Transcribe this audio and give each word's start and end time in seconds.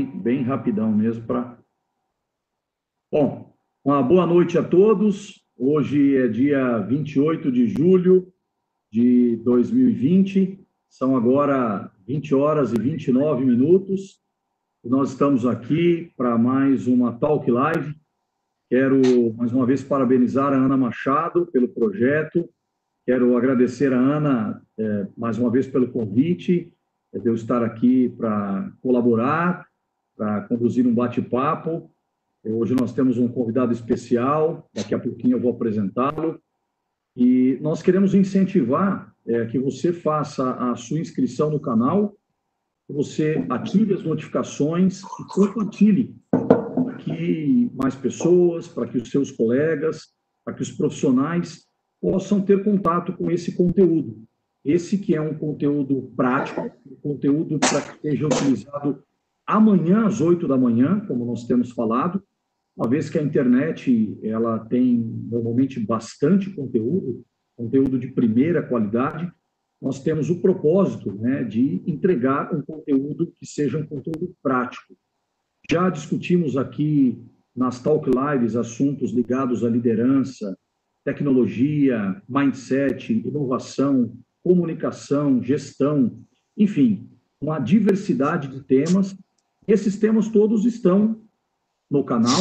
bem 0.00 0.42
rapidão 0.42 0.90
mesmo 0.90 1.26
para. 1.26 1.58
Bom, 3.10 3.54
uma 3.84 4.02
boa 4.02 4.26
noite 4.26 4.56
a 4.56 4.62
todos. 4.62 5.44
Hoje 5.56 6.16
é 6.16 6.28
dia 6.28 6.78
28 6.78 7.52
de 7.52 7.66
julho 7.66 8.32
de 8.90 9.36
2020. 9.44 10.66
São 10.88 11.14
agora 11.14 11.92
20 12.06 12.34
horas 12.34 12.72
e 12.72 12.80
29 12.80 13.44
minutos. 13.44 14.18
Nós 14.82 15.10
estamos 15.10 15.44
aqui 15.44 16.10
para 16.16 16.38
mais 16.38 16.86
uma 16.86 17.12
Talk 17.12 17.48
Live. 17.50 17.94
Quero 18.70 19.34
mais 19.34 19.52
uma 19.52 19.66
vez 19.66 19.84
parabenizar 19.84 20.54
a 20.54 20.56
Ana 20.56 20.76
Machado 20.76 21.46
pelo 21.46 21.68
projeto. 21.68 22.48
Quero 23.04 23.36
agradecer 23.36 23.92
a 23.92 23.98
Ana 23.98 24.62
é, 24.78 25.06
mais 25.16 25.36
uma 25.36 25.50
vez 25.50 25.66
pelo 25.66 25.92
convite, 25.92 26.72
é, 27.12 27.18
de 27.18 27.28
eu 27.28 27.34
estar 27.34 27.62
aqui 27.62 28.08
para 28.16 28.72
colaborar 28.80 29.70
para 30.16 30.42
conduzir 30.42 30.86
um 30.86 30.94
bate-papo. 30.94 31.90
Hoje 32.44 32.74
nós 32.74 32.92
temos 32.92 33.18
um 33.18 33.28
convidado 33.28 33.72
especial, 33.72 34.68
daqui 34.74 34.94
a 34.94 34.98
pouquinho 34.98 35.36
eu 35.36 35.40
vou 35.40 35.52
apresentá-lo. 35.52 36.40
E 37.16 37.58
nós 37.60 37.82
queremos 37.82 38.14
incentivar 38.14 39.14
é, 39.26 39.46
que 39.46 39.58
você 39.58 39.92
faça 39.92 40.52
a 40.54 40.74
sua 40.74 40.98
inscrição 40.98 41.50
no 41.50 41.60
canal, 41.60 42.16
que 42.86 42.92
você 42.92 43.44
ative 43.48 43.94
as 43.94 44.02
notificações 44.02 45.02
e 45.02 45.24
compartilhe 45.28 46.16
para 46.30 46.94
que 46.94 47.70
mais 47.74 47.94
pessoas, 47.94 48.66
para 48.66 48.86
que 48.86 48.98
os 48.98 49.10
seus 49.10 49.30
colegas, 49.30 50.08
para 50.44 50.54
que 50.54 50.62
os 50.62 50.72
profissionais 50.72 51.66
possam 52.00 52.40
ter 52.40 52.64
contato 52.64 53.12
com 53.12 53.30
esse 53.30 53.52
conteúdo. 53.52 54.24
Esse 54.64 54.98
que 54.98 55.14
é 55.14 55.20
um 55.20 55.34
conteúdo 55.34 56.12
prático, 56.16 56.70
um 56.86 56.96
conteúdo 56.96 57.58
para 57.58 57.80
que 57.80 58.00
seja 58.00 58.26
utilizado 58.26 59.02
amanhã 59.52 60.06
às 60.06 60.20
8 60.20 60.48
da 60.48 60.56
manhã, 60.56 61.00
como 61.06 61.26
nós 61.26 61.46
temos 61.46 61.70
falado, 61.72 62.22
uma 62.74 62.88
vez 62.88 63.10
que 63.10 63.18
a 63.18 63.22
internet 63.22 64.18
ela 64.22 64.58
tem 64.58 64.96
normalmente 65.30 65.78
bastante 65.78 66.48
conteúdo, 66.50 67.22
conteúdo 67.54 67.98
de 67.98 68.08
primeira 68.08 68.62
qualidade, 68.62 69.30
nós 69.80 70.02
temos 70.02 70.30
o 70.30 70.40
propósito 70.40 71.12
né, 71.12 71.44
de 71.44 71.82
entregar 71.86 72.54
um 72.54 72.62
conteúdo 72.62 73.34
que 73.38 73.44
seja 73.44 73.76
um 73.78 73.86
conteúdo 73.86 74.34
prático. 74.42 74.94
Já 75.70 75.90
discutimos 75.90 76.56
aqui 76.56 77.22
nas 77.54 77.82
Talk 77.82 78.08
Lives 78.08 78.56
assuntos 78.56 79.10
ligados 79.10 79.62
à 79.64 79.68
liderança, 79.68 80.56
tecnologia, 81.04 82.22
mindset, 82.26 83.12
inovação, 83.12 84.16
comunicação, 84.42 85.42
gestão, 85.42 86.18
enfim, 86.56 87.10
uma 87.40 87.58
diversidade 87.58 88.48
de 88.48 88.62
temas 88.62 89.14
esses 89.66 89.98
temas 89.98 90.28
todos 90.28 90.64
estão 90.64 91.20
no 91.90 92.04
canal. 92.04 92.40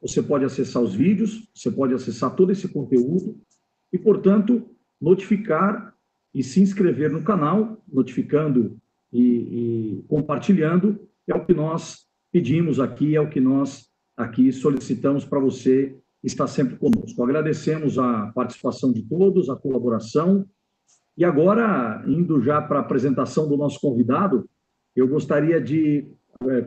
Você 0.00 0.22
pode 0.22 0.44
acessar 0.44 0.82
os 0.82 0.94
vídeos, 0.94 1.48
você 1.54 1.70
pode 1.70 1.94
acessar 1.94 2.34
todo 2.34 2.52
esse 2.52 2.68
conteúdo 2.68 3.40
e, 3.92 3.98
portanto, 3.98 4.68
notificar 5.00 5.94
e 6.34 6.42
se 6.42 6.60
inscrever 6.60 7.10
no 7.10 7.22
canal, 7.22 7.82
notificando 7.88 8.78
e, 9.12 9.20
e 9.20 10.04
compartilhando, 10.08 11.08
é 11.26 11.34
o 11.34 11.44
que 11.44 11.52
nós 11.52 12.06
pedimos 12.32 12.78
aqui, 12.78 13.16
é 13.16 13.20
o 13.20 13.28
que 13.28 13.40
nós 13.40 13.88
aqui 14.16 14.52
solicitamos 14.52 15.24
para 15.24 15.40
você 15.40 15.96
estar 16.22 16.46
sempre 16.46 16.76
conosco. 16.76 17.22
Agradecemos 17.22 17.98
a 17.98 18.28
participação 18.28 18.92
de 18.92 19.02
todos, 19.02 19.48
a 19.48 19.56
colaboração. 19.56 20.46
E 21.16 21.24
agora, 21.24 22.04
indo 22.06 22.40
já 22.40 22.60
para 22.62 22.78
a 22.78 22.82
apresentação 22.82 23.48
do 23.48 23.56
nosso 23.56 23.80
convidado, 23.80 24.48
eu 24.94 25.08
gostaria 25.08 25.60
de 25.60 26.06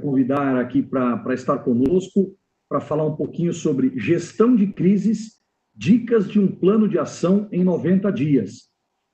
convidar 0.02 0.56
aqui 0.58 0.82
para 0.82 1.34
estar 1.34 1.58
conosco, 1.60 2.36
para 2.70 2.80
falar 2.80 3.06
um 3.06 3.16
pouquinho 3.16 3.54
sobre 3.54 3.98
gestão 3.98 4.56
de 4.56 4.68
crises, 4.68 5.40
dicas 5.76 6.30
de 6.30 6.40
um 6.40 6.48
plano 6.48 6.88
de 6.88 7.00
ação 7.00 7.48
em 7.52 7.64
90 7.64 8.12
dias. 8.12 8.70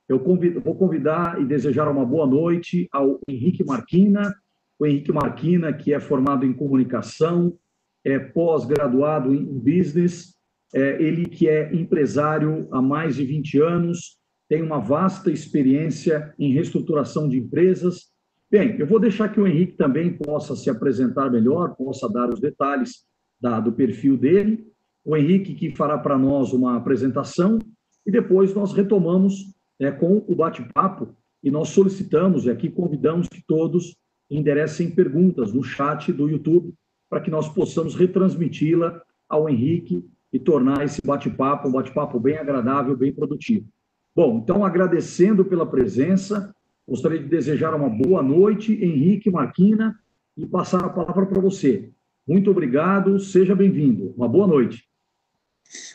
Eu 0.08 0.20
convido, 0.20 0.60
vou 0.60 0.76
convidar 0.76 1.42
e 1.42 1.46
desejar 1.46 1.90
uma 1.90 2.06
boa 2.06 2.28
noite 2.28 2.90
ao 2.92 3.20
Henrique 3.28 3.64
Marquina, 3.64 4.34
o 4.78 4.86
Henrique 4.86 5.12
Marquina, 5.12 5.72
que 5.72 5.94
é 5.94 6.00
formado 6.00 6.46
em 6.46 6.54
comunicação, 6.54 7.58
é 8.04 8.18
pós-graduado 8.18 9.34
em 9.34 9.46
business, 9.46 10.34
é, 10.74 11.02
ele 11.02 11.26
que 11.26 11.48
é 11.48 11.74
empresário 11.74 12.68
há 12.72 12.82
mais 12.82 13.16
de 13.16 13.26
20 13.26 13.60
anos, 13.60 14.18
tem 14.50 14.62
uma 14.62 14.80
vasta 14.80 15.32
experiência 15.32 16.34
em 16.40 16.54
reestruturação 16.54 17.30
de 17.30 17.38
empresas, 17.38 18.10
Bem, 18.52 18.78
eu 18.80 18.88
vou 18.88 19.00
deixar 19.00 19.30
que 19.30 19.40
o 19.40 19.46
Henrique 19.46 19.74
também 19.74 20.12
possa 20.12 20.56
se 20.56 20.72
apresentar 20.72 21.30
melhor, 21.30 21.76
possa 21.76 22.10
dar 22.10 22.34
os 22.34 22.40
detalhes 22.40 23.06
da, 23.40 23.60
do 23.60 23.72
perfil 23.72 24.18
dele. 24.18 24.68
O 25.06 25.16
Henrique 25.16 25.54
que 25.54 25.76
fará 25.76 26.00
para 26.00 26.18
nós 26.18 26.52
uma 26.52 26.76
apresentação 26.76 27.60
e 28.04 28.12
depois 28.12 28.52
nós 28.56 28.74
retomamos 28.74 29.54
é, 29.80 29.92
com 29.92 30.26
o 30.28 30.36
bate-papo 30.36 31.16
e 31.44 31.52
nós 31.52 31.70
solicitamos 31.70 32.46
e 32.46 32.50
aqui 32.50 32.72
convidamos 32.72 33.28
que 33.30 33.44
todos 33.46 33.96
enderecem 34.32 34.90
perguntas 34.90 35.54
no 35.54 35.64
chat 35.64 36.12
do 36.12 36.28
YouTube 36.28 36.74
para 37.08 37.22
que 37.22 37.30
nós 37.30 37.48
possamos 37.48 37.94
retransmiti-la 37.94 39.00
ao 39.30 39.48
Henrique 39.48 40.04
e 40.34 40.40
tornar 40.40 40.84
esse 40.84 41.02
bate-papo 41.06 41.68
um 41.68 41.72
bate-papo 41.72 42.20
bem 42.20 42.38
agradável, 42.38 42.98
bem 42.98 43.14
produtivo. 43.14 43.68
Bom, 44.16 44.40
então 44.40 44.66
agradecendo 44.66 45.46
pela 45.46 45.68
presença, 45.68 46.54
Gostaria 46.90 47.20
de 47.20 47.30
desejar 47.30 47.76
uma 47.76 47.88
boa 47.88 48.24
noite, 48.24 48.74
Henrique 48.74 49.30
Marquina, 49.30 50.00
e 50.36 50.44
passar 50.44 50.84
a 50.84 50.90
palavra 50.90 51.28
para 51.28 51.40
você. 51.40 51.92
Muito 52.28 52.50
obrigado, 52.50 53.20
seja 53.20 53.56
bem-vindo. 53.56 54.12
Uma 54.18 54.28
boa 54.28 54.48
noite. 54.48 54.90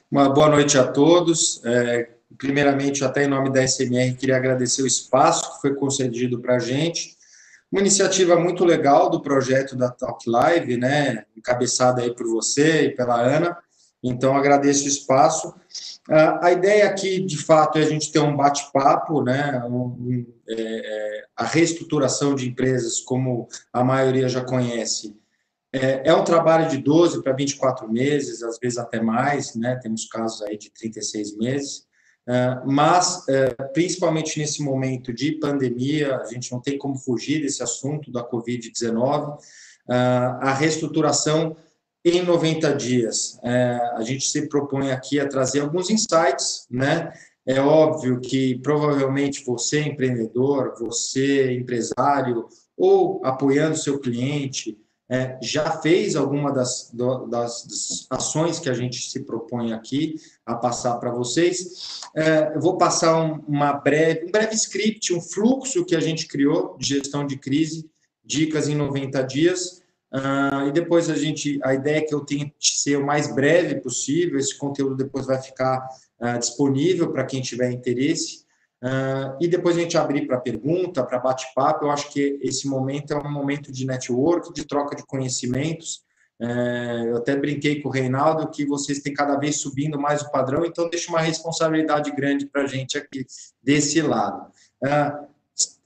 Uma 0.09 0.29
boa 0.29 0.49
noite 0.49 0.79
a 0.79 0.87
todos. 0.87 1.61
É, 1.65 2.11
primeiramente, 2.39 3.05
até 3.05 3.25
em 3.25 3.27
nome 3.27 3.53
da 3.53 3.67
SMR, 3.67 4.15
queria 4.15 4.37
agradecer 4.37 4.83
o 4.83 4.87
espaço 4.87 5.57
que 5.57 5.63
foi 5.63 5.75
concedido 5.75 6.41
para 6.41 6.57
a 6.57 6.61
gente. 6.61 7.17
Uma 7.73 7.81
iniciativa 7.81 8.39
muito 8.39 8.65
legal 8.65 9.11
do 9.11 9.21
projeto 9.21 9.75
da 9.75 9.91
Talk 9.91 10.31
Live, 10.31 10.77
né? 10.77 11.25
Encabeçada 11.37 12.03
aí 12.03 12.15
por 12.15 12.29
você 12.29 12.85
e 12.85 12.91
pela 12.95 13.21
Ana. 13.21 13.59
Então, 14.05 14.37
agradeço 14.37 14.85
o 14.85 14.89
espaço. 14.89 15.55
A 16.43 16.53
ideia 16.53 16.87
aqui, 16.87 17.21
de 17.21 17.39
fato, 17.39 17.79
é 17.79 17.83
a 17.83 17.89
gente 17.89 18.13
ter 18.13 18.19
um 18.19 18.37
bate-papo, 18.37 19.23
né? 19.23 19.63
É, 20.47 20.55
é, 20.57 21.25
a 21.35 21.47
reestruturação 21.47 22.35
de 22.35 22.47
empresas, 22.47 23.01
como 23.01 23.49
a 23.73 23.83
maioria 23.83 24.29
já 24.29 24.45
conhece, 24.45 25.17
é, 25.73 26.11
é 26.11 26.15
um 26.15 26.23
trabalho 26.23 26.69
de 26.69 26.77
12 26.77 27.23
para 27.23 27.33
24 27.33 27.91
meses, 27.91 28.43
às 28.43 28.59
vezes 28.59 28.77
até 28.77 29.01
mais, 29.01 29.55
né? 29.55 29.77
Temos 29.83 30.05
casos 30.05 30.43
aí 30.43 30.59
de 30.59 30.71
36 30.71 31.39
meses. 31.39 31.87
É, 32.29 32.61
mas, 32.67 33.25
principalmente 33.73 34.39
nesse 34.39 34.63
momento 34.63 35.15
de 35.15 35.33
pandemia, 35.33 36.19
a 36.19 36.27
gente 36.27 36.53
não 36.53 36.61
tem 36.61 36.77
como 36.77 36.97
fugir 36.99 37.41
desse 37.41 37.63
assunto 37.63 38.13
da 38.13 38.23
Covid-19, 38.23 39.39
é, 39.89 39.95
a 39.95 40.53
reestruturação 40.53 41.57
em 42.05 42.23
90 42.23 42.75
dias. 42.75 43.39
É, 43.43 43.81
a 43.97 44.03
gente 44.03 44.29
se 44.29 44.49
propõe 44.49 44.91
aqui 44.91 45.19
a 45.19 45.29
trazer 45.29 45.61
alguns 45.61 45.89
insights, 45.89 46.67
né? 46.71 47.13
É 47.47 47.61
óbvio 47.61 48.21
que 48.21 48.59
provavelmente 48.59 49.45
você, 49.45 49.81
empreendedor, 49.81 50.75
você, 50.79 51.53
empresário, 51.53 52.47
ou 52.77 53.21
apoiando 53.25 53.77
seu 53.77 53.99
cliente, 53.99 54.79
é, 55.09 55.39
já 55.43 55.71
fez 55.71 56.17
alguma 56.17 56.51
das, 56.51 56.91
das, 57.29 58.07
ações 58.09 58.59
que 58.59 58.71
a 58.71 58.75
gente 58.75 59.11
se 59.11 59.21
propõe 59.21 59.73
aqui 59.73 60.17
a 60.47 60.55
passar 60.55 60.97
para 60.97 61.11
vocês. 61.11 62.01
É, 62.17 62.53
eu 62.55 62.61
vou 62.61 62.79
passar 62.79 63.23
um, 63.23 63.45
uma 63.47 63.75
breve, 63.75 64.27
um 64.27 64.31
breve 64.31 64.55
script, 64.55 65.13
um 65.13 65.21
fluxo 65.21 65.85
que 65.85 65.95
a 65.95 66.01
gente 66.01 66.27
criou 66.27 66.77
de 66.79 66.89
gestão 66.89 67.27
de 67.27 67.37
crise, 67.37 67.89
dicas 68.25 68.69
em 68.69 68.75
90 68.75 69.23
dias, 69.25 69.83
Uh, 70.15 70.69
e 70.69 70.71
depois 70.71 71.11
a 71.11 71.17
gente, 71.17 71.59
a 71.65 71.75
ideia 71.75 71.97
é 71.97 72.01
que 72.01 72.15
eu 72.15 72.21
tenha 72.21 72.47
de 72.47 72.69
ser 72.79 72.97
o 72.97 73.05
mais 73.05 73.35
breve 73.35 73.81
possível, 73.81 74.39
esse 74.39 74.57
conteúdo 74.57 74.95
depois 74.95 75.27
vai 75.27 75.43
ficar 75.43 75.89
uh, 76.21 76.39
disponível 76.39 77.11
para 77.11 77.25
quem 77.25 77.43
tiver 77.43 77.73
interesse. 77.73 78.45
Uh, 78.81 79.35
e 79.41 79.49
depois 79.49 79.77
a 79.77 79.81
gente 79.81 79.99
abrir 79.99 80.27
para 80.27 80.39
pergunta, 80.39 81.03
para 81.03 81.19
bate-papo. 81.19 81.87
Eu 81.87 81.91
acho 81.91 82.13
que 82.13 82.39
esse 82.43 82.69
momento 82.69 83.13
é 83.13 83.17
um 83.17 83.33
momento 83.33 83.73
de 83.73 83.85
network, 83.85 84.53
de 84.53 84.65
troca 84.65 84.95
de 84.95 85.05
conhecimentos. 85.05 86.05
Uh, 86.41 87.07
eu 87.09 87.17
até 87.17 87.35
brinquei 87.35 87.83
com 87.83 87.89
o 87.89 87.93
Reinaldo 87.93 88.51
que 88.51 88.65
vocês 88.65 89.01
têm 89.01 89.13
cada 89.13 89.37
vez 89.37 89.57
subindo 89.57 89.99
mais 89.99 90.23
o 90.23 90.31
padrão, 90.31 90.65
então 90.65 90.89
deixa 90.89 91.11
uma 91.11 91.21
responsabilidade 91.21 92.13
grande 92.13 92.47
para 92.47 92.63
a 92.63 92.67
gente 92.67 92.97
aqui 92.97 93.27
desse 93.61 94.01
lado. 94.01 94.47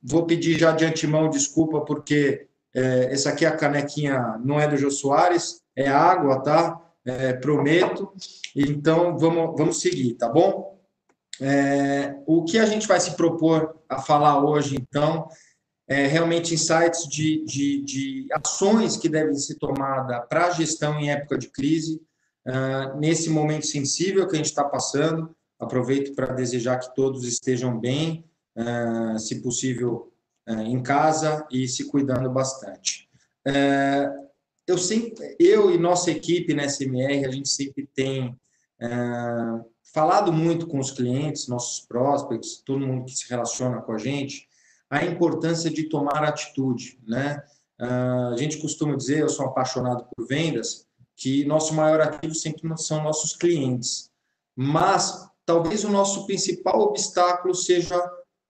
Vou 0.03 0.27
pedir 0.27 0.59
já 0.59 0.73
de 0.73 0.85
antemão 0.85 1.29
desculpa, 1.29 1.81
porque 1.81 2.48
é, 2.79 3.13
essa 3.13 3.31
aqui 3.31 3.45
é 3.45 3.49
a 3.49 3.57
canequinha, 3.57 4.39
não 4.45 4.61
é 4.61 4.69
do 4.69 4.77
Jô 4.77 4.91
Soares, 4.91 5.61
é 5.75 5.89
água, 5.89 6.41
tá? 6.43 6.81
É, 7.05 7.33
prometo. 7.33 8.13
Então, 8.55 9.19
vamos, 9.19 9.57
vamos 9.57 9.81
seguir, 9.81 10.15
tá 10.15 10.29
bom? 10.29 10.79
É, 11.41 12.17
o 12.27 12.45
que 12.45 12.59
a 12.59 12.67
gente 12.67 12.87
vai 12.87 13.01
se 13.01 13.17
propor 13.17 13.77
a 13.89 14.01
falar 14.01 14.45
hoje, 14.45 14.77
então, 14.77 15.29
é, 15.89 16.07
realmente 16.07 16.55
insights 16.55 17.09
de, 17.09 17.45
de, 17.45 17.83
de, 17.83 18.27
ações 18.33 18.97
que 18.97 19.09
devem 19.09 19.35
ser 19.35 19.55
tomadas 19.57 20.21
para 20.29 20.47
a 20.47 20.51
gestão 20.51 21.01
em 21.01 21.11
época 21.11 21.39
de 21.39 21.49
crise, 21.49 22.01
uh, 22.47 22.99
nesse 22.99 23.31
momento 23.31 23.67
sensível 23.67 24.27
que 24.27 24.35
a 24.35 24.37
gente 24.37 24.47
está 24.47 24.65
passando. 24.65 25.35
Aproveito 25.59 26.15
para 26.15 26.35
desejar 26.35 26.79
que 26.79 26.95
todos 26.95 27.25
estejam 27.25 27.81
bem, 27.81 28.25
uh, 28.57 29.19
se 29.19 29.41
possível, 29.41 30.13
em 30.49 30.83
casa 30.83 31.47
e 31.51 31.69
se 31.69 31.85
cuidando 31.89 32.31
bastante. 32.31 33.09
eu 34.67 34.77
sempre, 34.77 35.37
eu 35.39 35.71
e 35.71 35.79
nossa 35.79 36.11
equipe 36.11 36.55
na 36.55 36.69
SMR, 36.69 37.25
a 37.25 37.31
gente 37.31 37.49
sempre 37.49 37.87
tem 37.87 38.37
falado 39.95 40.33
muito 40.33 40.67
com 40.67 40.79
os 40.79 40.91
clientes, 40.91 41.49
nossos 41.49 41.87
prospects, 41.87 42.63
todo 42.65 42.87
mundo 42.87 43.07
que 43.07 43.17
se 43.17 43.29
relaciona 43.29 43.81
com 43.81 43.93
a 43.93 43.99
gente, 43.99 44.47
a 44.91 45.05
importância 45.05 45.71
de 45.71 45.89
tomar 45.89 46.23
atitude, 46.25 46.99
né? 47.07 47.43
A 47.79 48.37
gente 48.37 48.59
costuma 48.59 48.97
dizer, 48.97 49.21
eu 49.21 49.29
sou 49.29 49.47
apaixonado 49.47 50.07
por 50.15 50.27
vendas, 50.27 50.87
que 51.17 51.45
nosso 51.45 51.75
maior 51.75 52.01
ativo 52.01 52.35
sempre 52.35 52.63
são 52.77 53.03
nossos 53.03 53.35
clientes. 53.37 54.11
Mas 54.55 55.29
talvez 55.47 55.85
o 55.85 55.91
nosso 55.91 56.27
principal 56.27 56.81
obstáculo 56.81 57.55
seja 57.55 57.99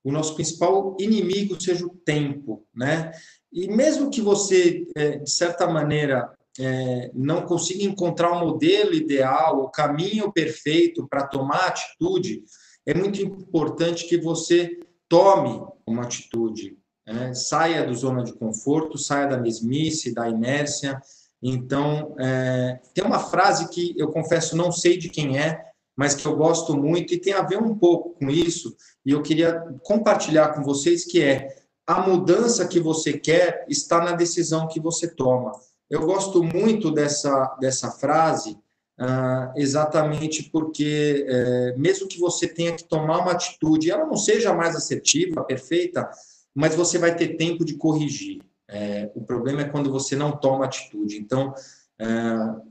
o 0.04 0.12
nosso 0.12 0.34
principal 0.34 0.96
inimigo 0.98 1.60
seja 1.60 1.84
o 1.84 1.90
tempo, 1.90 2.64
né? 2.74 3.10
E 3.52 3.68
mesmo 3.68 4.10
que 4.10 4.20
você, 4.20 4.86
é, 4.96 5.18
de 5.18 5.30
certa 5.30 5.66
maneira, 5.66 6.32
é, 6.58 7.10
não 7.14 7.42
consiga 7.42 7.84
encontrar 7.84 8.32
o 8.32 8.40
modelo 8.40 8.94
ideal, 8.94 9.60
o 9.60 9.70
caminho 9.70 10.32
perfeito 10.32 11.06
para 11.08 11.26
tomar 11.26 11.68
atitude, 11.68 12.42
é 12.86 12.94
muito 12.94 13.20
importante 13.20 14.08
que 14.08 14.18
você 14.18 14.78
tome 15.08 15.62
uma 15.86 16.02
atitude, 16.02 16.76
né? 17.06 17.32
saia 17.34 17.86
do 17.86 17.94
zona 17.94 18.24
de 18.24 18.32
conforto, 18.32 18.98
saia 18.98 19.26
da 19.26 19.38
mesmice, 19.38 20.14
da 20.14 20.28
inércia. 20.28 21.00
Então, 21.42 22.16
é, 22.18 22.80
tem 22.92 23.04
uma 23.04 23.18
frase 23.18 23.68
que 23.70 23.94
eu 23.96 24.08
confesso 24.08 24.56
não 24.56 24.72
sei 24.72 24.98
de 24.98 25.08
quem 25.08 25.38
é, 25.38 25.67
mas 25.98 26.14
que 26.14 26.24
eu 26.24 26.36
gosto 26.36 26.76
muito 26.76 27.12
e 27.12 27.20
tem 27.20 27.32
a 27.32 27.42
ver 27.42 27.58
um 27.58 27.76
pouco 27.76 28.10
com 28.10 28.30
isso, 28.30 28.76
e 29.04 29.10
eu 29.10 29.20
queria 29.20 29.60
compartilhar 29.82 30.54
com 30.54 30.62
vocês 30.62 31.04
que 31.04 31.20
é 31.20 31.48
a 31.84 32.00
mudança 32.00 32.68
que 32.68 32.78
você 32.78 33.14
quer 33.14 33.64
está 33.68 33.98
na 34.04 34.12
decisão 34.12 34.68
que 34.68 34.78
você 34.78 35.08
toma. 35.08 35.50
Eu 35.90 36.06
gosto 36.06 36.40
muito 36.40 36.92
dessa, 36.92 37.56
dessa 37.60 37.90
frase, 37.90 38.56
ah, 38.96 39.52
exatamente 39.56 40.44
porque, 40.52 41.26
é, 41.28 41.74
mesmo 41.76 42.06
que 42.06 42.20
você 42.20 42.46
tenha 42.46 42.76
que 42.76 42.84
tomar 42.84 43.18
uma 43.18 43.32
atitude, 43.32 43.90
ela 43.90 44.06
não 44.06 44.16
seja 44.16 44.54
mais 44.54 44.76
assertiva, 44.76 45.42
perfeita, 45.42 46.08
mas 46.54 46.76
você 46.76 46.96
vai 46.96 47.16
ter 47.16 47.36
tempo 47.36 47.64
de 47.64 47.74
corrigir. 47.74 48.40
É, 48.68 49.10
o 49.16 49.24
problema 49.24 49.62
é 49.62 49.68
quando 49.68 49.90
você 49.90 50.14
não 50.14 50.30
toma 50.30 50.66
atitude. 50.66 51.16
Então, 51.16 51.52
é, 51.98 52.06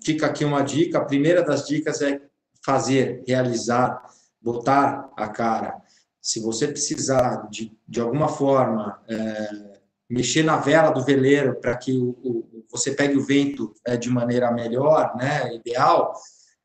fica 0.01 0.27
aqui 0.27 0.45
uma 0.45 0.61
dica: 0.61 0.99
a 0.99 1.05
primeira 1.05 1.43
das 1.43 1.67
dicas 1.67 2.01
é 2.01 2.21
fazer, 2.67 3.23
realizar, 3.25 4.03
botar 4.41 5.09
a 5.15 5.29
cara. 5.29 5.77
Se 6.21 6.41
você 6.41 6.67
precisar 6.67 7.47
de, 7.49 7.71
de 7.87 8.01
alguma 8.01 8.27
forma 8.27 9.01
é, 9.07 9.79
mexer 10.09 10.43
na 10.43 10.57
vela 10.57 10.91
do 10.91 11.01
veleiro 11.01 11.61
para 11.61 11.77
que 11.77 11.97
o, 11.97 12.09
o 12.21 12.65
você 12.69 12.91
pegue 12.91 13.15
o 13.15 13.25
vento 13.25 13.73
é, 13.85 13.95
de 13.95 14.09
maneira 14.09 14.51
melhor, 14.51 15.15
né, 15.15 15.55
ideal, 15.55 16.13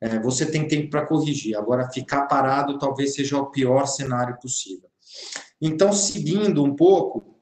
é, 0.00 0.19
você 0.19 0.44
tem 0.44 0.66
tempo 0.66 0.90
para 0.90 1.06
corrigir. 1.06 1.56
Agora, 1.56 1.88
ficar 1.93 2.26
parado 2.26 2.76
talvez 2.76 3.14
seja 3.14 3.38
o 3.38 3.52
pior 3.52 3.87
cenário 3.87 4.37
possível. 4.43 4.88
Então, 5.60 5.93
seguindo 5.93 6.64
um 6.64 6.75
pouco, 6.75 7.38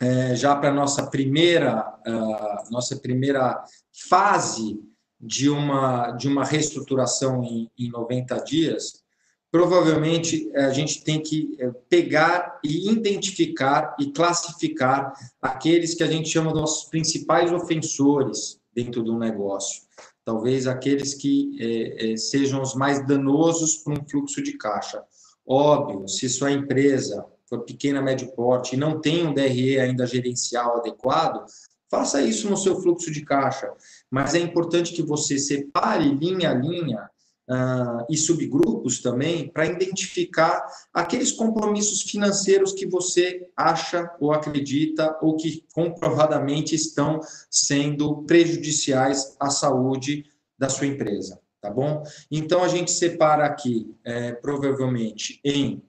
é, 0.00 0.34
já 0.34 0.56
para 0.56 0.72
nossa 0.72 1.06
primeira 1.10 1.94
uh, 2.06 2.72
nossa 2.72 2.96
primeira 2.96 3.62
fase 4.08 4.80
de 5.22 5.48
uma 5.48 6.10
de 6.12 6.26
uma 6.26 6.44
reestruturação 6.44 7.44
em, 7.44 7.70
em 7.78 7.88
90 7.90 8.36
dias, 8.40 9.02
provavelmente 9.50 10.50
eh, 10.52 10.64
a 10.64 10.72
gente 10.72 11.04
tem 11.04 11.22
que 11.22 11.56
eh, 11.60 11.70
pegar 11.88 12.58
e 12.64 12.90
identificar 12.90 13.94
e 14.00 14.10
classificar 14.10 15.12
aqueles 15.40 15.94
que 15.94 16.02
a 16.02 16.08
gente 16.08 16.28
chama 16.28 16.52
de 16.52 16.58
nossos 16.58 16.88
principais 16.90 17.52
ofensores 17.52 18.60
dentro 18.74 19.02
do 19.02 19.16
negócio. 19.16 19.82
Talvez 20.24 20.66
aqueles 20.66 21.14
que 21.14 21.56
é, 21.60 22.16
sejam 22.16 22.62
os 22.62 22.74
mais 22.74 23.04
danosos 23.06 23.78
para 23.78 23.94
um 23.94 24.08
fluxo 24.08 24.40
de 24.40 24.52
caixa. 24.52 25.02
Óbvio, 25.44 26.06
se 26.06 26.28
sua 26.28 26.52
empresa 26.52 27.26
for 27.48 27.64
pequena, 27.64 28.00
médio 28.00 28.32
porte 28.32 28.74
e 28.74 28.78
não 28.78 29.00
tem 29.00 29.26
um 29.26 29.34
DRE 29.34 29.78
ainda 29.78 30.06
gerencial 30.06 30.78
adequado, 30.78 31.44
faça 31.90 32.22
isso 32.22 32.48
no 32.48 32.56
seu 32.56 32.80
fluxo 32.80 33.10
de 33.10 33.22
caixa. 33.22 33.70
Mas 34.12 34.34
é 34.34 34.38
importante 34.38 34.92
que 34.92 35.02
você 35.02 35.38
separe 35.38 36.06
linha 36.14 36.50
a 36.50 36.54
linha 36.54 37.10
uh, 37.48 38.04
e 38.10 38.16
subgrupos 38.18 39.00
também 39.00 39.48
para 39.48 39.64
identificar 39.64 40.62
aqueles 40.92 41.32
compromissos 41.32 42.02
financeiros 42.02 42.74
que 42.74 42.84
você 42.84 43.48
acha 43.56 44.14
ou 44.20 44.30
acredita 44.30 45.18
ou 45.22 45.34
que 45.34 45.64
comprovadamente 45.72 46.74
estão 46.74 47.20
sendo 47.50 48.22
prejudiciais 48.24 49.34
à 49.40 49.48
saúde 49.48 50.30
da 50.58 50.68
sua 50.68 50.88
empresa, 50.88 51.40
tá 51.58 51.70
bom? 51.70 52.02
Então 52.30 52.62
a 52.62 52.68
gente 52.68 52.90
separa 52.90 53.46
aqui, 53.46 53.96
é, 54.04 54.32
provavelmente, 54.32 55.40
em 55.42 55.82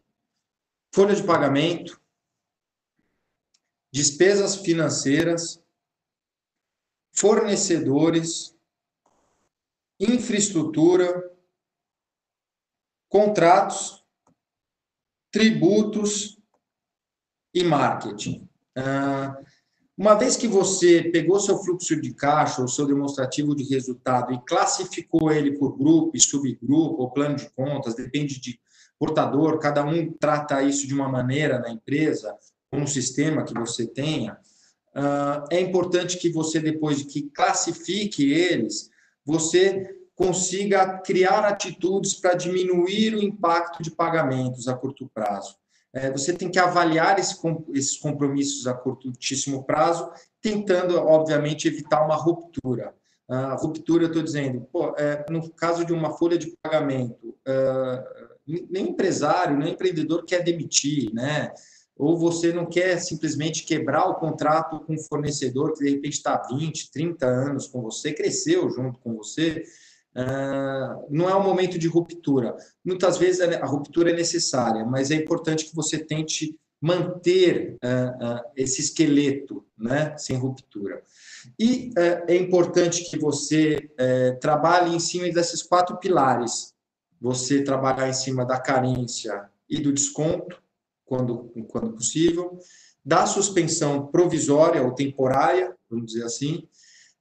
folha 0.96 1.14
de 1.14 1.24
pagamento, 1.24 2.00
despesas 3.92 4.56
financeiras, 4.56 5.63
fornecedores, 7.14 8.56
infraestrutura, 10.00 11.32
contratos, 13.08 14.04
tributos 15.32 16.40
e 17.54 17.64
marketing. 17.64 18.50
Ah, 18.76 19.38
uma 19.96 20.16
vez 20.16 20.36
que 20.36 20.48
você 20.48 21.04
pegou 21.04 21.40
seu 21.40 21.60
fluxo 21.60 22.02
de 22.02 22.14
caixa, 22.16 22.64
o 22.64 22.68
seu 22.68 22.88
demonstrativo 22.88 23.56
de 23.56 23.64
resultado 23.64 24.34
e 24.34 24.42
classificou 24.42 25.32
ele 25.32 25.56
por 25.58 25.78
grupo 25.78 26.18
e 26.18 26.20
subgrupo, 26.20 27.04
ou 27.04 27.12
plano 27.12 27.36
de 27.36 27.48
contas, 27.52 27.94
depende 27.94 28.40
de 28.40 28.60
portador, 28.98 29.60
cada 29.60 29.86
um 29.86 30.12
trata 30.12 30.64
isso 30.64 30.88
de 30.88 30.96
uma 30.96 31.08
maneira 31.08 31.60
na 31.60 31.70
empresa, 31.70 32.36
com 32.72 32.80
um 32.80 32.88
sistema 32.88 33.44
que 33.44 33.54
você 33.54 33.86
tenha. 33.86 34.40
Ah, 34.96 35.46
é 35.52 35.60
importante 35.60 36.18
que 36.18 36.30
você, 36.30 36.60
depois 36.60 36.98
de 36.98 37.06
que 37.06 37.24
classifique 37.30 38.32
eles, 38.32 38.90
você 39.26 39.90
consiga 40.16 41.00
criar 41.00 41.40
atitudes 41.46 42.14
para 42.14 42.36
diminuir 42.36 43.16
o 43.16 43.24
impacto 43.24 43.82
de 43.82 43.90
pagamentos 43.90 44.68
a 44.68 44.76
curto 44.76 45.10
prazo. 45.14 45.56
É, 45.92 46.12
você 46.12 46.34
tem 46.34 46.50
que 46.50 46.60
avaliar 46.60 47.20
esse, 47.20 47.36
esses 47.74 47.98
compromissos 47.98 48.66
a 48.68 48.74
curtíssimo 48.74 49.64
prazo, 49.64 50.10
tentando, 50.42 50.98
obviamente, 50.98 51.68
evitar 51.68 52.04
uma 52.04 52.16
ruptura. 52.16 52.94
A 53.30 53.54
ruptura, 53.54 54.06
estou 54.06 54.22
dizendo, 54.22 54.68
pô, 54.72 54.96
é, 54.98 55.26
no 55.30 55.50
caso 55.52 55.86
de 55.86 55.94
uma 55.94 56.12
folha 56.12 56.38
de 56.38 56.56
pagamento, 56.62 57.36
é, 57.46 58.04
nem 58.70 58.90
empresário, 58.90 59.58
nem 59.58 59.74
empreendedor 59.74 60.26
quer 60.26 60.44
demitir, 60.44 61.14
né? 61.14 61.54
Ou 61.98 62.18
você 62.18 62.52
não 62.52 62.66
quer 62.66 62.98
simplesmente 63.00 63.64
quebrar 63.64 64.10
o 64.10 64.16
contrato 64.16 64.80
com 64.80 64.94
um 64.94 65.00
fornecedor 65.00 65.74
que 65.74 65.84
de 65.84 65.92
repente 65.92 66.14
está 66.14 66.42
20, 66.50 66.92
30 66.92 67.26
anos 67.26 67.68
com 67.68 67.82
você, 67.82 68.12
cresceu 68.12 68.70
junto 68.70 69.00
com 69.00 69.16
você, 69.16 69.64
Uh, 70.16 71.08
não 71.10 71.28
é 71.28 71.36
um 71.36 71.44
momento 71.44 71.78
de 71.80 71.88
ruptura. 71.88 72.56
Muitas 72.86 73.18
vezes 73.18 73.42
a 73.42 73.66
ruptura 73.66 74.12
é 74.12 74.16
necessária, 74.16 74.86
mas 74.86 75.10
é 75.10 75.16
importante 75.16 75.66
que 75.66 75.76
você 75.76 75.98
tente 75.98 76.56
manter 76.80 77.78
uh, 77.84 78.36
uh, 78.36 78.42
esse 78.56 78.82
esqueleto 78.82 79.66
né, 79.76 80.16
sem 80.18 80.38
ruptura. 80.38 81.02
E 81.60 81.92
é 82.26 82.38
importante 82.38 83.04
que 83.10 83.20
você 83.20 83.92
trabalhe 84.40 84.96
em 84.96 85.00
cima 85.00 85.30
desses 85.30 85.62
quatro 85.62 85.98
pilares. 85.98 86.74
Você 87.20 87.66
trabalhar 87.66 88.08
em 88.08 88.14
cima 88.14 88.46
da 88.46 88.58
carência 88.58 89.50
e 89.70 89.78
do 89.82 89.92
desconto, 89.92 90.63
quando, 91.14 91.52
quando 91.68 91.94
possível, 91.94 92.58
da 93.06 93.28
suspensão 93.28 94.08
provisória 94.08 94.82
ou 94.82 94.96
temporária, 94.96 95.76
vamos 95.88 96.08
dizer 96.08 96.24
assim, 96.24 96.68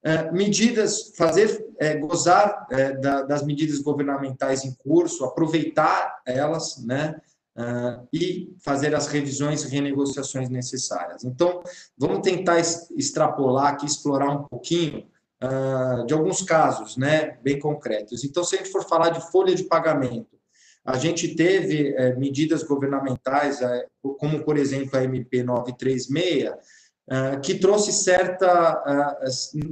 é, 0.02 0.32
medidas, 0.32 1.12
fazer, 1.14 1.66
é, 1.78 1.96
gozar 1.96 2.66
é, 2.70 2.92
da, 2.94 3.22
das 3.22 3.44
medidas 3.44 3.80
governamentais 3.80 4.64
em 4.64 4.74
curso, 4.74 5.24
aproveitar 5.26 6.22
elas, 6.24 6.82
né, 6.82 7.20
uh, 7.54 8.08
e 8.10 8.56
fazer 8.64 8.94
as 8.94 9.08
revisões 9.08 9.62
e 9.62 9.68
renegociações 9.68 10.48
necessárias. 10.48 11.22
Então, 11.22 11.62
vamos 11.96 12.22
tentar 12.22 12.58
extrapolar 12.96 13.74
aqui, 13.74 13.84
explorar 13.84 14.30
um 14.30 14.44
pouquinho 14.44 15.06
uh, 15.42 16.06
de 16.06 16.14
alguns 16.14 16.40
casos, 16.40 16.96
né, 16.96 17.38
bem 17.42 17.58
concretos. 17.58 18.24
Então, 18.24 18.42
se 18.42 18.54
a 18.54 18.58
gente 18.58 18.72
for 18.72 18.88
falar 18.88 19.10
de 19.10 19.30
folha 19.30 19.54
de 19.54 19.64
pagamento, 19.64 20.31
A 20.84 20.98
gente 20.98 21.34
teve 21.36 21.94
é, 21.94 22.14
medidas 22.16 22.64
governamentais, 22.64 23.62
é, 23.62 23.86
como, 24.18 24.44
por 24.44 24.56
exemplo, 24.56 24.98
a 24.98 25.04
MP 25.04 25.42
936, 25.42 26.50
é, 27.08 27.36
que 27.40 27.54
trouxe 27.54 27.92
certa, 27.92 28.82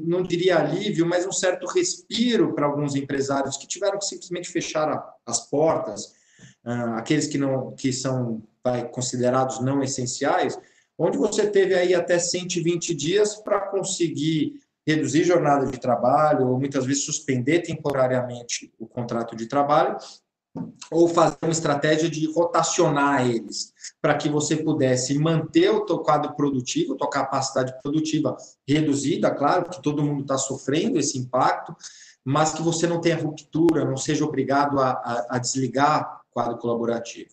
não 0.06 0.22
diria 0.22 0.58
alívio, 0.58 1.06
mas 1.06 1.26
um 1.26 1.32
certo 1.32 1.66
respiro 1.66 2.54
para 2.54 2.66
alguns 2.66 2.94
empresários 2.94 3.56
que 3.56 3.66
tiveram 3.66 3.98
que 3.98 4.04
simplesmente 4.04 4.48
fechar 4.48 5.14
as 5.26 5.48
portas, 5.48 6.12
aqueles 6.96 7.26
que 7.26 7.38
não 7.38 7.72
que 7.74 7.92
são 7.92 8.42
vai, 8.62 8.88
considerados 8.88 9.60
não 9.60 9.82
essenciais, 9.82 10.58
onde 10.98 11.16
você 11.16 11.48
teve 11.48 11.74
aí 11.74 11.94
até 11.94 12.18
120 12.18 12.94
dias 12.94 13.36
para 13.36 13.60
conseguir 13.68 14.60
reduzir 14.86 15.24
jornada 15.24 15.66
de 15.66 15.78
trabalho, 15.78 16.48
ou 16.48 16.58
muitas 16.58 16.84
vezes 16.84 17.04
suspender 17.04 17.60
temporariamente 17.60 18.72
o 18.78 18.86
contrato 18.86 19.36
de 19.36 19.46
trabalho, 19.46 19.96
ou 20.90 21.08
fazer 21.08 21.36
uma 21.42 21.52
estratégia 21.52 22.10
de 22.10 22.26
rotacionar 22.32 23.28
eles, 23.28 23.72
para 24.02 24.16
que 24.16 24.28
você 24.28 24.56
pudesse 24.56 25.18
manter 25.18 25.70
o 25.70 25.84
teu 25.84 25.98
quadro 25.98 26.34
produtivo, 26.34 26.96
tua 26.96 27.08
capacidade 27.08 27.80
produtiva 27.80 28.36
reduzida, 28.66 29.30
claro 29.30 29.68
que 29.70 29.80
todo 29.80 30.02
mundo 30.02 30.22
está 30.22 30.36
sofrendo 30.36 30.98
esse 30.98 31.18
impacto, 31.18 31.74
mas 32.24 32.52
que 32.52 32.62
você 32.62 32.86
não 32.86 33.00
tenha 33.00 33.16
ruptura, 33.16 33.84
não 33.84 33.96
seja 33.96 34.24
obrigado 34.24 34.78
a, 34.80 34.90
a, 34.90 35.26
a 35.30 35.38
desligar 35.38 36.20
o 36.30 36.34
quadro 36.34 36.58
colaborativo. 36.58 37.30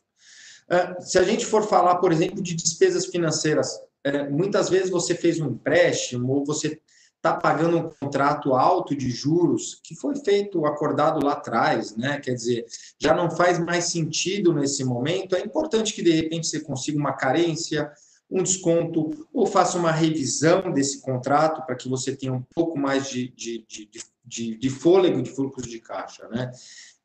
Ah, 0.70 1.00
se 1.00 1.18
a 1.18 1.24
gente 1.24 1.46
for 1.46 1.64
falar, 1.64 1.96
por 1.96 2.12
exemplo, 2.12 2.42
de 2.42 2.54
despesas 2.54 3.06
financeiras, 3.06 3.80
é, 4.04 4.30
muitas 4.30 4.70
vezes 4.70 4.90
você 4.90 5.16
fez 5.16 5.40
um 5.40 5.48
empréstimo 5.48 6.32
ou 6.34 6.46
você 6.46 6.80
está 7.18 7.34
pagando 7.34 7.78
um 7.78 7.90
contrato 7.90 8.54
alto 8.54 8.96
de 8.96 9.10
juros 9.10 9.80
que 9.84 9.96
foi 9.96 10.16
feito, 10.16 10.66
acordado 10.66 11.24
lá 11.26 11.34
atrás, 11.34 11.96
né? 11.96 12.20
Quer 12.20 12.34
dizer, 12.34 12.66
já 13.00 13.14
não 13.14 13.30
faz 13.30 13.60
mais 13.60 13.86
sentido 13.86 14.54
nesse 14.54 14.84
momento. 14.84 15.36
É 15.36 15.42
importante 15.42 15.94
que 15.94 16.02
de 16.02 16.12
repente 16.12 16.48
você 16.48 16.60
consiga 16.60 16.98
uma 16.98 17.14
carência, 17.14 17.92
um 18.30 18.44
desconto, 18.44 19.28
ou 19.34 19.46
faça 19.46 19.78
uma 19.78 19.92
revisão 19.92 20.72
desse 20.72 21.02
contrato 21.02 21.66
para 21.66 21.76
que 21.76 21.90
você 21.90 22.16
tenha 22.16 22.34
um 22.34 22.44
pouco 22.54 22.78
mais 22.78 23.10
de, 23.10 23.30
de, 23.30 23.66
de, 23.68 23.90
de, 24.24 24.58
de 24.58 24.70
fôlego 24.70 25.22
de 25.22 25.32
fluxo 25.32 25.68
de 25.68 25.80
caixa, 25.80 26.28
né? 26.30 26.52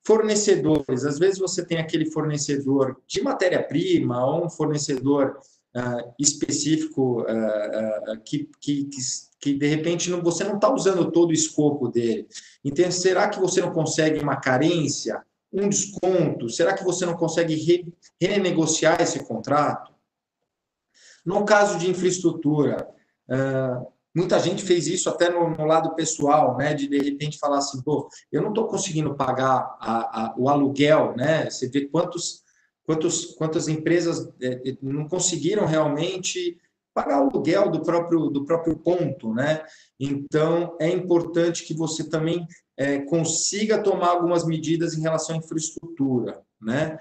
Fornecedores, 0.04 1.04
às 1.04 1.18
vezes 1.18 1.38
você 1.38 1.64
tem 1.64 1.78
aquele 1.78 2.10
fornecedor 2.10 3.00
de 3.06 3.22
matéria-prima 3.22 4.26
ou 4.26 4.46
um 4.46 4.50
fornecedor 4.50 5.38
uh, 5.76 6.14
específico 6.18 7.22
uh, 7.22 8.12
uh, 8.12 8.20
que, 8.24 8.48
que, 8.60 8.88
que, 9.40 9.54
de 9.54 9.66
repente 9.66 10.10
não, 10.10 10.22
você 10.22 10.44
não 10.44 10.56
está 10.56 10.72
usando 10.72 11.10
todo 11.10 11.30
o 11.30 11.34
escopo 11.34 11.88
dele. 11.88 12.26
Então, 12.64 12.90
será 12.90 13.28
que 13.28 13.40
você 13.40 13.60
não 13.60 13.72
consegue 13.72 14.20
uma 14.20 14.36
carência, 14.36 15.22
um 15.52 15.68
desconto? 15.68 16.48
Será 16.48 16.74
que 16.74 16.84
você 16.84 17.04
não 17.04 17.14
consegue 17.14 17.54
re, 17.54 17.92
renegociar 18.20 19.00
esse 19.00 19.24
contrato? 19.24 19.92
No 21.24 21.44
caso 21.44 21.78
de 21.78 21.88
infraestrutura, 21.88 22.88
muita 24.14 24.40
gente 24.40 24.64
fez 24.64 24.88
isso 24.88 25.08
até 25.08 25.30
no, 25.30 25.50
no, 25.50 25.64
lado 25.64 25.94
pessoal, 25.94 26.56
né? 26.56 26.74
De 26.74 26.88
de 26.88 26.98
repente 26.98 27.38
falar 27.38 27.58
assim, 27.58 27.80
pô, 27.80 28.08
eu 28.30 28.42
não 28.42 28.48
estou 28.48 28.66
conseguindo 28.66 29.14
pagar 29.14 29.76
a, 29.80 30.24
a, 30.24 30.34
o 30.36 30.48
aluguel, 30.48 31.14
né? 31.16 31.48
Você 31.48 31.68
vê 31.68 31.86
quantos 31.86 32.42
quantos, 32.86 33.26
quantas 33.34 33.68
empresas 33.68 34.32
é, 34.40 34.70
é, 34.70 34.76
não 34.82 35.08
conseguiram 35.08 35.66
realmente 35.66 36.58
pagar 36.94 37.20
o 37.20 37.30
aluguel 37.30 37.70
do 37.70 37.82
próprio, 37.82 38.28
do 38.28 38.44
próprio 38.44 38.76
ponto, 38.76 39.32
né? 39.32 39.64
Então, 39.98 40.76
é 40.78 40.88
importante 40.88 41.64
que 41.64 41.72
você 41.72 42.04
também 42.08 42.46
é, 42.76 42.98
consiga 43.00 43.82
tomar 43.82 44.08
algumas 44.08 44.44
medidas 44.44 44.94
em 44.94 45.00
relação 45.00 45.36
à 45.36 45.38
infraestrutura, 45.38 46.42
né? 46.60 46.98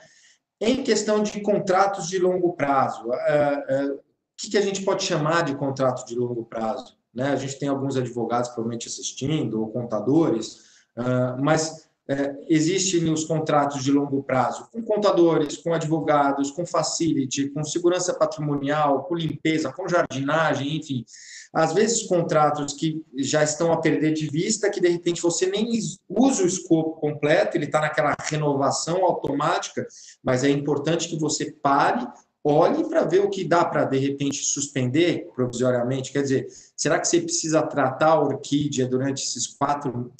Em 0.61 0.83
questão 0.83 1.21
de 1.21 1.41
contratos 1.41 2.07
de 2.07 2.19
longo 2.19 2.53
prazo, 2.53 3.09
o 3.09 3.99
que, 4.37 4.51
que 4.51 4.57
a 4.57 4.61
gente 4.61 4.83
pode 4.83 5.03
chamar 5.03 5.43
de 5.43 5.55
contrato 5.55 6.05
de 6.05 6.15
longo 6.15 6.45
prazo? 6.45 6.95
Né? 7.13 7.29
A 7.31 7.35
gente 7.35 7.59
tem 7.59 7.67
alguns 7.67 7.97
advogados 7.97 8.49
provavelmente 8.49 8.87
assistindo, 8.87 9.59
ou 9.59 9.71
contadores, 9.71 10.57
uh, 10.97 11.41
mas 11.41 11.89
é, 12.11 12.35
existem 12.49 13.09
os 13.09 13.23
contratos 13.23 13.85
de 13.85 13.89
longo 13.89 14.21
prazo 14.21 14.67
com 14.69 14.83
contadores, 14.83 15.55
com 15.55 15.73
advogados, 15.73 16.51
com 16.51 16.65
facility, 16.65 17.49
com 17.51 17.63
segurança 17.63 18.13
patrimonial, 18.13 19.05
com 19.05 19.15
limpeza, 19.15 19.71
com 19.71 19.87
jardinagem, 19.87 20.75
enfim. 20.75 21.05
Às 21.53 21.73
vezes, 21.73 22.03
contratos 22.03 22.73
que 22.73 23.01
já 23.15 23.43
estão 23.43 23.71
a 23.71 23.79
perder 23.79 24.11
de 24.11 24.27
vista, 24.27 24.69
que 24.69 24.81
de 24.81 24.89
repente 24.89 25.21
você 25.21 25.45
nem 25.45 25.69
usa 26.09 26.43
o 26.43 26.47
escopo 26.47 26.99
completo, 26.99 27.55
ele 27.55 27.65
está 27.65 27.79
naquela 27.79 28.13
renovação 28.23 29.05
automática, 29.05 29.87
mas 30.21 30.43
é 30.43 30.49
importante 30.49 31.07
que 31.07 31.17
você 31.17 31.49
pare, 31.49 32.05
olhe 32.43 32.89
para 32.89 33.05
ver 33.05 33.19
o 33.19 33.29
que 33.29 33.45
dá 33.45 33.63
para, 33.63 33.85
de 33.85 33.97
repente, 33.97 34.43
suspender 34.43 35.29
provisoriamente. 35.33 36.11
Quer 36.11 36.23
dizer, 36.23 36.47
será 36.75 36.99
que 36.99 37.07
você 37.07 37.21
precisa 37.21 37.61
tratar 37.61 38.11
a 38.11 38.21
orquídea 38.21 38.85
durante 38.85 39.23
esses 39.23 39.47
quatro 39.47 40.11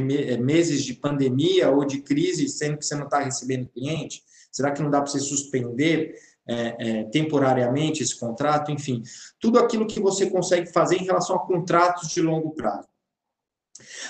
é, 0.00 0.36
meses 0.36 0.82
de 0.82 0.94
pandemia 0.94 1.70
ou 1.70 1.84
de 1.84 2.02
crise, 2.02 2.48
sendo 2.48 2.78
que 2.78 2.84
você 2.84 2.94
não 2.94 3.04
está 3.04 3.20
recebendo 3.20 3.68
cliente? 3.68 4.22
Será 4.50 4.70
que 4.70 4.82
não 4.82 4.90
dá 4.90 5.00
para 5.00 5.10
você 5.10 5.20
suspender 5.20 6.14
é, 6.48 6.76
é, 6.78 7.04
temporariamente 7.04 8.02
esse 8.02 8.18
contrato? 8.18 8.70
Enfim, 8.70 9.02
tudo 9.38 9.58
aquilo 9.58 9.86
que 9.86 10.00
você 10.00 10.30
consegue 10.30 10.72
fazer 10.72 10.96
em 10.96 11.04
relação 11.04 11.36
a 11.36 11.46
contratos 11.46 12.08
de 12.08 12.22
longo 12.22 12.54
prazo. 12.54 12.88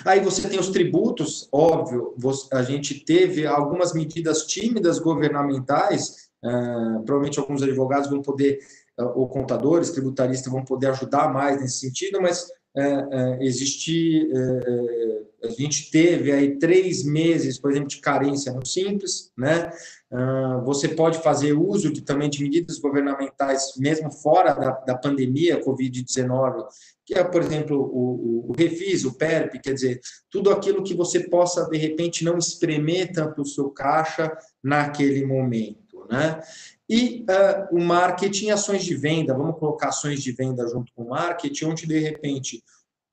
Aí 0.04 0.20
você 0.20 0.48
tem 0.48 0.58
os 0.58 0.68
tributos, 0.68 1.48
óbvio, 1.50 2.14
a 2.52 2.62
gente 2.62 3.04
teve 3.04 3.46
algumas 3.46 3.92
medidas 3.92 4.46
tímidas 4.46 4.98
governamentais, 4.98 6.28
uh, 6.44 7.02
provavelmente 7.04 7.38
alguns 7.38 7.62
advogados 7.62 8.08
vão 8.08 8.22
poder, 8.22 8.60
uh, 8.98 9.18
ou 9.18 9.28
contadores, 9.28 9.90
tributaristas 9.90 10.52
vão 10.52 10.64
poder 10.64 10.88
ajudar 10.88 11.32
mais 11.32 11.60
nesse 11.60 11.80
sentido, 11.80 12.20
mas 12.20 12.46
é, 12.76 13.08
é, 13.10 13.44
existir, 13.44 14.28
é, 14.30 15.46
a 15.46 15.50
gente 15.50 15.90
teve 15.90 16.32
aí 16.32 16.58
três 16.58 17.04
meses, 17.04 17.58
por 17.58 17.70
exemplo, 17.70 17.88
de 17.88 18.00
carência 18.00 18.52
no 18.52 18.66
Simples, 18.66 19.32
né? 19.36 19.70
Ah, 20.10 20.62
você 20.64 20.88
pode 20.88 21.18
fazer 21.18 21.52
uso 21.52 21.92
de, 21.92 22.00
também 22.00 22.30
de 22.30 22.42
medidas 22.42 22.78
governamentais, 22.78 23.72
mesmo 23.76 24.10
fora 24.10 24.52
da, 24.52 24.70
da 24.70 24.94
pandemia 24.96 25.60
Covid-19, 25.60 26.64
que 27.04 27.14
é, 27.14 27.24
por 27.24 27.42
exemplo, 27.42 27.76
o, 27.76 28.46
o, 28.46 28.50
o, 28.50 28.52
Refis, 28.52 29.04
o 29.04 29.14
PERP, 29.14 29.60
quer 29.62 29.74
dizer, 29.74 30.00
tudo 30.30 30.50
aquilo 30.50 30.82
que 30.82 30.94
você 30.94 31.28
possa, 31.28 31.68
de 31.68 31.78
repente, 31.78 32.24
não 32.24 32.38
espremer 32.38 33.12
tanto 33.12 33.42
o 33.42 33.46
seu 33.46 33.70
caixa 33.70 34.30
naquele 34.62 35.24
momento, 35.24 35.85
né? 36.10 36.40
E 36.88 37.24
uh, 37.28 37.76
o 37.76 37.82
marketing, 37.82 38.50
ações 38.50 38.84
de 38.84 38.94
venda, 38.94 39.34
vamos 39.34 39.58
colocar 39.58 39.88
ações 39.88 40.22
de 40.22 40.32
venda 40.32 40.66
junto 40.68 40.92
com 40.94 41.04
o 41.04 41.08
marketing, 41.10 41.64
onde 41.64 41.86
de 41.86 41.98
repente 41.98 42.62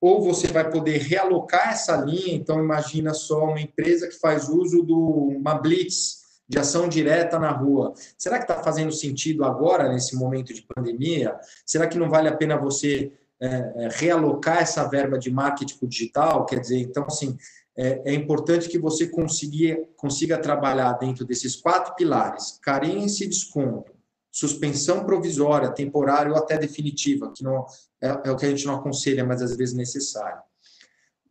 ou 0.04 0.22
você 0.22 0.48
vai 0.48 0.70
poder 0.70 0.98
realocar 0.98 1.70
essa 1.70 1.96
linha, 1.96 2.36
então 2.36 2.60
imagina 2.60 3.14
só 3.14 3.46
uma 3.46 3.62
empresa 3.62 4.06
que 4.06 4.20
faz 4.20 4.50
uso 4.50 4.86
de 4.86 4.92
uma 4.92 5.56
blitz 5.56 6.24
de 6.46 6.60
ação 6.60 6.90
direta 6.90 7.40
na 7.40 7.52
rua. 7.52 7.94
Será 8.18 8.38
que 8.38 8.44
está 8.44 8.62
fazendo 8.62 8.92
sentido 8.92 9.46
agora, 9.46 9.88
nesse 9.88 10.14
momento 10.18 10.54
de 10.54 10.62
pandemia? 10.62 11.40
Será 11.66 11.88
que 11.88 11.98
não 11.98 12.10
vale 12.10 12.28
a 12.28 12.36
pena 12.36 12.58
você 12.58 13.14
é, 13.42 13.88
realocar 13.94 14.58
essa 14.58 14.84
verba 14.90 15.18
de 15.18 15.32
marketing 15.32 15.88
digital? 15.88 16.46
Quer 16.46 16.60
dizer, 16.60 16.80
então, 16.80 17.06
assim, 17.06 17.38
é, 17.76 18.12
é 18.12 18.14
importante 18.14 18.70
que 18.70 18.78
você 18.78 19.08
consiga, 19.08 19.84
consiga 19.98 20.38
trabalhar 20.38 20.94
dentro 20.94 21.26
desses 21.26 21.56
quatro 21.56 21.96
pilares: 21.96 22.60
carência 22.62 23.26
e 23.26 23.30
desconto, 23.30 23.92
suspensão 24.32 25.06
provisória, 25.06 25.72
temporária 25.72 26.32
ou 26.32 26.38
até 26.38 26.58
definitiva, 26.58 27.32
que 27.36 27.44
não 27.44 27.66
é, 28.02 28.08
é, 28.26 28.32
o 28.32 28.36
que 28.36 28.46
a 28.46 28.50
gente 28.50 28.66
não 28.66 28.76
aconselha, 28.76 29.26
mas 29.26 29.42
às 29.42 29.56
vezes 29.56 29.76
necessário. 29.76 30.42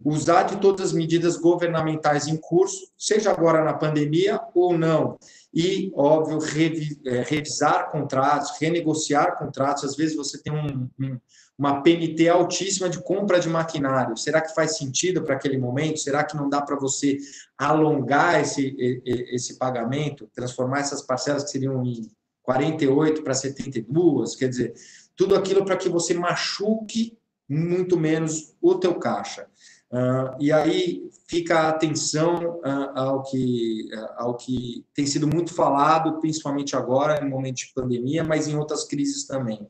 Usar 0.04 0.42
de 0.44 0.60
todas 0.60 0.86
as 0.86 0.92
medidas 0.92 1.36
governamentais 1.36 2.26
em 2.26 2.36
curso, 2.36 2.88
seja 2.98 3.30
agora 3.30 3.62
na 3.62 3.74
pandemia 3.74 4.40
ou 4.52 4.76
não. 4.76 5.16
E, 5.54 5.92
óbvio, 5.94 6.40
revi, 6.40 7.00
é, 7.06 7.22
revisar 7.22 7.88
contratos, 7.92 8.58
renegociar 8.58 9.38
contratos. 9.38 9.84
Às 9.84 9.94
vezes 9.94 10.16
você 10.16 10.42
tem 10.42 10.52
um, 10.52 10.88
um 10.98 11.20
uma 11.62 11.80
PMT 11.80 12.28
altíssima 12.28 12.88
de 12.88 13.00
compra 13.00 13.38
de 13.38 13.48
maquinário. 13.48 14.16
Será 14.16 14.40
que 14.40 14.52
faz 14.52 14.76
sentido 14.76 15.22
para 15.22 15.36
aquele 15.36 15.56
momento? 15.56 16.00
Será 16.00 16.24
que 16.24 16.36
não 16.36 16.48
dá 16.48 16.60
para 16.60 16.74
você 16.74 17.16
alongar 17.56 18.40
esse, 18.40 18.74
esse 19.04 19.58
pagamento, 19.58 20.28
transformar 20.34 20.80
essas 20.80 21.02
parcelas 21.02 21.44
que 21.44 21.50
seriam 21.50 21.80
em 21.86 22.10
48 22.42 23.22
para 23.22 23.32
72? 23.32 24.34
Quer 24.34 24.48
dizer, 24.48 24.74
tudo 25.14 25.36
aquilo 25.36 25.64
para 25.64 25.76
que 25.76 25.88
você 25.88 26.12
machuque 26.14 27.16
muito 27.48 27.96
menos 27.96 28.56
o 28.60 28.74
teu 28.74 28.96
caixa. 28.96 29.46
Uh, 29.88 30.34
e 30.40 30.50
aí 30.50 31.08
fica 31.28 31.60
a 31.60 31.68
atenção 31.68 32.58
uh, 32.58 32.98
ao, 32.98 33.22
que, 33.22 33.88
uh, 33.94 34.08
ao 34.16 34.36
que 34.36 34.84
tem 34.92 35.06
sido 35.06 35.28
muito 35.28 35.54
falado, 35.54 36.18
principalmente 36.18 36.74
agora, 36.74 37.20
no 37.20 37.30
momento 37.30 37.58
de 37.58 37.72
pandemia, 37.72 38.24
mas 38.24 38.48
em 38.48 38.56
outras 38.56 38.84
crises 38.84 39.26
também 39.28 39.68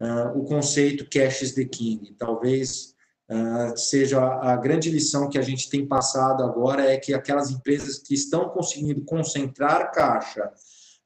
uh, 0.00 0.38
o 0.38 0.44
conceito 0.44 1.08
cash 1.08 1.42
is 1.42 1.54
the 1.54 1.64
king. 1.64 2.14
Talvez 2.18 2.94
Uh, 3.28 3.76
seja 3.76 4.20
a, 4.24 4.54
grande 4.54 4.88
lição 4.88 5.28
que 5.28 5.36
a 5.36 5.42
gente 5.42 5.68
tem 5.68 5.84
passado 5.84 6.44
agora 6.44 6.88
é 6.88 6.96
que 6.96 7.12
aquelas 7.12 7.50
empresas 7.50 7.98
que 7.98 8.14
estão 8.14 8.48
conseguindo 8.50 9.04
concentrar 9.04 9.90
caixa, 9.90 10.48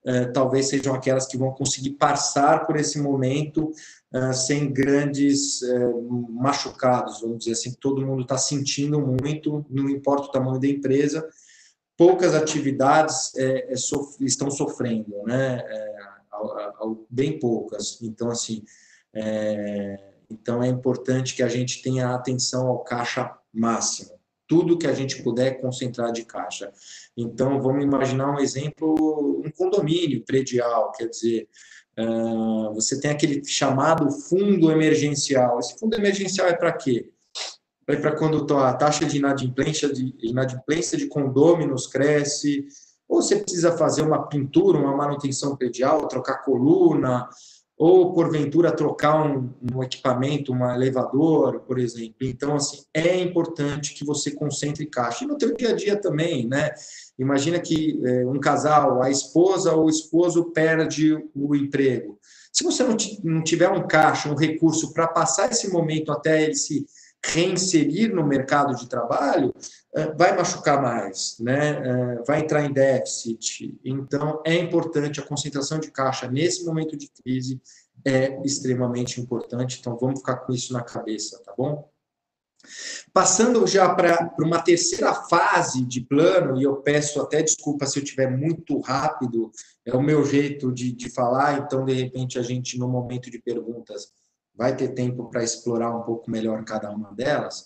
uh, 0.06 0.30
talvez 0.30 0.68
sejam 0.68 0.94
aquelas 0.94 1.26
que 1.26 1.38
vão 1.38 1.50
conseguir 1.52 1.92
passar 1.92 2.66
por 2.66 2.76
esse 2.76 3.00
momento 3.00 3.72
sem 4.34 4.70
grandes 4.70 5.60
machucados, 6.28 7.22
vamos 7.22 7.38
dizer 7.38 7.52
assim, 7.52 7.72
todo 7.80 8.04
mundo 8.04 8.22
está 8.22 8.36
sentindo 8.36 9.00
muito, 9.00 9.64
não 9.70 9.88
importa 9.88 10.24
o 10.24 10.30
tamanho 10.30 10.60
da 10.60 10.66
empresa, 10.66 11.26
poucas 12.00 12.34
atividades 12.34 13.36
é, 13.36 13.74
é, 13.74 13.76
sof 13.76 14.16
estão 14.24 14.50
sofrendo, 14.50 15.22
né? 15.26 15.62
É, 15.62 15.99
bem 17.08 17.38
poucas. 17.38 18.00
Então, 18.02 18.30
assim, 18.30 18.62
é, 19.14 19.96
então 20.30 20.62
é 20.62 20.68
importante 20.68 21.34
que 21.34 21.42
a 21.42 21.48
gente 21.48 21.82
tenha 21.82 22.14
atenção 22.14 22.68
ao 22.68 22.84
caixa 22.84 23.36
máximo. 23.52 24.12
Tudo 24.46 24.78
que 24.78 24.86
a 24.86 24.92
gente 24.92 25.22
puder 25.22 25.60
concentrar 25.60 26.12
de 26.12 26.24
caixa. 26.24 26.72
Então, 27.16 27.60
vamos 27.60 27.84
imaginar 27.84 28.30
um 28.30 28.40
exemplo, 28.40 29.42
um 29.44 29.50
condomínio 29.50 30.24
predial, 30.24 30.90
quer 30.92 31.08
dizer, 31.08 31.48
uh, 31.98 32.74
você 32.74 33.00
tem 33.00 33.12
aquele 33.12 33.44
chamado 33.44 34.10
fundo 34.10 34.70
emergencial. 34.70 35.60
Esse 35.60 35.78
fundo 35.78 35.96
emergencial 35.96 36.48
é 36.48 36.54
para 36.54 36.72
quê? 36.72 37.10
É 37.86 37.96
para 37.96 38.16
quando 38.16 38.56
a 38.56 38.72
taxa 38.72 39.04
de 39.04 39.18
inadimplência 39.18 39.92
de, 39.92 40.14
inadimplência 40.20 40.96
de 40.96 41.06
condôminos 41.06 41.86
cresce, 41.86 42.66
ou 43.10 43.20
você 43.20 43.36
precisa 43.36 43.76
fazer 43.76 44.02
uma 44.02 44.28
pintura, 44.28 44.78
uma 44.78 44.96
manutenção 44.96 45.56
predial, 45.56 46.06
trocar 46.06 46.44
coluna, 46.44 47.28
ou 47.76 48.12
porventura 48.12 48.70
trocar 48.70 49.20
um, 49.20 49.50
um, 49.74 49.82
equipamento, 49.82 50.52
um 50.52 50.64
elevador, 50.70 51.60
por 51.60 51.78
exemplo. 51.78 52.18
Então, 52.20 52.54
assim, 52.54 52.82
é 52.94 53.18
importante 53.20 53.94
que 53.94 54.04
você 54.04 54.30
concentre 54.30 54.86
caixa. 54.86 55.24
E 55.24 55.26
no 55.26 55.36
teu 55.36 55.56
dia 55.56 55.70
a 55.70 55.74
dia 55.74 55.96
também, 55.96 56.46
né? 56.46 56.72
Imagina 57.18 57.58
que 57.58 58.00
é, 58.04 58.24
um 58.26 58.38
casal, 58.38 59.02
a 59.02 59.10
esposa 59.10 59.74
ou 59.74 59.86
o 59.86 59.90
esposo 59.90 60.52
perde 60.52 61.18
o 61.34 61.56
emprego. 61.56 62.16
Se 62.52 62.62
você 62.62 62.84
não, 62.84 62.96
não 63.24 63.42
tiver 63.42 63.70
um 63.70 63.86
caixa, 63.88 64.30
um 64.30 64.36
recurso 64.36 64.92
para 64.92 65.08
passar 65.08 65.50
esse 65.50 65.72
momento 65.72 66.12
até 66.12 66.44
ele 66.44 66.54
se 66.54 66.86
reinserir 67.24 68.14
no 68.14 68.26
mercado 68.26 68.74
de 68.74 68.88
trabalho, 68.88 69.54
eh, 69.94 70.14
vai 70.16 70.36
machucar 70.36 70.80
mais, 70.80 71.36
né? 71.38 71.70
Eh, 71.70 72.22
vai 72.26 72.40
entrar 72.40 72.64
em 72.64 72.72
déficit. 72.72 73.78
Então, 73.84 74.42
é 74.44 74.54
importante 74.54 75.20
a 75.20 75.26
concentração 75.26 75.78
de 75.78 75.90
caixa 75.90 76.28
nesse 76.28 76.64
momento 76.64 76.96
de 76.96 77.10
crise 77.22 77.60
é 78.04 78.40
extremamente 78.44 79.20
importante. 79.20 79.78
Então, 79.78 79.96
vamos 80.00 80.20
ficar 80.20 80.36
com 80.36 80.52
isso 80.52 80.72
na 80.72 80.82
cabeça, 80.82 81.40
tá 81.44 81.54
bom? 81.56 81.90
Passando 83.12 83.66
já 83.66 83.94
para 83.94 84.34
uma 84.38 84.62
terceira 84.62 85.14
fase 85.14 85.84
de 85.84 86.02
plano, 86.02 86.60
e 86.60 86.64
eu 86.64 86.76
peço 86.76 87.20
até 87.20 87.42
desculpa 87.42 87.86
se 87.86 87.98
eu 87.98 88.04
estiver 88.04 88.30
muito 88.30 88.78
rápido, 88.80 89.50
é 89.84 89.94
o 89.96 90.02
meu 90.02 90.24
jeito 90.24 90.70
de, 90.70 90.92
de 90.92 91.10
falar, 91.10 91.58
então, 91.58 91.84
de 91.84 91.94
repente, 91.94 92.38
a 92.38 92.42
gente, 92.42 92.78
no 92.78 92.88
momento 92.88 93.30
de 93.30 93.40
perguntas, 93.40 94.12
vai 94.60 94.76
ter 94.76 94.88
tempo 94.88 95.30
para 95.30 95.42
explorar 95.42 95.90
um 95.96 96.02
pouco 96.02 96.30
melhor 96.30 96.62
cada 96.66 96.90
uma 96.90 97.14
delas, 97.14 97.64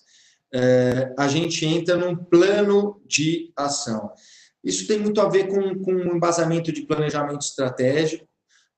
é, 0.55 1.13
a 1.19 1.27
gente 1.27 1.67
entra 1.67 1.97
num 1.97 2.15
plano 2.15 3.03
de 3.05 3.53
ação. 3.57 4.13
Isso 4.63 4.87
tem 4.87 5.01
muito 5.01 5.21
a 5.21 5.29
ver 5.29 5.49
com, 5.49 5.83
com 5.83 5.93
um 5.93 6.15
embasamento 6.15 6.71
de 6.71 6.83
planejamento 6.83 7.41
estratégico. 7.41 8.25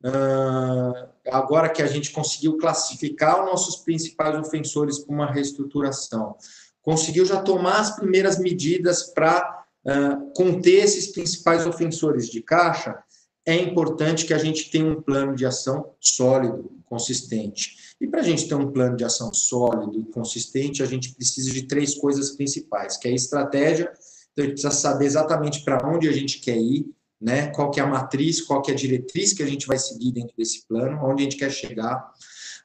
Uh, 0.03 1.09
agora 1.31 1.69
que 1.69 1.83
a 1.83 1.87
gente 1.87 2.11
conseguiu 2.11 2.57
classificar 2.57 3.43
os 3.43 3.51
nossos 3.51 3.77
principais 3.77 4.35
ofensores 4.39 4.99
para 4.99 5.15
uma 5.15 5.31
reestruturação, 5.31 6.37
conseguiu 6.81 7.27
já 7.27 7.43
tomar 7.43 7.81
as 7.81 7.97
primeiras 7.97 8.39
medidas 8.39 9.03
para 9.03 9.65
uh, 9.85 10.33
conter 10.35 10.85
esses 10.85 11.09
principais 11.09 11.67
ofensores 11.67 12.29
de 12.29 12.41
caixa, 12.41 12.99
é 13.45 13.55
importante 13.57 14.25
que 14.25 14.35
a 14.35 14.39
gente 14.39 14.71
tenha 14.71 14.87
um 14.87 15.03
plano 15.03 15.35
de 15.35 15.45
ação 15.45 15.93
sólido, 16.01 16.71
consistente. 16.87 17.86
E 18.01 18.07
para 18.07 18.21
a 18.21 18.25
gente 18.25 18.47
ter 18.49 18.55
um 18.55 18.71
plano 18.71 18.97
de 18.97 19.05
ação 19.05 19.33
sólido 19.33 19.99
e 19.99 20.13
consistente, 20.13 20.83
a 20.83 20.87
gente 20.87 21.15
precisa 21.15 21.51
de 21.51 21.63
três 21.63 21.95
coisas 21.95 22.33
principais, 22.33 22.97
que 22.97 23.09
é 23.09 23.11
a 23.11 23.15
estratégia, 23.15 23.91
então 24.33 24.45
a 24.45 24.49
gente 24.49 24.61
precisa 24.61 24.71
saber 24.71 25.07
exatamente 25.07 25.65
para 25.65 25.89
onde 25.89 26.09
a 26.09 26.13
gente 26.13 26.41
quer 26.41 26.59
ir, 26.59 26.87
né? 27.19 27.49
qual 27.49 27.71
que 27.71 27.81
é 27.81 27.83
a 27.83 27.87
matriz, 27.87 28.43
qual 28.43 28.61
que 28.61 28.71
é 28.71 28.75
a 28.75 28.77
diretriz 28.77 29.33
que 29.33 29.43
a 29.43 29.47
gente 29.47 29.67
vai 29.67 29.79
seguir 29.79 30.13
dentro 30.13 30.37
desse 30.37 30.67
plano, 30.67 30.99
onde 31.03 31.23
a 31.23 31.25
gente 31.25 31.39
quer 31.39 31.51
chegar. 31.51 32.13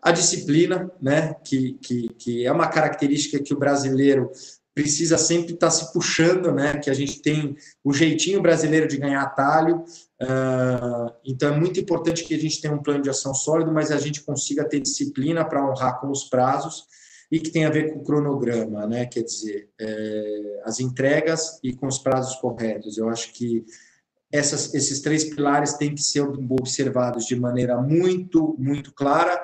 A 0.01 0.11
disciplina, 0.11 0.91
né? 1.01 1.33
que, 1.45 1.73
que, 1.81 2.09
que 2.15 2.45
é 2.45 2.51
uma 2.51 2.67
característica 2.67 3.41
que 3.41 3.53
o 3.53 3.57
brasileiro 3.57 4.29
precisa 4.73 5.17
sempre 5.17 5.53
estar 5.53 5.67
tá 5.67 5.71
se 5.71 5.91
puxando, 5.91 6.51
né? 6.51 6.77
Que 6.77 6.89
a 6.89 6.93
gente 6.93 7.21
tem 7.21 7.55
o 7.83 7.93
jeitinho 7.93 8.41
brasileiro 8.41 8.87
de 8.87 8.97
ganhar 8.97 9.21
atalho. 9.21 9.83
Uh, 10.21 11.11
então 11.25 11.53
é 11.53 11.59
muito 11.59 11.79
importante 11.79 12.23
que 12.23 12.33
a 12.33 12.39
gente 12.39 12.61
tenha 12.61 12.73
um 12.73 12.81
plano 12.81 13.01
de 13.01 13.09
ação 13.09 13.33
sólido, 13.33 13.71
mas 13.71 13.91
a 13.91 13.97
gente 13.97 14.21
consiga 14.21 14.67
ter 14.67 14.79
disciplina 14.79 15.43
para 15.43 15.67
honrar 15.67 15.99
com 15.99 16.09
os 16.09 16.25
prazos 16.25 16.85
e 17.31 17.39
que 17.39 17.49
tem 17.49 17.65
a 17.65 17.69
ver 17.69 17.93
com 17.93 17.99
o 17.99 18.03
cronograma, 18.03 18.85
né? 18.85 19.05
Quer 19.05 19.23
dizer, 19.23 19.69
é, 19.79 20.61
as 20.65 20.79
entregas 20.79 21.59
e 21.63 21.73
com 21.73 21.87
os 21.87 21.97
prazos 21.97 22.35
corretos. 22.35 22.97
Eu 22.97 23.09
acho 23.09 23.33
que 23.33 23.65
essas, 24.31 24.73
esses 24.73 25.01
três 25.01 25.25
pilares 25.25 25.73
têm 25.73 25.93
que 25.93 26.01
ser 26.01 26.21
observados 26.21 27.25
de 27.25 27.35
maneira 27.35 27.77
muito, 27.77 28.55
muito 28.57 28.93
clara 28.93 29.43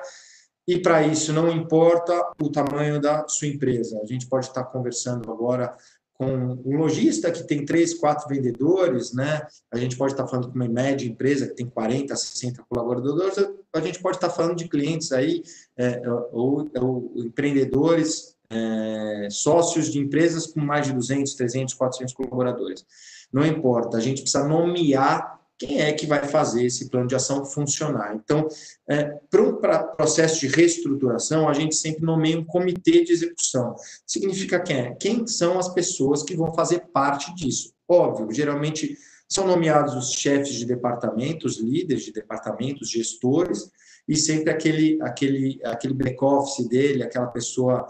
e 0.68 0.78
para 0.78 1.02
isso 1.02 1.32
não 1.32 1.50
importa 1.50 2.12
o 2.38 2.50
tamanho 2.50 3.00
da 3.00 3.26
sua 3.26 3.48
empresa. 3.48 3.98
A 4.02 4.06
gente 4.06 4.28
pode 4.28 4.46
estar 4.46 4.64
conversando 4.64 5.32
agora 5.32 5.74
com 6.12 6.26
um 6.26 6.76
lojista 6.76 7.30
que 7.30 7.42
tem 7.44 7.64
três, 7.64 7.94
quatro 7.94 8.28
vendedores, 8.28 9.14
né? 9.14 9.46
A 9.72 9.78
gente 9.78 9.96
pode 9.96 10.12
estar 10.12 10.26
falando 10.26 10.48
com 10.48 10.54
uma 10.54 10.68
média 10.68 11.08
empresa 11.08 11.46
que 11.46 11.54
tem 11.54 11.66
40, 11.66 12.14
60 12.14 12.64
colaboradores, 12.68 13.38
a 13.72 13.80
gente 13.80 14.00
pode 14.02 14.18
estar 14.18 14.28
falando 14.28 14.56
de 14.56 14.68
clientes 14.68 15.10
aí, 15.10 15.42
é, 15.74 16.02
ou, 16.32 16.68
ou, 16.78 17.12
empreendedores, 17.16 18.36
é, 18.50 19.28
sócios 19.30 19.90
de 19.90 19.98
empresas 19.98 20.48
com 20.48 20.60
mais 20.60 20.86
de 20.86 20.92
200, 20.92 21.32
300, 21.34 21.72
400 21.72 22.12
colaboradores. 22.12 22.84
Não 23.32 23.46
importa, 23.46 23.96
a 23.96 24.00
gente 24.00 24.20
precisa 24.20 24.46
nomear 24.46 25.37
quem 25.58 25.80
é 25.80 25.92
que 25.92 26.06
vai 26.06 26.24
fazer 26.28 26.64
esse 26.64 26.88
plano 26.88 27.08
de 27.08 27.16
ação 27.16 27.44
funcionar. 27.44 28.14
Então, 28.14 28.46
é, 28.88 29.04
para 29.28 29.42
o 29.42 29.96
processo 29.96 30.40
de 30.40 30.46
reestruturação, 30.46 31.48
a 31.48 31.52
gente 31.52 31.74
sempre 31.74 32.04
nomeia 32.04 32.38
um 32.38 32.44
comitê 32.44 33.02
de 33.02 33.12
execução. 33.12 33.74
Significa 34.06 34.60
quem 34.60 34.76
é? 34.76 34.94
Quem 34.94 35.26
são 35.26 35.58
as 35.58 35.68
pessoas 35.68 36.22
que 36.22 36.36
vão 36.36 36.54
fazer 36.54 36.86
parte 36.92 37.34
disso? 37.34 37.72
Óbvio, 37.88 38.32
geralmente 38.32 38.96
são 39.28 39.46
nomeados 39.46 39.94
os 39.94 40.12
chefes 40.12 40.54
de 40.54 40.64
departamentos, 40.64 41.58
líderes 41.58 42.04
de 42.04 42.12
departamentos, 42.12 42.88
gestores, 42.88 43.70
e 44.06 44.16
sempre 44.16 44.50
aquele, 44.50 44.98
aquele, 45.02 45.60
aquele 45.64 45.92
back-office 45.92 46.66
dele, 46.66 47.02
aquela 47.02 47.26
pessoa 47.26 47.86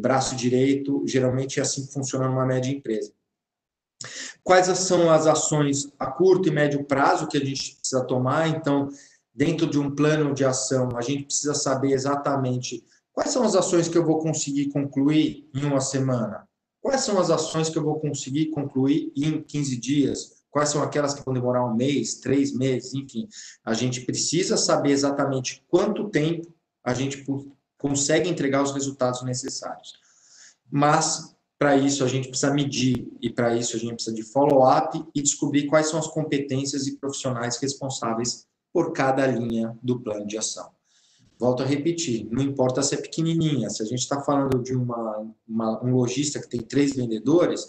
braço 0.00 0.36
direito, 0.36 1.02
geralmente 1.06 1.58
é 1.58 1.62
assim 1.62 1.86
que 1.86 1.92
funciona 1.92 2.28
numa 2.28 2.46
média 2.46 2.70
empresa. 2.70 3.12
Quais 4.42 4.66
são 4.78 5.10
as 5.10 5.26
ações 5.26 5.92
a 5.98 6.06
curto 6.06 6.48
e 6.48 6.52
médio 6.52 6.84
prazo 6.84 7.26
que 7.26 7.36
a 7.36 7.44
gente 7.44 7.76
precisa 7.76 8.04
tomar? 8.04 8.48
Então, 8.48 8.88
dentro 9.34 9.66
de 9.66 9.78
um 9.78 9.94
plano 9.94 10.34
de 10.34 10.44
ação, 10.44 10.90
a 10.96 11.00
gente 11.00 11.24
precisa 11.24 11.54
saber 11.54 11.92
exatamente 11.92 12.84
quais 13.12 13.30
são 13.30 13.44
as 13.44 13.54
ações 13.54 13.88
que 13.88 13.96
eu 13.96 14.04
vou 14.04 14.18
conseguir 14.18 14.70
concluir 14.70 15.48
em 15.54 15.64
uma 15.64 15.80
semana, 15.80 16.46
quais 16.80 17.02
são 17.02 17.18
as 17.20 17.30
ações 17.30 17.68
que 17.68 17.78
eu 17.78 17.84
vou 17.84 18.00
conseguir 18.00 18.46
concluir 18.50 19.12
em 19.16 19.42
15 19.42 19.76
dias, 19.76 20.42
quais 20.50 20.68
são 20.68 20.82
aquelas 20.82 21.14
que 21.14 21.24
vão 21.24 21.34
demorar 21.34 21.64
um 21.64 21.74
mês, 21.74 22.16
três 22.16 22.54
meses, 22.54 22.92
enfim. 22.94 23.26
A 23.64 23.72
gente 23.72 24.02
precisa 24.02 24.56
saber 24.56 24.90
exatamente 24.90 25.64
quanto 25.68 26.10
tempo 26.10 26.54
a 26.84 26.92
gente 26.92 27.24
consegue 27.78 28.28
entregar 28.28 28.62
os 28.62 28.72
resultados 28.72 29.22
necessários. 29.22 29.94
Mas 30.70 31.31
para 31.62 31.76
isso, 31.76 32.02
a 32.02 32.08
gente 32.08 32.26
precisa 32.26 32.52
medir 32.52 33.06
e, 33.22 33.30
para 33.30 33.56
isso, 33.56 33.76
a 33.76 33.78
gente 33.78 33.94
precisa 33.94 34.16
de 34.16 34.24
follow-up 34.24 35.00
e 35.14 35.22
descobrir 35.22 35.68
quais 35.68 35.88
são 35.88 35.96
as 35.96 36.08
competências 36.08 36.88
e 36.88 36.96
profissionais 36.96 37.56
responsáveis 37.58 38.48
por 38.72 38.92
cada 38.92 39.24
linha 39.28 39.78
do 39.80 40.00
plano 40.00 40.26
de 40.26 40.36
ação. 40.36 40.68
Volto 41.38 41.62
a 41.62 41.66
repetir, 41.66 42.26
não 42.32 42.42
importa 42.42 42.82
se 42.82 42.96
é 42.96 42.98
pequenininha, 43.00 43.70
se 43.70 43.80
a 43.80 43.86
gente 43.86 44.00
está 44.00 44.20
falando 44.20 44.60
de 44.60 44.74
uma, 44.74 45.24
uma, 45.46 45.84
um 45.84 45.94
lojista 45.94 46.40
que 46.40 46.48
tem 46.48 46.60
três 46.62 46.96
vendedores, 46.96 47.64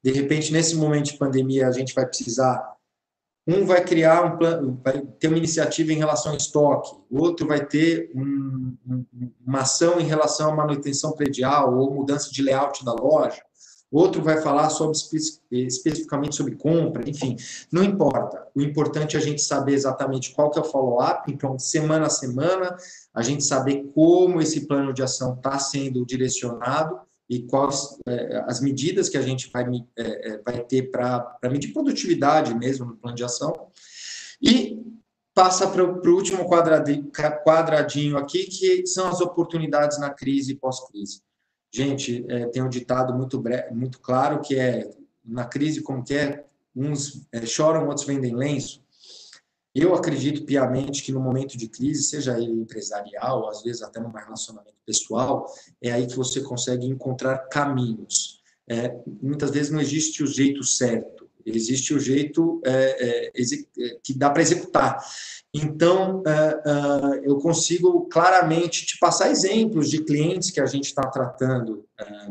de 0.00 0.12
repente, 0.12 0.52
nesse 0.52 0.76
momento 0.76 1.06
de 1.06 1.18
pandemia, 1.18 1.66
a 1.66 1.72
gente 1.72 1.92
vai 1.92 2.06
precisar 2.06 2.73
um 3.46 3.66
vai 3.66 3.84
criar 3.84 4.24
um 4.24 4.38
plano, 4.38 4.80
vai 4.82 5.00
ter 5.00 5.28
uma 5.28 5.36
iniciativa 5.36 5.92
em 5.92 5.96
relação 5.96 6.32
ao 6.32 6.38
estoque, 6.38 6.96
outro 7.10 7.46
vai 7.46 7.64
ter 7.64 8.10
um, 8.14 8.74
uma 9.46 9.60
ação 9.60 10.00
em 10.00 10.04
relação 10.04 10.50
à 10.50 10.56
manutenção 10.56 11.12
predial 11.12 11.76
ou 11.76 11.92
mudança 11.92 12.30
de 12.30 12.42
layout 12.42 12.82
da 12.84 12.94
loja, 12.94 13.42
outro 13.92 14.22
vai 14.22 14.40
falar 14.40 14.70
sobre, 14.70 14.96
especificamente 15.52 16.36
sobre 16.36 16.56
compra, 16.56 17.08
enfim, 17.08 17.36
não 17.70 17.84
importa. 17.84 18.46
O 18.54 18.62
importante 18.62 19.14
é 19.14 19.20
a 19.20 19.22
gente 19.22 19.42
saber 19.42 19.74
exatamente 19.74 20.32
qual 20.32 20.50
que 20.50 20.58
é 20.58 20.62
o 20.62 20.64
follow-up, 20.64 21.30
então, 21.30 21.58
semana 21.58 22.06
a 22.06 22.10
semana, 22.10 22.74
a 23.12 23.22
gente 23.22 23.44
saber 23.44 23.90
como 23.94 24.40
esse 24.40 24.66
plano 24.66 24.92
de 24.92 25.02
ação 25.02 25.34
está 25.34 25.58
sendo 25.58 26.04
direcionado 26.06 26.98
e 27.28 27.42
quais 27.42 27.96
é, 28.06 28.44
as 28.46 28.60
medidas 28.60 29.08
que 29.08 29.16
a 29.16 29.22
gente 29.22 29.50
vai, 29.50 29.64
é, 29.96 30.32
é 30.32 30.42
vai 30.42 30.62
ter 30.64 30.90
para 30.90 31.38
medir 31.44 31.72
produtividade 31.72 32.54
mesmo 32.54 32.86
no 32.86 32.96
plano 32.96 33.16
de 33.16 33.24
ação. 33.24 33.52
E 34.40 34.82
passa 35.32 35.68
para 35.68 35.82
o 35.82 36.14
último 36.14 36.48
quadradinho, 36.48 37.10
quadradinho 37.44 38.16
aqui, 38.16 38.44
que 38.44 38.86
são 38.86 39.08
as 39.08 39.20
oportunidades 39.20 39.98
na 39.98 40.10
crise 40.10 40.52
e 40.52 40.56
pós-crise. 40.56 41.22
Gente, 41.72 42.24
é, 42.28 42.46
tem 42.46 42.62
um 42.62 42.68
ditado 42.68 43.12
muito, 43.14 43.40
breve, 43.40 43.74
muito 43.74 43.98
claro 44.00 44.40
que 44.40 44.56
é, 44.56 44.88
na 45.24 45.44
crise 45.44 45.82
como 45.82 46.04
que 46.04 46.14
é, 46.14 46.44
uns 46.76 47.26
choram, 47.46 47.88
outros 47.88 48.06
vendem 48.06 48.34
lenço. 48.34 48.83
Eu 49.74 49.94
acredito 49.94 50.44
piamente 50.44 51.02
que 51.02 51.10
no 51.10 51.20
momento 51.20 51.58
de 51.58 51.68
crise, 51.68 52.04
seja 52.04 52.38
ele 52.38 52.52
empresarial, 52.52 53.48
às 53.48 53.62
vezes 53.62 53.82
até 53.82 54.00
no 54.00 54.08
relacionamento 54.08 54.76
pessoal, 54.86 55.46
é 55.82 55.90
aí 55.90 56.06
que 56.06 56.16
você 56.16 56.40
consegue 56.40 56.86
encontrar 56.86 57.38
caminhos. 57.48 58.40
É, 58.68 58.96
muitas 59.20 59.50
vezes 59.50 59.70
não 59.70 59.80
existe 59.80 60.22
o 60.22 60.26
jeito 60.26 60.62
certo 60.62 61.24
existe 61.46 61.92
o 61.92 62.00
jeito 62.00 62.60
é, 62.64 62.72
é, 62.72 63.26
é 63.28 63.98
que 64.02 64.14
dá 64.14 64.30
para 64.30 64.42
executar. 64.42 64.98
Então, 65.52 66.22
é, 66.26 66.30
é, 66.32 67.28
eu 67.28 67.36
consigo 67.38 68.08
claramente 68.08 68.86
te 68.86 68.98
passar 68.98 69.30
exemplos 69.30 69.88
de 69.88 70.02
clientes 70.02 70.50
que 70.50 70.60
a 70.60 70.66
gente 70.66 70.86
está 70.86 71.02
tratando, 71.02 71.84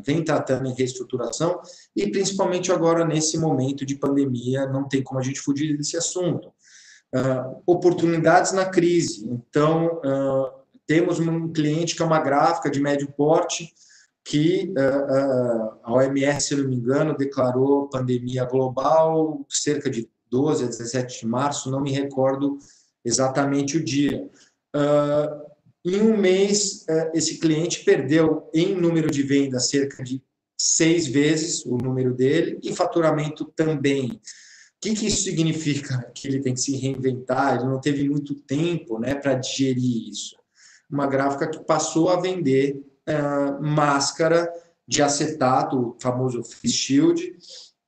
vem 0.04 0.24
tratando 0.24 0.68
em 0.68 0.74
reestruturação, 0.74 1.62
e 1.96 2.10
principalmente 2.12 2.72
agora, 2.72 3.06
nesse 3.06 3.38
momento 3.38 3.86
de 3.86 3.96
pandemia, 3.96 4.66
não 4.66 4.88
tem 4.88 5.02
como 5.02 5.20
a 5.20 5.24
gente 5.24 5.40
fugir 5.40 5.78
desse 5.78 5.96
assunto. 5.96 6.52
Oportunidades 7.66 8.52
na 8.52 8.66
crise. 8.66 9.28
Então, 9.30 10.02
temos 10.86 11.20
um 11.20 11.52
cliente 11.52 11.96
que 11.96 12.02
é 12.02 12.06
uma 12.06 12.20
gráfica 12.20 12.70
de 12.70 12.80
médio 12.82 13.12
porte, 13.16 13.74
que 14.24 14.74
uh, 14.78 14.82
uh, 14.82 15.80
a 15.84 15.94
OMS, 15.94 16.48
se 16.48 16.56
não 16.56 16.70
me 16.70 16.76
engano, 16.76 17.18
declarou 17.18 17.90
pandemia 17.90 18.46
global 18.46 19.46
cerca 19.50 19.90
de 19.90 20.10
12 20.30 20.64
a 20.64 20.68
17 20.68 21.20
de 21.20 21.28
março, 21.28 21.70
não 21.70 21.82
me 21.82 21.92
recordo 21.92 22.58
exatamente 23.04 23.78
o 23.78 23.84
dia. 23.84 24.30
Uh, 24.76 25.54
em 25.86 26.02
um 26.02 26.16
mês, 26.16 26.86
esse 27.14 27.40
cliente 27.40 27.84
perdeu 27.84 28.50
em 28.54 28.74
número 28.74 29.12
de 29.12 29.22
vendas 29.22 29.68
cerca 29.68 30.02
de 30.02 30.24
seis 30.58 31.06
vezes 31.08 31.66
o 31.66 31.76
número 31.76 32.14
dele 32.14 32.58
e 32.64 32.74
faturamento 32.74 33.44
também. 33.54 34.22
Que, 34.84 34.94
que 34.94 35.08
isso 35.08 35.24
significa? 35.24 36.12
Que 36.14 36.28
ele 36.28 36.42
tem 36.42 36.54
que 36.54 36.60
se 36.60 36.76
reinventar, 36.76 37.56
ele 37.56 37.64
não 37.64 37.80
teve 37.80 38.10
muito 38.10 38.36
tempo 38.36 39.00
né, 39.00 39.16
para 39.16 39.36
digerir 39.36 40.10
isso. 40.10 40.36
Uma 40.92 41.08
gráfica 41.08 41.48
que 41.48 41.64
passou 41.64 42.10
a 42.10 42.20
vender 42.20 42.84
uh, 43.08 43.64
máscara 43.64 44.52
de 44.86 45.02
acetato, 45.02 45.78
o 45.78 45.98
famoso 46.02 46.44
face 46.44 46.68
shield, 46.68 47.34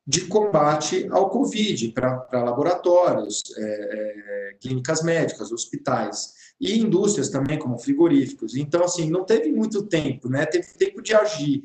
de 0.06 0.22
combate 0.22 1.06
ao 1.10 1.28
Covid 1.28 1.92
para 1.92 2.26
laboratórios, 2.32 3.42
é, 3.58 3.62
é, 3.62 4.54
clínicas 4.58 5.02
médicas, 5.02 5.52
hospitais 5.52 6.32
e 6.58 6.78
indústrias 6.78 7.28
também, 7.28 7.58
como 7.58 7.78
frigoríficos. 7.78 8.56
Então, 8.56 8.82
assim, 8.82 9.10
não 9.10 9.22
teve 9.22 9.52
muito 9.52 9.82
tempo, 9.82 10.30
né? 10.30 10.46
Teve 10.46 10.68
tempo 10.78 11.02
de 11.02 11.14
agir, 11.14 11.62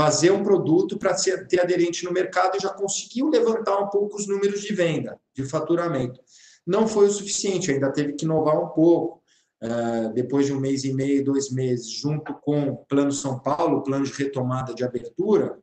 fazer 0.00 0.30
um 0.30 0.42
produto 0.42 0.98
para 0.98 1.14
ter 1.14 1.60
aderente 1.60 2.06
no 2.06 2.10
mercado 2.10 2.56
e 2.56 2.60
já 2.60 2.70
conseguiu 2.70 3.28
levantar 3.28 3.78
um 3.78 3.88
pouco 3.88 4.16
os 4.16 4.26
números 4.26 4.62
de 4.62 4.72
venda, 4.72 5.20
de 5.34 5.44
faturamento. 5.44 6.18
Não 6.66 6.88
foi 6.88 7.08
o 7.08 7.10
suficiente, 7.10 7.70
ainda 7.70 7.92
teve 7.92 8.14
que 8.14 8.24
inovar 8.24 8.58
um 8.58 8.68
pouco. 8.68 9.20
Uh, 9.62 10.10
depois 10.14 10.46
de 10.46 10.54
um 10.54 10.58
mês 10.58 10.84
e 10.84 10.94
meio, 10.94 11.22
dois 11.22 11.50
meses, 11.50 11.90
junto 11.90 12.32
com 12.32 12.70
o 12.70 12.76
Plano 12.86 13.12
São 13.12 13.38
Paulo, 13.38 13.82
plano 13.82 14.06
de 14.06 14.12
retomada 14.12 14.72
de 14.72 14.82
abertura, 14.82 15.58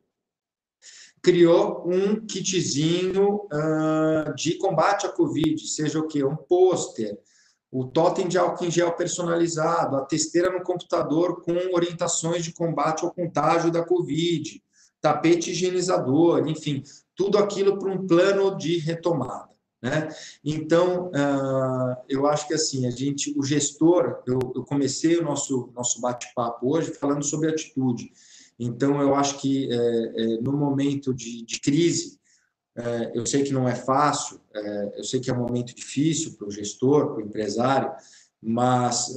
criou 1.20 1.82
um 1.84 2.24
kitzinho 2.24 3.40
uh, 3.52 4.32
de 4.36 4.56
combate 4.56 5.04
à 5.04 5.08
Covid, 5.08 5.66
seja 5.66 5.98
o 5.98 6.06
que? 6.06 6.22
Um 6.22 6.36
pôster, 6.36 7.18
o 7.70 7.84
totem 7.84 8.26
de 8.26 8.38
álcool 8.38 8.64
em 8.64 8.70
gel 8.70 8.92
personalizado, 8.92 9.96
a 9.96 10.04
testeira 10.04 10.50
no 10.50 10.62
computador 10.62 11.42
com 11.42 11.52
orientações 11.74 12.44
de 12.44 12.52
combate 12.52 13.04
ao 13.04 13.12
contágio 13.12 13.70
da 13.70 13.84
Covid, 13.84 14.62
tapete 15.00 15.50
higienizador, 15.50 16.48
enfim, 16.48 16.82
tudo 17.14 17.38
aquilo 17.38 17.78
para 17.78 17.90
um 17.90 18.06
plano 18.06 18.56
de 18.56 18.78
retomada. 18.78 19.48
Né? 19.80 20.08
Então, 20.44 21.08
uh, 21.08 21.96
eu 22.08 22.26
acho 22.26 22.48
que 22.48 22.54
assim, 22.54 22.86
a 22.86 22.90
gente, 22.90 23.32
o 23.38 23.44
gestor, 23.44 24.22
eu, 24.26 24.38
comecei 24.64 25.16
o 25.16 25.22
nosso, 25.22 25.70
nosso 25.74 26.00
bate-papo 26.00 26.74
hoje 26.74 26.92
falando 26.94 27.22
sobre 27.22 27.48
atitude. 27.48 28.10
Então, 28.58 29.00
eu 29.00 29.14
acho 29.14 29.38
que 29.38 29.72
é, 29.72 29.76
é, 29.76 30.26
no 30.40 30.52
momento 30.52 31.14
de, 31.14 31.44
de 31.44 31.60
crise, 31.60 32.17
eu 33.14 33.26
sei 33.26 33.42
que 33.42 33.52
não 33.52 33.68
é 33.68 33.74
fácil, 33.74 34.40
eu 34.96 35.04
sei 35.04 35.20
que 35.20 35.30
é 35.30 35.34
um 35.34 35.38
momento 35.38 35.74
difícil 35.74 36.34
para 36.36 36.46
o 36.46 36.50
gestor, 36.50 37.12
para 37.12 37.22
o 37.22 37.26
empresário, 37.26 37.92
mas 38.40 39.16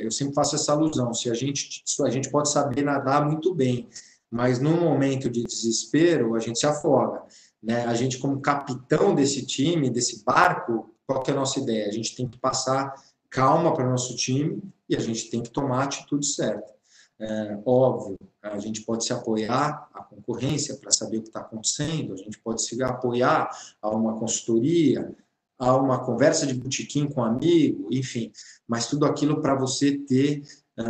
eu 0.00 0.10
sempre 0.10 0.34
faço 0.34 0.56
essa 0.56 0.72
alusão: 0.72 1.14
se 1.14 1.30
a 1.30 1.34
gente, 1.34 1.84
a 2.02 2.10
gente 2.10 2.30
pode 2.30 2.50
saber 2.50 2.82
nadar 2.82 3.24
muito 3.24 3.54
bem, 3.54 3.88
mas 4.30 4.58
num 4.58 4.80
momento 4.80 5.30
de 5.30 5.44
desespero, 5.44 6.34
a 6.34 6.40
gente 6.40 6.58
se 6.58 6.66
afoga. 6.66 7.22
Né? 7.62 7.84
A 7.84 7.94
gente, 7.94 8.18
como 8.18 8.40
capitão 8.40 9.14
desse 9.14 9.46
time, 9.46 9.88
desse 9.88 10.24
barco, 10.24 10.94
qual 11.06 11.22
que 11.22 11.30
é 11.30 11.34
a 11.34 11.36
nossa 11.36 11.60
ideia? 11.60 11.86
A 11.86 11.92
gente 11.92 12.16
tem 12.16 12.28
que 12.28 12.38
passar 12.38 12.92
calma 13.30 13.72
para 13.72 13.86
o 13.86 13.90
nosso 13.90 14.16
time 14.16 14.60
e 14.88 14.96
a 14.96 15.00
gente 15.00 15.30
tem 15.30 15.42
que 15.42 15.50
tomar 15.50 15.82
a 15.82 15.84
atitude 15.84 16.26
certa. 16.26 16.73
É, 17.18 17.58
óbvio, 17.64 18.18
a 18.42 18.58
gente 18.58 18.82
pode 18.82 19.04
se 19.04 19.12
apoiar 19.12 19.88
à 19.94 20.02
concorrência 20.02 20.76
para 20.76 20.90
saber 20.90 21.18
o 21.18 21.22
que 21.22 21.28
está 21.28 21.40
acontecendo, 21.40 22.12
a 22.12 22.16
gente 22.16 22.38
pode 22.40 22.62
se 22.62 22.82
apoiar 22.82 23.48
a 23.80 23.90
uma 23.90 24.18
consultoria, 24.18 25.14
a 25.58 25.76
uma 25.76 26.04
conversa 26.04 26.46
de 26.46 26.54
botequim 26.54 27.08
com 27.08 27.20
um 27.20 27.24
amigo, 27.24 27.88
enfim, 27.90 28.32
mas 28.66 28.88
tudo 28.88 29.06
aquilo 29.06 29.40
para 29.40 29.54
você 29.54 29.96
ter 29.96 30.42
é, 30.76 30.82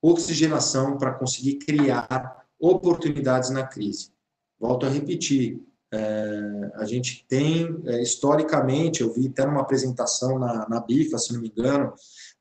oxigenação 0.00 0.96
para 0.96 1.12
conseguir 1.12 1.58
criar 1.58 2.46
oportunidades 2.58 3.50
na 3.50 3.66
crise. 3.66 4.12
Volto 4.58 4.86
a 4.86 4.88
repetir, 4.88 5.60
é, 5.92 6.70
a 6.74 6.84
gente 6.84 7.26
tem, 7.28 7.82
é, 7.86 8.00
historicamente, 8.00 9.02
eu 9.02 9.12
vi 9.12 9.28
até 9.28 9.44
numa 9.44 9.60
apresentação 9.60 10.38
na, 10.38 10.68
na 10.68 10.80
BIFA, 10.80 11.18
se 11.18 11.32
não 11.32 11.40
me 11.40 11.48
engano, 11.48 11.92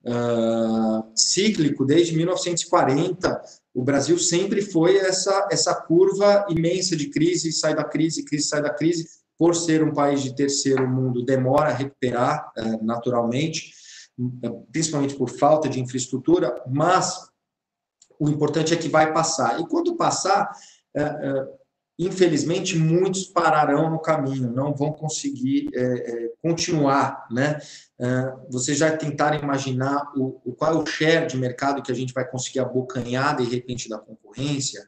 é, 0.06 0.12
cíclico, 1.16 1.86
desde 1.86 2.16
1940, 2.16 3.42
o 3.74 3.84
Brasil 3.84 4.18
sempre 4.18 4.62
foi 4.62 4.98
essa, 4.98 5.48
essa 5.52 5.76
curva 5.76 6.46
imensa 6.50 6.96
de 6.96 7.10
crise, 7.10 7.52
sai 7.52 7.76
da 7.76 7.84
crise, 7.84 8.24
crise, 8.24 8.48
sai 8.48 8.62
da 8.62 8.74
crise, 8.74 9.08
por 9.38 9.56
ser 9.56 9.84
um 9.84 9.94
país 9.94 10.22
de 10.22 10.36
terceiro 10.36 10.88
mundo, 10.88 11.24
demora 11.24 11.70
a 11.70 11.74
recuperar 11.74 12.52
é, 12.58 12.84
naturalmente, 12.84 13.74
principalmente 14.72 15.16
por 15.16 15.30
falta 15.30 15.70
de 15.70 15.80
infraestrutura, 15.80 16.62
mas 16.68 17.30
o 18.20 18.30
importante 18.30 18.74
é 18.74 18.78
que 18.78 18.90
vai 18.90 19.14
passar. 19.14 19.60
E 19.62 19.68
quando 19.68 19.96
passar, 19.96 20.52
é, 20.96 21.59
infelizmente, 22.00 22.78
muitos 22.78 23.26
pararão 23.26 23.90
no 23.90 24.00
caminho, 24.00 24.50
não 24.50 24.74
vão 24.74 24.94
conseguir 24.94 25.70
é, 25.74 25.82
é, 25.82 26.32
continuar, 26.42 27.28
né? 27.30 27.60
É, 28.00 28.34
vocês 28.50 28.78
já 28.78 28.96
tentaram 28.96 29.38
imaginar 29.38 30.10
o, 30.16 30.40
o, 30.46 30.54
qual 30.54 30.74
é 30.74 30.78
o 30.78 30.86
share 30.86 31.28
de 31.28 31.36
mercado 31.36 31.84
que 31.84 31.92
a 31.92 31.96
gente 31.96 32.14
vai 32.14 32.26
conseguir 32.26 32.62
abocanhar, 32.62 33.36
de 33.36 33.44
repente, 33.44 33.90
da 33.90 33.98
concorrência? 33.98 34.88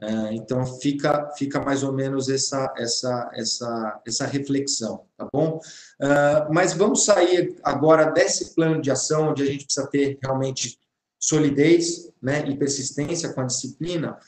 É, 0.00 0.34
então, 0.34 0.64
fica, 0.64 1.32
fica 1.36 1.60
mais 1.60 1.82
ou 1.82 1.92
menos 1.92 2.28
essa, 2.28 2.72
essa, 2.76 3.30
essa, 3.34 4.02
essa 4.06 4.26
reflexão, 4.26 5.06
tá 5.16 5.26
bom? 5.32 5.58
É, 6.00 6.46
mas 6.52 6.72
vamos 6.72 7.04
sair 7.04 7.56
agora 7.64 8.12
desse 8.12 8.54
plano 8.54 8.80
de 8.80 8.92
ação, 8.92 9.30
onde 9.30 9.42
a 9.42 9.46
gente 9.46 9.64
precisa 9.64 9.88
ter 9.88 10.18
realmente 10.22 10.78
solidez 11.18 12.08
né, 12.22 12.44
e 12.46 12.56
persistência 12.56 13.32
com 13.32 13.40
a 13.40 13.46
disciplina, 13.46 14.18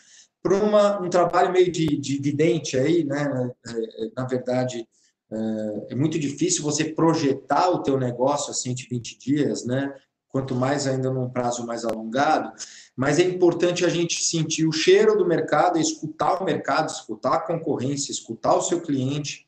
para 0.49 1.03
um 1.03 1.11
trabalho 1.11 1.53
meio 1.53 1.71
de, 1.71 1.97
de 1.97 2.19
vidente 2.19 2.77
aí, 2.77 3.05
né? 3.05 3.51
É, 3.67 4.05
é, 4.05 4.11
na 4.17 4.25
verdade, 4.25 4.87
é, 5.31 5.93
é, 5.93 5.95
muito 5.95 6.19
difícil 6.19 6.63
você 6.63 6.85
projetar 6.85 7.69
o 7.71 7.83
teu 7.83 7.99
negócio 7.99 8.51
a 8.51 8.55
120 8.55 9.19
dias, 9.19 9.65
né? 9.65 9.93
Quanto 10.29 10.55
mais 10.55 10.87
ainda 10.87 11.11
num 11.11 11.31
prazo 11.31 11.67
mais 11.67 11.85
alongado, 11.85 12.53
mas 12.95 13.19
é 13.19 13.23
importante 13.23 13.85
a 13.85 13.89
gente 13.89 14.23
sentir 14.23 14.67
o 14.67 14.73
cheiro 14.73 15.17
do 15.17 15.27
mercado, 15.27 15.79
escutar 15.79 16.41
o 16.41 16.45
mercado, 16.45 16.91
escutar 16.91 17.35
a 17.35 17.41
concorrência, 17.41 18.13
escutar 18.13 18.55
o 18.55 18.63
seu 18.63 18.83
cliente 18.83 19.47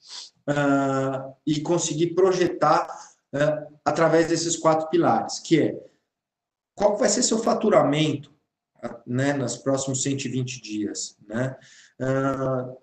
uh, 0.48 1.34
e 1.46 1.60
conseguir 1.60 2.14
projetar 2.14 2.86
uh, 3.34 3.76
através 3.84 4.28
desses 4.28 4.56
quatro 4.56 4.88
pilares, 4.88 5.40
que 5.40 5.60
é 5.60 5.88
qual 6.74 6.96
vai 6.96 7.08
ser 7.08 7.22
seu 7.22 7.38
faturamento 7.38 8.32
né, 9.06 9.32
nos 9.32 9.56
próximos 9.56 10.02
120 10.02 10.60
dias, 10.62 11.16
né? 11.26 11.56
Uh, 12.00 12.76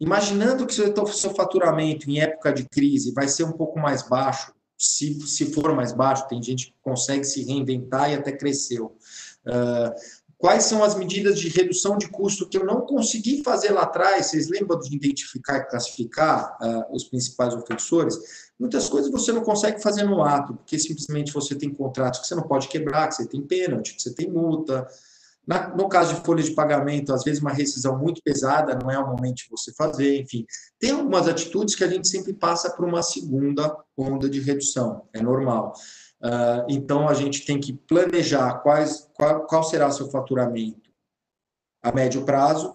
imaginando 0.00 0.66
que 0.66 0.74
seu, 0.74 1.06
seu 1.06 1.34
faturamento 1.34 2.10
em 2.10 2.20
época 2.20 2.52
de 2.52 2.68
crise 2.68 3.12
vai 3.12 3.28
ser 3.28 3.44
um 3.44 3.52
pouco 3.52 3.78
mais 3.78 4.02
baixo, 4.02 4.52
se, 4.78 5.18
se 5.26 5.52
for 5.52 5.74
mais 5.74 5.92
baixo, 5.92 6.28
tem 6.28 6.42
gente 6.42 6.66
que 6.66 6.74
consegue 6.82 7.24
se 7.24 7.42
reinventar 7.44 8.10
e 8.10 8.14
até 8.14 8.32
cresceu. 8.32 8.96
Uh, 9.46 9.94
quais 10.36 10.64
são 10.64 10.84
as 10.84 10.94
medidas 10.94 11.38
de 11.40 11.48
redução 11.48 11.96
de 11.96 12.08
custo 12.08 12.48
que 12.48 12.58
eu 12.58 12.64
não 12.64 12.82
consegui 12.82 13.42
fazer 13.42 13.70
lá 13.70 13.82
atrás? 13.82 14.26
Vocês 14.26 14.48
lembram 14.48 14.78
de 14.78 14.94
identificar 14.94 15.58
e 15.58 15.68
classificar 15.68 16.58
uh, 16.60 16.94
os 16.94 17.04
principais 17.04 17.54
ofensores? 17.54 18.18
Muitas 18.58 18.88
coisas 18.88 19.10
você 19.10 19.32
não 19.32 19.42
consegue 19.42 19.82
fazer 19.82 20.04
no 20.04 20.22
ato, 20.22 20.54
porque 20.54 20.78
simplesmente 20.78 21.32
você 21.32 21.54
tem 21.54 21.72
contratos 21.72 22.20
que 22.20 22.26
você 22.26 22.34
não 22.34 22.46
pode 22.46 22.68
quebrar, 22.68 23.08
que 23.08 23.14
você 23.14 23.26
tem 23.26 23.40
pênalti, 23.42 23.94
que 23.94 24.02
você 24.02 24.12
tem 24.12 24.30
multa, 24.30 24.86
na, 25.46 25.68
no 25.68 25.88
caso 25.88 26.14
de 26.14 26.20
folha 26.22 26.42
de 26.42 26.50
pagamento, 26.50 27.12
às 27.12 27.22
vezes 27.22 27.40
uma 27.40 27.52
rescisão 27.52 27.96
muito 27.96 28.20
pesada 28.22 28.76
não 28.82 28.90
é 28.90 28.98
o 28.98 29.06
momento 29.06 29.36
de 29.36 29.48
você 29.50 29.72
fazer, 29.72 30.20
enfim. 30.20 30.44
Tem 30.78 30.90
algumas 30.90 31.28
atitudes 31.28 31.74
que 31.74 31.84
a 31.84 31.88
gente 31.88 32.08
sempre 32.08 32.34
passa 32.34 32.70
por 32.70 32.84
uma 32.84 33.02
segunda 33.02 33.76
onda 33.96 34.28
de 34.28 34.40
redução, 34.40 35.08
é 35.12 35.22
normal. 35.22 35.72
Uh, 36.20 36.66
então, 36.68 37.08
a 37.08 37.14
gente 37.14 37.44
tem 37.44 37.60
que 37.60 37.72
planejar 37.72 38.54
quais, 38.60 39.08
qual, 39.14 39.46
qual 39.46 39.62
será 39.62 39.90
seu 39.90 40.10
faturamento 40.10 40.90
a 41.82 41.92
médio 41.92 42.24
prazo, 42.24 42.74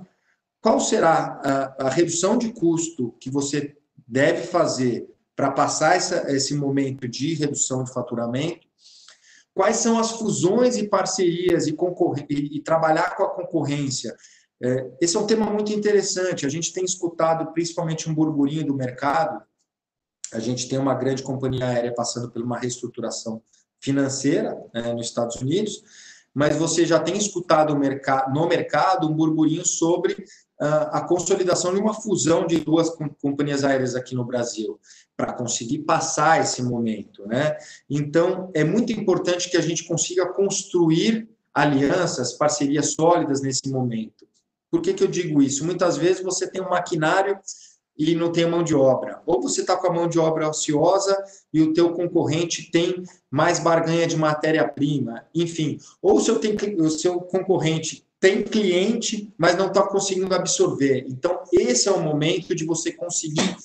qual 0.61 0.79
será 0.79 1.41
a, 1.43 1.87
a 1.87 1.89
redução 1.89 2.37
de 2.37 2.53
custo 2.53 3.11
que 3.19 3.29
você 3.29 3.75
deve 4.07 4.43
fazer 4.43 5.09
para 5.35 5.51
passar 5.51 5.95
essa, 5.95 6.31
esse 6.31 6.53
momento 6.53 7.07
de 7.07 7.33
redução 7.33 7.83
de 7.83 7.91
faturamento, 7.91 8.67
Quais 9.53 9.77
são 9.77 9.99
as 9.99 10.11
fusões 10.11 10.77
e 10.77 10.87
parcerias 10.87 11.67
e, 11.67 11.75
e, 12.29 12.61
trabalhar 12.61 13.15
com 13.15 13.23
a 13.23 13.29
concorrência? 13.29 14.15
É, 14.63 14.91
esse 15.01 15.17
é 15.17 15.19
um 15.19 15.27
tema 15.27 15.45
muito 15.47 15.73
interessante. 15.73 16.45
A 16.45 16.49
gente 16.49 16.71
tem 16.71 16.85
escutado 16.85 17.51
principalmente 17.51 18.09
um 18.09 18.13
burburinho 18.13 18.65
do 18.65 18.73
mercado. 18.73 19.43
A 20.33 20.39
gente 20.39 20.69
tem 20.69 20.79
uma 20.79 20.95
grande 20.95 21.23
companhia 21.23 21.65
aérea 21.65 21.93
passando 21.93 22.31
por 22.31 22.41
uma 22.41 22.57
reestruturação 22.57 23.43
financeira 23.81 24.55
né, 24.73 24.93
nos 24.93 25.07
Estados 25.07 25.35
Unidos, 25.37 25.83
mas 26.33 26.55
você 26.55 26.85
já 26.85 26.99
tem 26.99 27.17
escutado 27.17 27.73
no 27.73 28.47
mercado 28.47 29.09
um 29.09 29.13
burburinho 29.13 29.65
sobre 29.65 30.23
a 30.65 31.01
consolidação 31.01 31.73
de 31.73 31.79
uma 31.79 31.93
fusão 31.93 32.45
de 32.45 32.59
duas 32.59 32.89
companhias 33.21 33.63
aéreas 33.63 33.95
aqui 33.95 34.13
no 34.13 34.23
Brasil 34.23 34.79
para 35.17 35.33
conseguir 35.33 35.79
passar 35.79 36.39
esse 36.39 36.61
momento, 36.61 37.25
né? 37.25 37.57
Então, 37.89 38.51
é 38.53 38.63
muito 38.63 38.91
importante 38.93 39.49
que 39.49 39.57
a 39.57 39.61
gente 39.61 39.85
consiga 39.85 40.31
construir 40.31 41.27
alianças, 41.53 42.33
parcerias 42.33 42.93
sólidas 42.93 43.41
nesse 43.41 43.69
momento. 43.69 44.27
Por 44.69 44.81
que, 44.81 44.93
que 44.93 45.03
eu 45.03 45.07
digo 45.07 45.41
isso? 45.41 45.65
Muitas 45.65 45.97
vezes 45.97 46.23
você 46.23 46.47
tem 46.47 46.61
um 46.61 46.69
maquinário 46.69 47.37
e 47.97 48.15
não 48.15 48.31
tem 48.31 48.45
mão 48.45 48.63
de 48.63 48.73
obra. 48.73 49.21
Ou 49.25 49.41
você 49.41 49.61
está 49.61 49.75
com 49.75 49.87
a 49.87 49.93
mão 49.93 50.07
de 50.07 50.17
obra 50.17 50.47
ociosa 50.47 51.17
e 51.53 51.61
o 51.61 51.73
teu 51.73 51.91
concorrente 51.91 52.71
tem 52.71 53.03
mais 53.29 53.59
barganha 53.59 54.07
de 54.07 54.15
matéria-prima. 54.15 55.25
Enfim, 55.35 55.77
ou 56.01 56.21
tem, 56.39 56.55
o 56.79 56.89
seu 56.89 57.19
concorrente 57.19 58.07
tem 58.21 58.43
cliente, 58.43 59.33
mas 59.35 59.57
não 59.57 59.67
está 59.67 59.81
conseguindo 59.81 60.33
absorver. 60.35 61.05
Então, 61.09 61.41
esse 61.51 61.89
é 61.89 61.91
o 61.91 61.99
momento 61.99 62.55
de 62.55 62.63
você 62.63 62.91
conseguir 62.91 63.57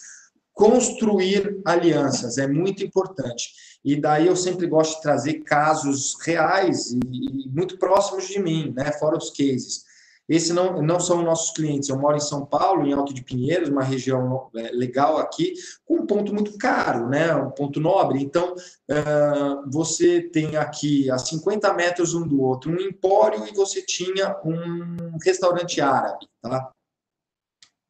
construir 0.54 1.60
alianças, 1.66 2.38
é 2.38 2.48
muito 2.48 2.82
importante. 2.82 3.50
E 3.84 3.94
daí 3.94 4.26
eu 4.26 4.34
sempre 4.34 4.66
gosto 4.66 4.96
de 4.96 5.02
trazer 5.02 5.34
casos 5.40 6.16
reais 6.24 6.90
e, 6.90 6.98
e 7.44 7.48
muito 7.50 7.78
próximos 7.78 8.26
de 8.26 8.40
mim, 8.40 8.72
né, 8.74 8.90
fora 8.92 9.18
os 9.18 9.28
cases. 9.28 9.84
Esse 10.28 10.52
não, 10.52 10.82
não 10.82 10.98
são 10.98 11.22
nossos 11.22 11.52
clientes. 11.52 11.88
Eu 11.88 11.98
moro 11.98 12.16
em 12.16 12.20
São 12.20 12.44
Paulo, 12.44 12.84
em 12.84 12.92
Alto 12.92 13.14
de 13.14 13.22
Pinheiros, 13.22 13.68
uma 13.68 13.84
região 13.84 14.50
é, 14.56 14.70
legal 14.72 15.18
aqui, 15.18 15.54
com 15.84 15.98
um 15.98 16.06
ponto 16.06 16.34
muito 16.34 16.58
caro, 16.58 17.08
né? 17.08 17.32
um 17.34 17.50
ponto 17.50 17.78
nobre. 17.78 18.20
Então, 18.20 18.54
uh, 18.54 19.70
você 19.70 20.20
tem 20.20 20.56
aqui 20.56 21.08
a 21.10 21.18
50 21.18 21.72
metros 21.74 22.12
um 22.12 22.26
do 22.26 22.40
outro 22.42 22.72
um 22.72 22.80
empório 22.80 23.46
e 23.46 23.54
você 23.54 23.80
tinha 23.82 24.36
um 24.44 25.16
restaurante 25.22 25.80
árabe, 25.80 26.28
tá? 26.42 26.72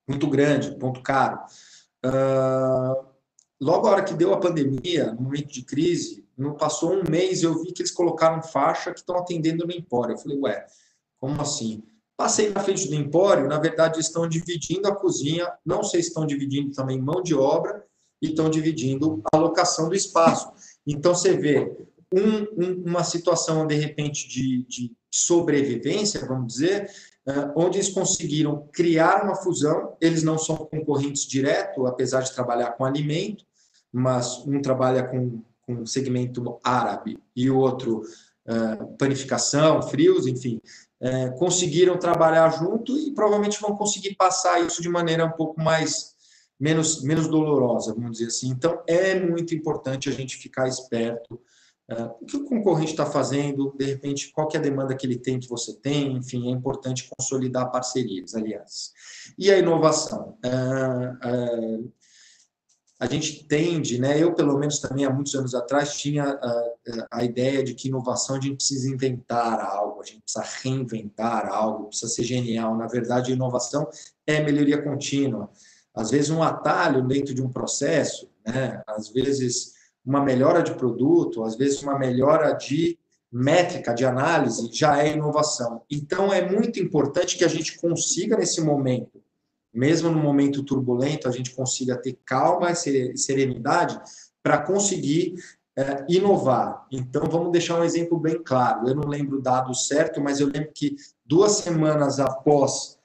muito 0.06 0.28
grande, 0.28 0.76
ponto 0.76 1.00
caro. 1.00 1.40
Uh, 2.04 3.06
logo 3.58 3.86
a 3.86 3.90
hora 3.92 4.04
que 4.04 4.14
deu 4.14 4.34
a 4.34 4.40
pandemia, 4.40 5.12
no 5.12 5.22
momento 5.22 5.48
de 5.48 5.62
crise, 5.62 6.24
não 6.36 6.54
passou 6.54 6.92
um 6.92 7.02
mês, 7.10 7.42
eu 7.42 7.60
vi 7.62 7.72
que 7.72 7.80
eles 7.80 7.90
colocaram 7.90 8.42
faixa 8.42 8.92
que 8.92 9.00
estão 9.00 9.16
atendendo 9.16 9.66
no 9.66 9.72
Empório. 9.72 10.14
Eu 10.14 10.18
falei, 10.18 10.38
ué, 10.38 10.66
como 11.18 11.40
assim? 11.40 11.82
Passei 12.16 12.50
na 12.50 12.60
frente 12.60 12.88
do 12.88 12.94
Empório, 12.94 13.46
na 13.46 13.58
verdade 13.58 14.00
estão 14.00 14.26
dividindo 14.26 14.88
a 14.88 14.94
cozinha, 14.94 15.52
não 15.64 15.82
sei 15.82 16.02
se 16.02 16.08
estão 16.08 16.26
dividindo 16.26 16.72
também 16.72 17.00
mão 17.00 17.22
de 17.22 17.34
obra 17.34 17.84
e 18.22 18.30
estão 18.30 18.48
dividindo 18.48 19.22
a 19.32 19.36
locação 19.36 19.88
do 19.88 19.94
espaço. 19.94 20.50
Então 20.86 21.14
você 21.14 21.36
vê 21.36 21.76
um, 22.14 22.64
um, 22.64 22.84
uma 22.86 23.04
situação 23.04 23.66
de 23.66 23.74
repente 23.74 24.28
de, 24.28 24.64
de 24.66 24.92
sobrevivência, 25.10 26.24
vamos 26.26 26.54
dizer, 26.54 26.90
uh, 27.26 27.52
onde 27.56 27.78
eles 27.78 27.90
conseguiram 27.90 28.68
criar 28.72 29.24
uma 29.24 29.34
fusão. 29.34 29.96
Eles 30.00 30.22
não 30.22 30.38
são 30.38 30.56
concorrentes 30.56 31.26
direto, 31.26 31.86
apesar 31.86 32.22
de 32.22 32.34
trabalhar 32.34 32.72
com 32.72 32.84
alimento, 32.84 33.44
mas 33.92 34.38
um 34.46 34.60
trabalha 34.60 35.02
com, 35.04 35.42
com 35.66 35.86
segmento 35.86 36.58
árabe 36.62 37.18
e 37.34 37.50
o 37.50 37.58
outro 37.58 38.02
uh, 38.48 38.96
panificação, 38.96 39.82
frios, 39.82 40.26
enfim. 40.26 40.60
Uh, 41.00 41.38
conseguiram 41.38 41.98
trabalhar 41.98 42.48
junto 42.50 42.96
e 42.96 43.12
provavelmente 43.12 43.60
vão 43.60 43.76
conseguir 43.76 44.14
passar 44.14 44.64
isso 44.64 44.80
de 44.80 44.88
maneira 44.88 45.26
um 45.26 45.32
pouco 45.32 45.60
mais 45.60 46.14
menos 46.58 47.02
menos 47.02 47.28
dolorosa, 47.28 47.94
vamos 47.94 48.12
dizer 48.12 48.28
assim. 48.28 48.48
Então 48.48 48.82
é 48.86 49.18
muito 49.20 49.54
importante 49.54 50.08
a 50.08 50.12
gente 50.12 50.36
ficar 50.36 50.66
esperto 50.66 51.38
Uh, 51.88 52.10
o 52.20 52.26
que 52.26 52.36
o 52.36 52.44
concorrente 52.44 52.90
está 52.90 53.06
fazendo, 53.06 53.72
de 53.78 53.84
repente, 53.84 54.32
qual 54.32 54.48
é 54.52 54.56
a 54.56 54.60
demanda 54.60 54.96
que 54.96 55.06
ele 55.06 55.18
tem 55.18 55.38
que 55.38 55.48
você 55.48 55.72
tem, 55.72 56.16
enfim, 56.16 56.48
é 56.48 56.50
importante 56.50 57.08
consolidar 57.16 57.70
parcerias, 57.70 58.34
aliás. 58.34 58.92
E 59.38 59.52
a 59.52 59.58
inovação? 59.58 60.36
Uh, 60.44 61.84
uh, 61.84 61.92
a 62.98 63.06
gente 63.06 63.44
tende, 63.44 63.98
né, 63.98 64.22
eu 64.22 64.34
pelo 64.34 64.58
menos 64.58 64.78
também 64.78 65.04
há 65.04 65.10
muitos 65.10 65.34
anos 65.34 65.54
atrás 65.54 65.94
tinha 65.96 66.38
a 67.10 67.22
ideia 67.22 67.62
de 67.62 67.74
que 67.74 67.88
inovação 67.88 68.36
a 68.36 68.40
gente 68.40 68.56
precisa 68.56 68.88
inventar 68.88 69.60
algo, 69.60 70.00
a 70.00 70.04
gente 70.04 70.22
precisa 70.22 70.44
reinventar 70.62 71.46
algo, 71.48 71.88
precisa 71.88 72.10
ser 72.10 72.24
genial. 72.24 72.76
Na 72.76 72.86
verdade, 72.86 73.32
inovação 73.32 73.86
é 74.26 74.40
melhoria 74.42 74.82
contínua. 74.82 75.50
Às 75.94 76.10
vezes 76.10 76.30
um 76.30 76.42
atalho 76.42 77.06
dentro 77.06 77.34
de 77.34 77.42
um 77.42 77.50
processo, 77.50 78.30
né, 78.46 78.82
às 78.86 79.08
vezes 79.10 79.74
uma 80.04 80.22
melhora 80.22 80.62
de 80.62 80.74
produto, 80.74 81.44
às 81.44 81.56
vezes 81.56 81.82
uma 81.82 81.98
melhora 81.98 82.52
de 82.52 82.98
métrica, 83.30 83.92
de 83.92 84.04
análise, 84.04 84.70
já 84.72 85.02
é 85.02 85.12
inovação. 85.12 85.82
Então, 85.90 86.32
é 86.32 86.48
muito 86.50 86.80
importante 86.80 87.36
que 87.36 87.44
a 87.44 87.48
gente 87.48 87.76
consiga, 87.76 88.36
nesse 88.36 88.60
momento, 88.62 89.20
mesmo 89.76 90.10
no 90.10 90.18
momento 90.18 90.64
turbulento, 90.64 91.28
a 91.28 91.30
gente 91.30 91.54
consiga 91.54 91.96
ter 91.96 92.18
calma 92.24 92.72
e 92.72 93.16
serenidade 93.16 94.00
para 94.42 94.58
conseguir 94.58 95.34
é, 95.76 96.06
inovar. 96.08 96.86
Então, 96.90 97.24
vamos 97.30 97.52
deixar 97.52 97.78
um 97.78 97.84
exemplo 97.84 98.18
bem 98.18 98.42
claro. 98.42 98.88
Eu 98.88 98.94
não 98.94 99.06
lembro 99.06 99.38
o 99.38 99.42
dado 99.42 99.74
certo, 99.74 100.20
mas 100.20 100.40
eu 100.40 100.46
lembro 100.46 100.70
que 100.74 100.96
duas 101.24 101.52
semanas 101.52 102.18
após 102.18 102.96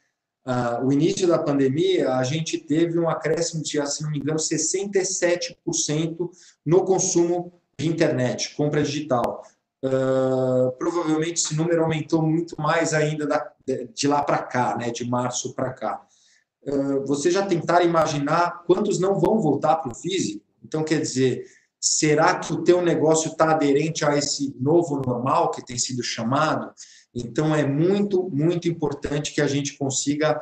Uh, 0.44 0.88
o 0.88 0.92
início 0.92 1.28
da 1.28 1.38
pandemia, 1.38 2.16
a 2.16 2.24
gente 2.24 2.58
teve 2.58 2.98
um 2.98 3.08
acréscimo 3.08 3.62
de, 3.62 3.86
se 3.88 4.02
não 4.02 4.10
me 4.10 4.18
engano, 4.18 4.40
67% 4.40 6.30
no 6.66 6.84
consumo 6.84 7.62
de 7.78 7.88
internet, 7.88 8.56
compra 8.56 8.82
digital. 8.82 9.44
Uh, 9.84 10.72
provavelmente 10.80 11.44
esse 11.44 11.56
número 11.56 11.84
aumentou 11.84 12.24
muito 12.24 12.60
mais 12.60 12.92
ainda 12.92 13.28
da, 13.28 13.52
de 13.94 14.08
lá 14.08 14.24
para 14.24 14.40
cá, 14.40 14.76
né, 14.76 14.90
de 14.90 15.08
março 15.08 15.54
para 15.54 15.74
cá. 15.74 16.02
Uh, 16.64 17.06
você 17.06 17.32
já 17.32 17.46
tentar 17.46 17.84
imaginar 17.84 18.64
quantos 18.66 19.00
não 19.00 19.20
vão 19.20 19.40
voltar 19.40 19.78
para 19.78 19.92
o 19.92 19.96
físico? 19.96 20.46
Então, 20.64 20.84
quer 20.84 21.02
dizer, 21.02 21.46
será 21.80 22.40
que 22.40 22.54
o 22.54 22.64
teu 22.64 22.82
negócio 22.82 23.32
está 23.32 23.52
aderente 23.52 24.06
a 24.06 24.16
esse 24.16 24.56
novo 24.60 25.02
normal 25.06 25.50
que 25.50 25.66
tem 25.66 25.78
sido 25.78 26.04
chamado? 26.04 26.72
Então, 27.14 27.56
é 27.56 27.66
muito, 27.66 28.30
muito 28.30 28.68
importante 28.68 29.34
que 29.34 29.42
a 29.42 29.48
gente 29.48 29.78
consiga, 29.78 30.40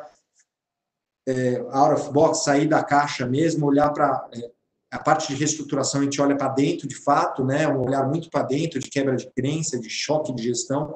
é, 1.28 1.66
out 1.72 2.02
of 2.02 2.12
box, 2.12 2.44
sair 2.44 2.68
da 2.68 2.84
caixa 2.84 3.26
mesmo, 3.26 3.66
olhar 3.66 3.90
para. 3.92 4.28
É, 4.34 4.52
a 4.92 4.98
parte 4.98 5.28
de 5.28 5.36
reestruturação, 5.36 6.02
a 6.02 6.04
gente 6.04 6.20
olha 6.20 6.36
para 6.36 6.50
dentro 6.50 6.88
de 6.88 6.96
fato, 6.96 7.46
né? 7.46 7.68
um 7.68 7.82
olhar 7.82 8.08
muito 8.08 8.28
para 8.30 8.42
dentro, 8.42 8.80
de 8.80 8.90
quebra 8.90 9.16
de 9.16 9.30
crença, 9.32 9.80
de 9.80 9.88
choque 9.88 10.34
de 10.34 10.42
gestão, 10.42 10.96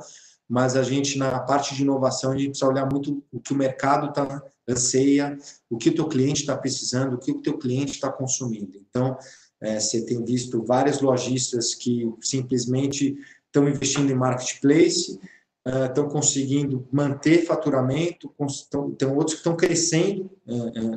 mas 0.49 0.75
a 0.75 0.81
gente, 0.81 1.17
na 1.17 1.39
parte 1.39 1.75
de 1.75 1.83
inovação, 1.83 2.31
a 2.31 2.37
gente 2.37 2.49
precisa 2.49 2.69
olhar 2.69 2.89
muito 2.91 3.23
o 3.31 3.39
que 3.39 3.53
o 3.53 3.55
mercado 3.55 4.09
está 4.09 4.43
anseia, 4.67 5.37
o 5.69 5.77
que 5.77 5.89
o 5.89 5.95
teu 5.95 6.07
cliente 6.07 6.41
está 6.41 6.57
precisando, 6.57 7.13
o 7.13 7.19
que 7.19 7.31
o 7.31 7.41
teu 7.41 7.57
cliente 7.57 7.91
está 7.91 8.11
consumindo. 8.11 8.79
Então, 8.89 9.17
é, 9.61 9.79
você 9.79 10.05
tem 10.05 10.23
visto 10.23 10.63
vários 10.63 11.01
lojistas 11.01 11.73
que 11.73 12.11
simplesmente 12.21 13.17
estão 13.47 13.67
investindo 13.67 14.11
em 14.11 14.15
marketplace, 14.15 15.19
estão 15.65 16.09
conseguindo 16.09 16.85
manter 16.91 17.45
faturamento, 17.45 18.33
tem 18.97 19.07
outros 19.07 19.35
que 19.35 19.39
estão 19.39 19.55
crescendo 19.55 20.29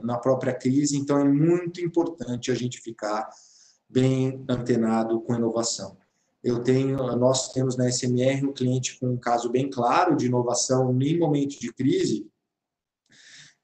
na 0.02 0.18
própria 0.18 0.52
crise, 0.52 0.96
então 0.96 1.20
é 1.20 1.24
muito 1.24 1.80
importante 1.80 2.50
a 2.50 2.54
gente 2.54 2.80
ficar 2.80 3.28
bem 3.88 4.44
antenado 4.48 5.20
com 5.20 5.36
inovação. 5.36 5.96
Eu 6.42 6.62
tenho, 6.62 6.96
nós 7.16 7.52
temos 7.52 7.76
na 7.76 7.90
SMR 7.90 8.44
um 8.44 8.52
cliente 8.52 8.98
com 8.98 9.10
um 9.10 9.16
caso 9.16 9.50
bem 9.50 9.70
claro 9.70 10.16
de 10.16 10.26
inovação 10.26 10.90
em 11.00 11.18
momento 11.18 11.58
de 11.60 11.72
crise, 11.72 12.26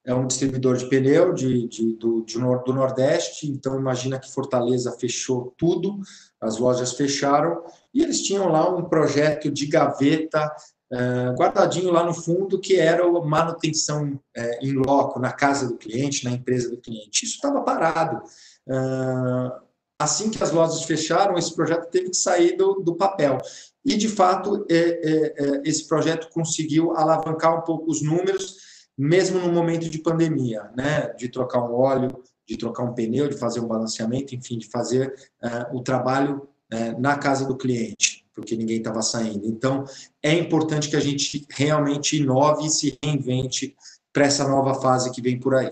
é 0.05 0.15
um 0.15 0.27
distribuidor 0.27 0.77
de 0.77 0.88
pneu 0.88 1.33
de, 1.33 1.69
de, 1.69 1.93
do, 1.95 2.25
de, 2.25 2.35
do 2.35 2.73
Nordeste, 2.73 3.49
então 3.49 3.79
imagina 3.79 4.19
que 4.19 4.33
Fortaleza 4.33 4.97
fechou 4.99 5.55
tudo, 5.57 6.01
as 6.41 6.59
lojas 6.59 6.93
fecharam, 6.93 7.62
e 7.95 8.03
eles 8.03 8.21
tinham 8.21 8.49
lá 8.49 8.69
um 8.69 8.85
projeto 8.85 9.51
de 9.51 9.67
gaveta 9.67 10.51
uh, 10.93 11.35
guardadinho 11.38 11.93
lá 11.93 12.05
no 12.05 12.15
fundo, 12.15 12.61
que 12.61 12.77
era 12.77 13.07
a 13.07 13.25
manutenção 13.25 14.15
uh, 14.15 14.41
em 14.61 14.73
loco, 14.73 15.21
na 15.21 15.33
casa 15.33 15.69
do 15.69 15.77
cliente, 15.77 16.25
na 16.25 16.33
empresa 16.33 16.71
do 16.71 16.79
cliente. 16.79 17.25
Isso 17.25 17.37
estava 17.37 17.62
parado. 17.62 18.23
Uh, 18.67 19.53
assim 19.99 20.31
que 20.31 20.43
as 20.43 20.51
lojas 20.51 20.83
fecharam, 20.83 21.38
esse 21.38 21.55
projeto 21.55 21.91
teve 21.91 22.11
que 22.11 22.17
sair 22.17 22.57
do, 22.57 22.81
do 22.81 22.97
papel. 22.97 23.38
E, 23.85 23.97
de 23.97 24.09
fato, 24.09 24.67
é, 24.71 24.77
é, 24.77 25.35
é, 25.37 25.62
esse 25.65 25.87
projeto 25.88 26.29
conseguiu 26.31 26.97
alavancar 26.97 27.59
um 27.59 27.62
pouco 27.62 27.91
os 27.91 28.03
números, 28.03 28.72
mesmo 28.97 29.39
no 29.41 29.53
momento 29.53 29.89
de 29.89 29.99
pandemia, 29.99 30.71
né? 30.77 31.13
de 31.19 31.29
trocar 31.29 31.63
um 31.63 31.75
óleo, 31.75 32.23
de 32.47 32.57
trocar 32.57 32.85
um 32.85 32.93
pneu, 32.93 33.29
de 33.29 33.39
fazer 33.39 33.61
um 33.61 33.67
balanceamento, 33.67 34.35
enfim, 34.35 34.59
de 34.59 34.69
fazer 34.69 35.15
uh, 35.43 35.77
o 35.77 35.83
trabalho 35.83 36.49
uh, 36.73 37.01
na 37.01 37.17
casa 37.17 37.47
do 37.47 37.57
cliente, 37.57 38.25
porque 38.35 38.57
ninguém 38.57 38.79
estava 38.79 39.03
saindo. 39.03 39.47
Então, 39.47 39.85
é 40.23 40.33
importante 40.35 40.89
que 40.89 40.97
a 40.97 41.01
gente 41.01 41.47
realmente 41.51 42.17
inove 42.17 42.67
e 42.67 42.71
se 42.71 42.99
reinvente 43.03 43.75
para 44.13 44.27
essa 44.27 44.47
nova 44.47 44.75
fase 44.81 45.11
que 45.11 45.23
vem 45.23 45.39
por 45.39 45.55
aí. 45.55 45.71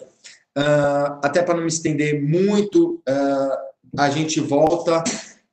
Uh, 0.57 1.21
até 1.23 1.43
para 1.43 1.55
não 1.55 1.63
me 1.63 1.69
estender 1.69 2.23
muito, 2.23 3.03
a 3.97 4.11
gente 4.11 4.41
volta 4.41 5.03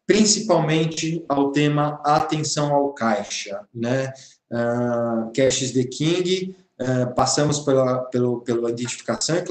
principalmente 0.07 1.23
ao 1.27 1.51
tema 1.51 2.01
atenção 2.03 2.73
ao 2.73 2.93
caixa, 2.93 3.61
né? 3.75 4.13
Uh, 4.49 5.29
Cash 5.33 5.61
is 5.61 5.73
the 5.73 5.83
King, 5.83 6.55
uh, 6.81 7.13
passamos 7.15 7.59
pela, 7.59 7.99
pelo, 8.05 8.41
pela 8.41 8.69
identificação 8.69 9.35
e 9.37 9.45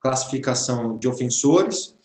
classificação 0.00 0.98
de 0.98 1.08
ofensores, 1.08 1.96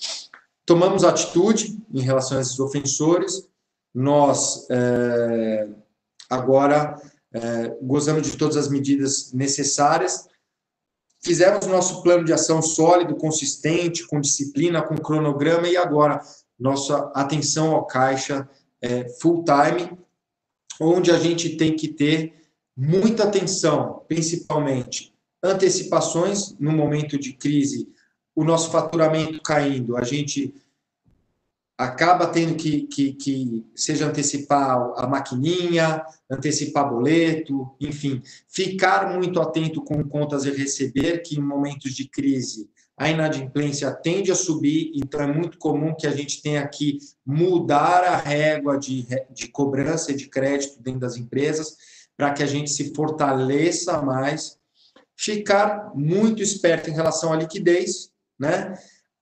tomamos 0.65 1.03
atitude 1.03 1.77
em 1.93 2.01
relação 2.01 2.37
a 2.37 2.41
esses 2.41 2.59
ofensores, 2.59 3.47
nós 3.93 4.67
uh, 4.69 5.75
agora 6.29 6.99
eh, 7.33 7.75
gozamos 7.81 8.29
de 8.29 8.37
todas 8.37 8.55
as 8.55 8.69
medidas 8.69 9.33
necessárias. 9.33 10.27
Fizemos 11.19 11.65
nosso 11.65 12.03
plano 12.03 12.23
de 12.23 12.31
ação 12.31 12.61
sólido, 12.61 13.15
consistente, 13.15 14.05
com 14.07 14.21
disciplina, 14.21 14.83
com 14.83 14.95
cronograma 14.95 15.67
e 15.67 15.75
agora 15.75 16.21
nossa 16.59 17.11
atenção 17.15 17.73
ao 17.73 17.87
caixa 17.87 18.47
é, 18.81 19.09
full 19.19 19.43
time, 19.43 19.97
onde 20.79 21.09
a 21.11 21.17
gente 21.17 21.57
tem 21.57 21.75
que 21.75 21.87
ter 21.87 22.35
muita 22.75 23.23
atenção, 23.23 24.03
principalmente 24.07 25.13
antecipações 25.43 26.55
no 26.59 26.71
momento 26.71 27.17
de 27.17 27.33
crise, 27.33 27.89
o 28.35 28.43
nosso 28.43 28.71
faturamento 28.71 29.41
caindo, 29.41 29.97
a 29.97 30.03
gente 30.03 30.53
acaba 31.77 32.27
tendo 32.27 32.55
que, 32.55 32.83
que, 32.83 33.13
que, 33.13 33.65
seja 33.75 34.07
antecipar 34.07 34.93
a 34.95 35.07
maquininha, 35.07 36.03
antecipar 36.29 36.89
boleto, 36.89 37.75
enfim, 37.79 38.21
ficar 38.47 39.13
muito 39.13 39.41
atento 39.41 39.83
com 39.83 40.03
contas 40.03 40.45
a 40.45 40.51
receber, 40.51 41.19
que 41.19 41.37
em 41.37 41.41
momentos 41.41 41.93
de 41.93 42.07
crise 42.07 42.69
a 42.95 43.09
inadimplência 43.09 43.91
tende 43.91 44.31
a 44.31 44.35
subir, 44.35 44.91
então 44.95 45.19
é 45.19 45.27
muito 45.27 45.57
comum 45.57 45.95
que 45.95 46.05
a 46.05 46.11
gente 46.11 46.41
tenha 46.41 46.65
que 46.67 46.99
mudar 47.25 48.03
a 48.03 48.17
régua 48.17 48.77
de, 48.77 49.07
de 49.33 49.47
cobrança 49.47 50.11
e 50.11 50.15
de 50.15 50.27
crédito 50.27 50.81
dentro 50.81 50.99
das 50.99 51.17
empresas, 51.17 51.75
para 52.17 52.33
que 52.33 52.43
a 52.43 52.47
gente 52.47 52.71
se 52.71 52.93
fortaleça 52.93 54.01
mais, 54.01 54.57
ficar 55.15 55.91
muito 55.95 56.41
esperto 56.41 56.89
em 56.89 56.93
relação 56.93 57.33
à 57.33 57.35
liquidez, 57.35 58.11
né? 58.39 58.73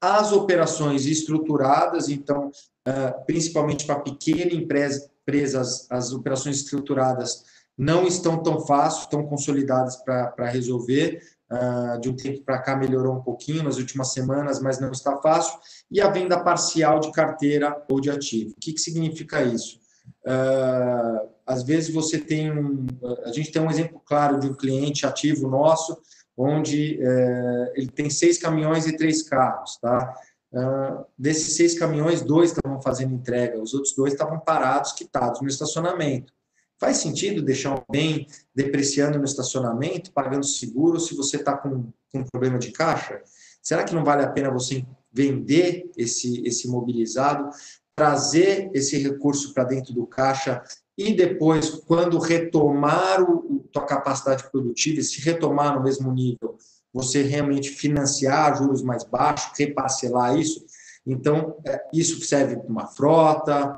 as 0.02 0.32
operações 0.32 1.06
estruturadas, 1.06 2.10
então, 2.10 2.52
ah, 2.88 3.12
principalmente 3.26 3.86
para 3.86 4.00
pequena 4.00 4.52
empresa, 4.52 5.12
empresas, 5.22 5.88
as 5.90 6.12
operações 6.12 6.58
estruturadas 6.58 7.44
não 7.78 8.06
estão 8.08 8.42
tão 8.42 8.66
fáceis, 8.66 9.06
tão 9.06 9.26
consolidadas 9.26 9.96
para 9.98 10.50
resolver. 10.50 11.22
Uh, 11.52 12.00
de 12.00 12.08
um 12.08 12.16
tempo 12.16 12.46
para 12.46 12.60
cá 12.60 12.78
melhorou 12.78 13.18
um 13.18 13.22
pouquinho 13.22 13.62
nas 13.62 13.76
últimas 13.76 14.14
semanas, 14.14 14.62
mas 14.62 14.80
não 14.80 14.90
está 14.90 15.18
fácil. 15.18 15.60
E 15.92 16.00
a 16.00 16.10
venda 16.10 16.40
parcial 16.40 17.02
de 17.02 17.12
carteira 17.12 17.86
ou 17.90 18.00
de 18.00 18.10
ativo. 18.10 18.52
O 18.52 18.56
que, 18.58 18.72
que 18.72 18.80
significa 18.80 19.44
isso? 19.44 19.78
Uh, 20.26 21.30
às 21.46 21.64
vezes 21.64 21.94
você 21.94 22.18
tem 22.20 22.52
um. 22.52 22.86
A 23.26 23.32
gente 23.32 23.52
tem 23.52 23.62
um 23.62 23.70
exemplo 23.70 24.02
claro 24.06 24.40
de 24.40 24.48
um 24.48 24.54
cliente 24.54 25.06
ativo 25.06 25.48
nosso 25.48 25.98
onde 26.36 27.00
é, 27.02 27.74
ele 27.76 27.90
tem 27.90 28.10
seis 28.10 28.38
caminhões 28.38 28.88
e 28.88 28.96
três 28.96 29.22
carros, 29.22 29.78
tá? 29.78 30.14
Uh, 30.54 31.06
desses 31.18 31.56
seis 31.56 31.78
caminhões, 31.80 32.22
dois 32.22 32.52
estavam 32.52 32.82
fazendo 32.82 33.14
entrega, 33.14 33.62
os 33.62 33.74
outros 33.74 33.96
dois 33.96 34.12
estavam 34.12 34.40
parados, 34.40 34.92
quitados 34.92 35.40
no 35.40 35.48
estacionamento. 35.48 36.34
Faz 36.78 36.98
sentido 36.98 37.42
deixar 37.42 37.76
um 37.76 37.84
bem 37.90 38.28
depreciando 38.54 39.18
no 39.18 39.24
estacionamento, 39.24 40.12
pagando 40.12 40.46
seguro, 40.46 41.00
se 41.00 41.16
você 41.16 41.38
está 41.38 41.56
com, 41.56 41.90
com 42.12 42.24
problema 42.24 42.58
de 42.58 42.72
caixa? 42.72 43.22
Será 43.62 43.84
que 43.84 43.96
não 43.96 44.04
vale 44.04 44.24
a 44.24 44.30
pena 44.30 44.52
você 44.52 44.86
vender 45.14 45.90
esse, 45.96 46.46
esse 46.46 46.68
mobilizado, 46.68 47.50
trazer 47.96 48.72
esse 48.74 48.98
recurso 48.98 49.54
para 49.54 49.64
dentro 49.64 49.94
do 49.94 50.08
caixa 50.08 50.64
e 50.98 51.14
depois, 51.14 51.70
quando 51.70 52.20
retomar 52.20 53.24
o, 53.24 53.66
a 53.76 53.82
capacidade 53.82 54.50
produtiva, 54.52 55.02
se 55.02 55.22
retomar 55.22 55.76
no 55.76 55.84
mesmo 55.84 56.12
nível, 56.12 56.58
você 56.94 57.24
realmente 57.24 57.70
financiar 57.70 58.58
juros 58.58 58.82
mais 58.82 59.04
baixos, 59.04 59.58
reparcelar 59.58 60.38
isso. 60.38 60.66
Então, 61.06 61.56
é, 61.66 61.82
isso 61.94 62.22
serve 62.22 62.58
para 62.58 62.70
uma 62.70 62.88
frota, 62.88 63.78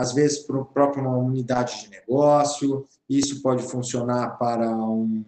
às 0.00 0.12
vezes 0.12 0.40
para 0.40 0.64
própria 0.64 1.02
uma 1.02 1.16
unidade 1.16 1.82
de 1.82 1.90
negócio, 1.90 2.86
isso 3.08 3.42
pode 3.42 3.62
funcionar 3.62 4.38
para 4.38 4.68
um, 4.68 5.24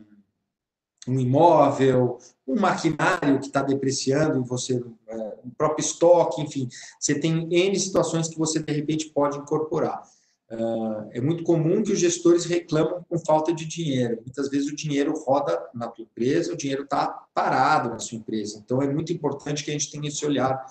um 1.06 1.18
imóvel, 1.18 2.18
um 2.46 2.58
maquinário 2.58 3.38
que 3.38 3.46
está 3.46 3.62
depreciando, 3.62 4.44
você, 4.44 4.82
é, 5.06 5.38
um 5.44 5.50
próprio 5.50 5.84
estoque, 5.84 6.42
enfim, 6.42 6.68
você 6.98 7.18
tem 7.18 7.48
N 7.52 7.78
situações 7.78 8.28
que 8.28 8.38
você 8.38 8.60
de 8.60 8.72
repente 8.72 9.10
pode 9.10 9.38
incorporar. 9.38 10.02
Uh, 10.50 11.10
é 11.12 11.20
muito 11.20 11.44
comum 11.44 11.82
que 11.82 11.92
os 11.92 11.98
gestores 11.98 12.46
reclamam 12.46 13.04
com 13.06 13.18
falta 13.18 13.52
de 13.52 13.66
dinheiro. 13.66 14.18
Muitas 14.24 14.48
vezes 14.48 14.70
o 14.70 14.76
dinheiro 14.76 15.12
roda 15.12 15.62
na 15.74 15.88
tua 15.88 16.04
empresa, 16.04 16.54
o 16.54 16.56
dinheiro 16.56 16.84
está 16.84 17.06
parado 17.34 17.90
na 17.90 17.98
sua 17.98 18.16
empresa. 18.16 18.60
Então, 18.64 18.80
é 18.80 18.90
muito 18.90 19.12
importante 19.12 19.62
que 19.62 19.70
a 19.70 19.74
gente 19.74 19.90
tenha 19.90 20.08
esse 20.08 20.24
olhar 20.24 20.64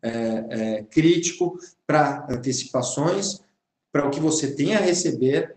é, 0.00 0.10
é, 0.50 0.82
crítico 0.84 1.58
para 1.86 2.26
antecipações, 2.30 3.40
para 3.90 4.06
o 4.06 4.10
que 4.10 4.20
você 4.20 4.54
tem 4.54 4.74
a 4.76 4.80
receber, 4.80 5.56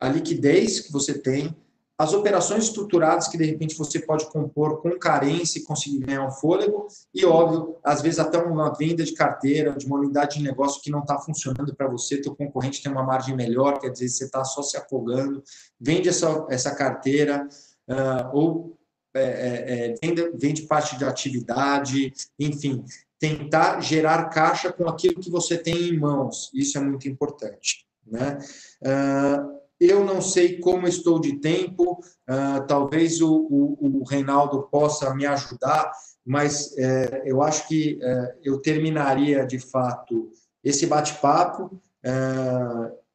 a 0.00 0.08
liquidez 0.08 0.80
que 0.80 0.92
você 0.92 1.18
tem 1.18 1.54
as 2.02 2.12
operações 2.12 2.64
estruturadas 2.64 3.28
que 3.28 3.38
de 3.38 3.44
repente 3.44 3.78
você 3.78 4.00
pode 4.00 4.26
compor 4.26 4.82
com 4.82 4.98
carência 4.98 5.60
e 5.60 5.62
conseguir 5.62 6.00
ganhar 6.00 6.26
um 6.26 6.32
fôlego, 6.32 6.88
e 7.14 7.24
óbvio, 7.24 7.76
às 7.84 8.02
vezes 8.02 8.18
até 8.18 8.38
uma 8.38 8.74
venda 8.74 9.04
de 9.04 9.14
carteira, 9.14 9.76
de 9.76 9.86
uma 9.86 9.98
unidade 9.98 10.38
de 10.38 10.42
negócio 10.42 10.82
que 10.82 10.90
não 10.90 11.02
está 11.02 11.16
funcionando 11.20 11.72
para 11.76 11.86
você, 11.86 12.20
teu 12.20 12.34
concorrente 12.34 12.82
tem 12.82 12.90
uma 12.90 13.04
margem 13.04 13.36
melhor, 13.36 13.78
quer 13.78 13.90
dizer, 13.90 14.08
você 14.08 14.24
está 14.24 14.42
só 14.42 14.62
se 14.62 14.76
afogando, 14.76 15.44
vende 15.80 16.08
essa, 16.08 16.44
essa 16.50 16.74
carteira, 16.74 17.46
uh, 17.88 18.36
ou 18.36 18.76
é, 19.14 19.22
é, 19.22 19.86
é, 19.92 19.94
vende, 20.02 20.30
vende 20.34 20.62
parte 20.62 20.98
de 20.98 21.04
atividade, 21.04 22.12
enfim, 22.36 22.84
tentar 23.16 23.80
gerar 23.80 24.24
caixa 24.24 24.72
com 24.72 24.88
aquilo 24.88 25.20
que 25.20 25.30
você 25.30 25.56
tem 25.56 25.90
em 25.90 26.00
mãos, 26.00 26.50
isso 26.52 26.76
é 26.76 26.80
muito 26.80 27.08
importante. 27.08 27.86
Né? 28.04 28.38
Uh, 28.82 29.61
eu 29.84 30.04
não 30.04 30.20
sei 30.20 30.58
como 30.58 30.86
estou 30.86 31.18
de 31.18 31.38
tempo, 31.40 32.00
uh, 32.28 32.66
talvez 32.66 33.20
o, 33.20 33.32
o, 33.32 34.00
o, 34.00 34.04
Reinaldo 34.04 34.62
possa 34.70 35.12
me 35.14 35.26
ajudar, 35.26 35.90
mas 36.24 36.66
uh, 36.72 37.22
eu 37.24 37.42
acho 37.42 37.66
que 37.66 37.98
uh, 38.02 38.38
eu 38.42 38.60
terminaria 38.60 39.44
de 39.44 39.58
fato 39.58 40.30
esse 40.62 40.86
bate-papo, 40.86 41.80
é, 42.04 42.12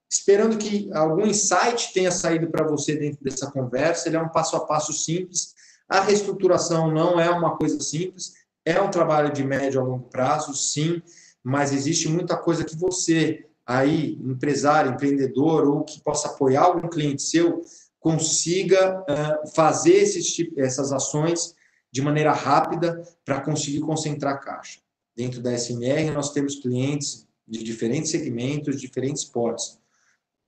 esperando 0.09 0.57
que 0.57 0.91
algum 0.93 1.25
insight 1.25 1.93
tenha 1.93 2.11
saído 2.11 2.49
para 2.49 2.67
você 2.67 2.95
dentro 2.95 3.23
dessa 3.23 3.49
conversa. 3.49 4.07
Ele 4.07 4.17
é 4.17 4.21
um 4.21 4.29
passo 4.29 4.55
a 4.55 4.65
passo 4.65 4.91
simples. 4.91 5.53
A 5.87 6.01
reestruturação 6.01 6.91
não 6.91 7.19
é 7.19 7.29
uma 7.29 7.55
coisa 7.55 7.79
simples, 7.79 8.33
é 8.65 8.81
um 8.81 8.91
trabalho 8.91 9.31
de 9.31 9.43
médio 9.43 9.79
a 9.79 9.83
longo 9.83 10.09
prazo, 10.09 10.53
sim, 10.53 11.01
mas 11.41 11.71
existe 11.71 12.09
muita 12.09 12.35
coisa 12.35 12.65
que 12.65 12.75
você 12.75 13.46
aí, 13.67 14.17
empresário, 14.23 14.93
empreendedor 14.93 15.67
ou 15.67 15.83
que 15.83 16.01
possa 16.01 16.29
apoiar 16.29 16.63
algum 16.63 16.87
cliente 16.87 17.21
seu, 17.21 17.61
consiga 17.99 19.01
uh, 19.01 19.47
fazer 19.53 19.95
esses, 19.95 20.33
essas 20.55 20.93
ações 20.93 21.53
de 21.91 22.01
maneira 22.01 22.31
rápida 22.31 23.01
para 23.25 23.41
conseguir 23.41 23.81
concentrar 23.81 24.39
caixa. 24.39 24.79
Dentro 25.13 25.41
da 25.41 25.57
SMR, 25.57 26.11
nós 26.11 26.31
temos 26.31 26.55
clientes 26.55 27.27
de 27.45 27.61
diferentes 27.63 28.11
segmentos, 28.11 28.79
diferentes 28.79 29.25
portes. 29.25 29.77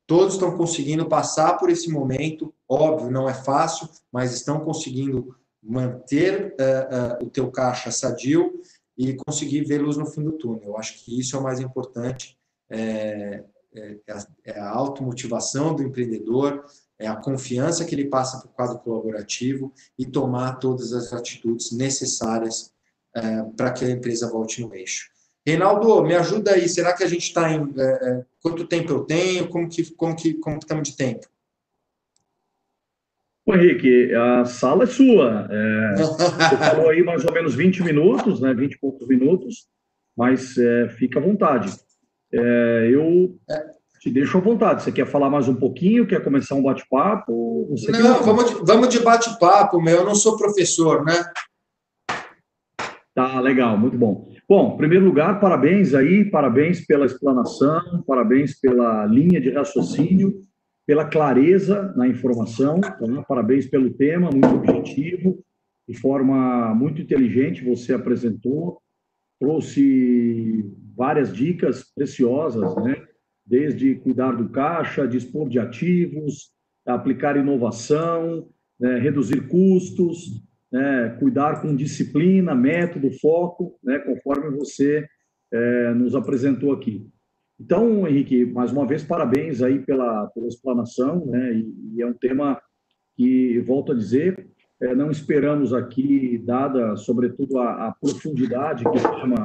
Todos 0.07 0.35
estão 0.35 0.55
conseguindo 0.55 1.07
passar 1.07 1.57
por 1.57 1.69
esse 1.69 1.89
momento, 1.89 2.53
óbvio, 2.67 3.11
não 3.11 3.27
é 3.27 3.33
fácil, 3.33 3.89
mas 4.11 4.33
estão 4.33 4.61
conseguindo 4.61 5.35
manter 5.61 6.55
uh, 6.57 7.23
uh, 7.23 7.25
o 7.25 7.29
teu 7.29 7.51
caixa 7.51 7.91
sadio 7.91 8.61
e 8.97 9.13
conseguir 9.13 9.65
ver 9.65 9.81
luz 9.81 9.97
no 9.97 10.05
fim 10.05 10.23
do 10.23 10.31
túnel. 10.31 10.69
Eu 10.69 10.77
acho 10.77 11.03
que 11.03 11.19
isso 11.19 11.35
é 11.35 11.39
o 11.39 11.43
mais 11.43 11.59
importante, 11.59 12.38
é, 12.69 13.43
é, 13.75 13.97
é 14.45 14.59
a 14.59 14.69
automotivação 14.69 15.75
do 15.75 15.83
empreendedor, 15.83 16.65
é 16.97 17.07
a 17.07 17.15
confiança 17.15 17.85
que 17.85 17.95
ele 17.95 18.05
passa 18.05 18.39
para 18.39 18.47
o 18.47 18.53
quadro 18.53 18.79
colaborativo 18.79 19.73
e 19.97 20.05
tomar 20.05 20.55
todas 20.55 20.91
as 20.91 21.13
atitudes 21.13 21.71
necessárias 21.71 22.73
é, 23.15 23.43
para 23.55 23.71
que 23.71 23.85
a 23.85 23.89
empresa 23.89 24.29
volte 24.29 24.61
no 24.61 24.73
eixo. 24.75 25.09
Reinaldo, 25.45 26.03
me 26.03 26.13
ajuda 26.15 26.51
aí, 26.51 26.67
será 26.67 26.93
que 26.93 27.03
a 27.03 27.07
gente 27.07 27.23
está 27.23 27.51
em... 27.51 27.73
É, 27.77 27.83
é, 27.83 28.25
quanto 28.41 28.67
tempo 28.67 28.91
eu 28.91 29.05
tenho? 29.05 29.47
Como 29.47 29.67
que, 29.69 29.89
como 29.95 30.15
que 30.15 30.33
como 30.35 30.57
estamos 30.57 30.89
de 30.89 30.95
tempo? 30.95 31.27
Ô, 33.45 33.55
Henrique, 33.55 34.13
a 34.13 34.45
sala 34.45 34.83
é 34.83 34.87
sua. 34.87 35.47
É, 35.49 35.95
você 35.97 36.57
falou 36.57 36.89
aí 36.89 37.01
mais 37.01 37.25
ou 37.25 37.33
menos 37.33 37.55
20 37.55 37.81
minutos, 37.83 38.39
né? 38.41 38.53
20 38.53 38.73
e 38.73 38.77
poucos 38.77 39.07
minutos, 39.07 39.67
mas 40.15 40.55
é, 40.57 40.89
fica 40.89 41.17
à 41.17 41.21
vontade. 41.21 41.71
É, 42.33 42.89
eu 42.91 43.35
te 43.99 44.09
deixo 44.09 44.37
à 44.37 44.41
vontade. 44.41 44.83
Você 44.83 44.91
quer 44.91 45.05
falar 45.05 45.29
mais 45.29 45.47
um 45.47 45.55
pouquinho? 45.55 46.07
Quer 46.07 46.23
começar 46.23 46.55
um 46.55 46.63
bate-papo? 46.63 47.75
Não, 47.89 48.23
vamos 48.23 48.49
de, 48.49 48.55
vamos 48.65 48.89
de 48.89 48.99
bate-papo, 48.99 49.81
meu. 49.81 49.97
Eu 49.97 50.05
não 50.05 50.15
sou 50.15 50.37
professor, 50.37 51.03
né? 51.03 51.23
Tá, 53.13 53.39
legal, 53.39 53.77
muito 53.77 53.97
bom. 53.97 54.29
Bom, 54.47 54.73
em 54.73 54.77
primeiro 54.77 55.05
lugar, 55.05 55.39
parabéns 55.39 55.93
aí, 55.93 56.23
parabéns 56.23 56.85
pela 56.85 57.05
explanação, 57.05 58.03
parabéns 58.07 58.59
pela 58.59 59.05
linha 59.05 59.41
de 59.41 59.49
raciocínio 59.49 60.41
pela 60.89 61.05
clareza 61.05 61.93
na 61.95 62.07
informação, 62.07 62.81
tá? 62.81 62.97
parabéns 63.27 63.67
pelo 63.67 63.93
tema, 63.93 64.31
muito 64.31 64.55
objetivo, 64.55 65.37
de 65.87 65.95
forma 65.95 66.73
muito 66.73 66.99
inteligente 66.99 67.63
você 67.63 67.93
apresentou, 67.93 68.81
trouxe 69.39 70.65
várias 70.99 71.33
dicas 71.33 71.93
preciosas, 71.95 72.75
né? 72.83 72.93
desde 73.45 73.95
cuidar 73.95 74.33
do 74.33 74.49
caixa, 74.49 75.07
dispor 75.07 75.47
de 75.47 75.57
ativos, 75.57 76.51
aplicar 76.85 77.37
inovação, 77.37 78.49
né? 78.77 78.99
reduzir 78.99 79.47
custos, 79.47 80.43
né? 80.69 81.15
cuidar 81.17 81.61
com 81.61 81.73
disciplina, 81.73 82.53
método, 82.53 83.09
foco, 83.13 83.79
né? 83.81 83.97
conforme 83.99 84.57
você 84.57 85.07
é, 85.53 85.93
nos 85.93 86.15
apresentou 86.15 86.73
aqui. 86.73 87.07
Então, 87.57 88.05
Henrique, 88.05 88.45
mais 88.45 88.73
uma 88.73 88.85
vez, 88.85 89.01
parabéns 89.01 89.61
aí 89.61 89.79
pela, 89.79 90.27
pela 90.27 90.47
explanação, 90.47 91.25
né? 91.25 91.53
E, 91.53 91.95
e 91.95 92.01
é 92.01 92.05
um 92.05 92.13
tema 92.13 92.61
que, 93.17 93.59
volto 93.59 93.91
a 93.91 93.95
dizer, 93.95 94.49
é, 94.81 94.95
não 94.95 95.11
esperamos 95.11 95.73
aqui, 95.73 96.37
dada, 96.37 96.95
sobretudo, 96.95 97.59
a, 97.59 97.87
a 97.87 97.91
profundidade 97.91 98.83
que 98.83 98.89
o 98.89 99.21
tema 99.21 99.43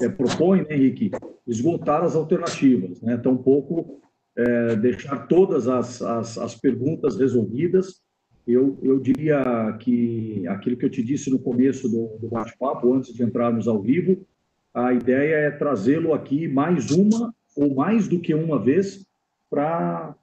é, 0.00 0.08
propõe, 0.08 0.62
né, 0.62 0.76
Henrique, 0.76 1.10
esgotar 1.46 2.04
as 2.04 2.14
alternativas, 2.14 3.00
né? 3.02 3.16
Tampouco 3.16 4.00
é, 4.36 4.76
deixar 4.76 5.26
todas 5.26 5.66
as, 5.66 6.00
as, 6.00 6.38
as 6.38 6.54
perguntas 6.54 7.18
resolvidas. 7.18 8.00
Eu, 8.46 8.78
eu 8.80 9.00
diria 9.00 9.76
que 9.80 10.46
aquilo 10.46 10.76
que 10.76 10.84
eu 10.84 10.90
te 10.90 11.02
disse 11.02 11.30
no 11.30 11.38
começo 11.38 11.88
do, 11.88 12.16
do 12.18 12.28
bate-papo, 12.28 12.94
antes 12.94 13.12
de 13.12 13.24
entrarmos 13.24 13.66
ao 13.66 13.82
vivo, 13.82 14.24
a 14.72 14.92
ideia 14.92 15.34
é 15.36 15.50
trazê-lo 15.50 16.14
aqui 16.14 16.46
mais 16.46 16.92
uma 16.92 17.34
ou 17.56 17.74
mais 17.74 18.06
do 18.06 18.20
que 18.20 18.34
uma 18.34 18.62
vez 18.62 19.04
para 19.50 20.14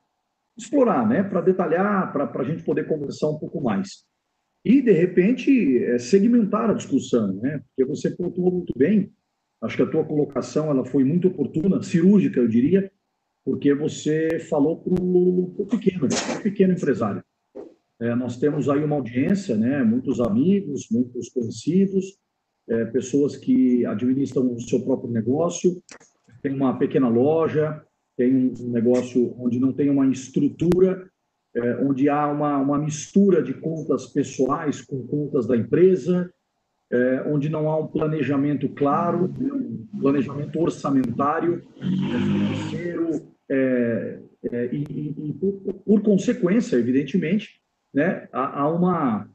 explorar, 0.55 1.05
né? 1.05 1.23
para 1.23 1.41
detalhar, 1.41 2.13
para 2.13 2.29
a 2.33 2.43
gente 2.43 2.63
poder 2.63 2.87
conversar 2.87 3.27
um 3.29 3.39
pouco 3.39 3.59
mais. 3.59 4.05
E, 4.65 4.81
de 4.81 4.91
repente, 4.91 5.83
é, 5.83 5.99
segmentar 5.99 6.69
a 6.69 6.73
discussão, 6.73 7.33
né? 7.33 7.61
porque 7.67 7.83
você 7.83 8.09
pontuou 8.09 8.51
muito 8.51 8.73
bem, 8.77 9.11
acho 9.61 9.75
que 9.75 9.83
a 9.83 9.89
tua 9.89 10.05
colocação 10.05 10.69
ela 10.69 10.85
foi 10.85 11.03
muito 11.03 11.27
oportuna, 11.27 11.81
cirúrgica, 11.83 12.39
eu 12.39 12.47
diria, 12.47 12.91
porque 13.43 13.73
você 13.73 14.39
falou 14.39 14.77
para 14.77 14.93
o 14.93 15.67
pequeno, 15.69 16.07
pro 16.07 16.43
pequeno 16.43 16.73
empresário. 16.73 17.21
É, 17.99 18.15
nós 18.15 18.37
temos 18.37 18.69
aí 18.69 18.83
uma 18.83 18.95
audiência, 18.95 19.55
né? 19.55 19.83
muitos 19.83 20.21
amigos, 20.21 20.87
muitos 20.89 21.29
conhecidos, 21.29 22.17
é, 22.69 22.85
pessoas 22.85 23.35
que 23.35 23.85
administram 23.85 24.53
o 24.53 24.59
seu 24.61 24.81
próprio 24.81 25.11
negócio, 25.11 25.81
tem 26.41 26.53
uma 26.53 26.77
pequena 26.77 27.09
loja, 27.09 27.81
tem 28.17 28.53
um 28.59 28.69
negócio 28.69 29.35
onde 29.37 29.59
não 29.59 29.73
tem 29.73 29.89
uma 29.89 30.07
estrutura, 30.07 31.09
é, 31.55 31.75
onde 31.77 32.09
há 32.09 32.27
uma, 32.27 32.57
uma 32.57 32.77
mistura 32.77 33.41
de 33.41 33.53
contas 33.53 34.07
pessoais 34.07 34.81
com 34.81 35.05
contas 35.05 35.45
da 35.45 35.55
empresa, 35.55 36.31
é, 36.91 37.23
onde 37.27 37.49
não 37.49 37.69
há 37.69 37.77
um 37.77 37.87
planejamento 37.87 38.67
claro, 38.69 39.27
né, 39.37 39.51
um 39.51 39.99
planejamento 39.99 40.59
orçamentário, 40.59 41.63
financeiro, 41.79 43.27
é, 43.49 44.19
é, 44.51 44.69
e, 44.71 45.13
e, 45.17 45.33
por, 45.33 45.53
por, 45.85 46.01
consequência, 46.01 46.75
evidentemente, 46.75 47.61
né, 47.93 48.27
há, 48.31 48.61
há 48.61 48.69
uma, 48.69 49.29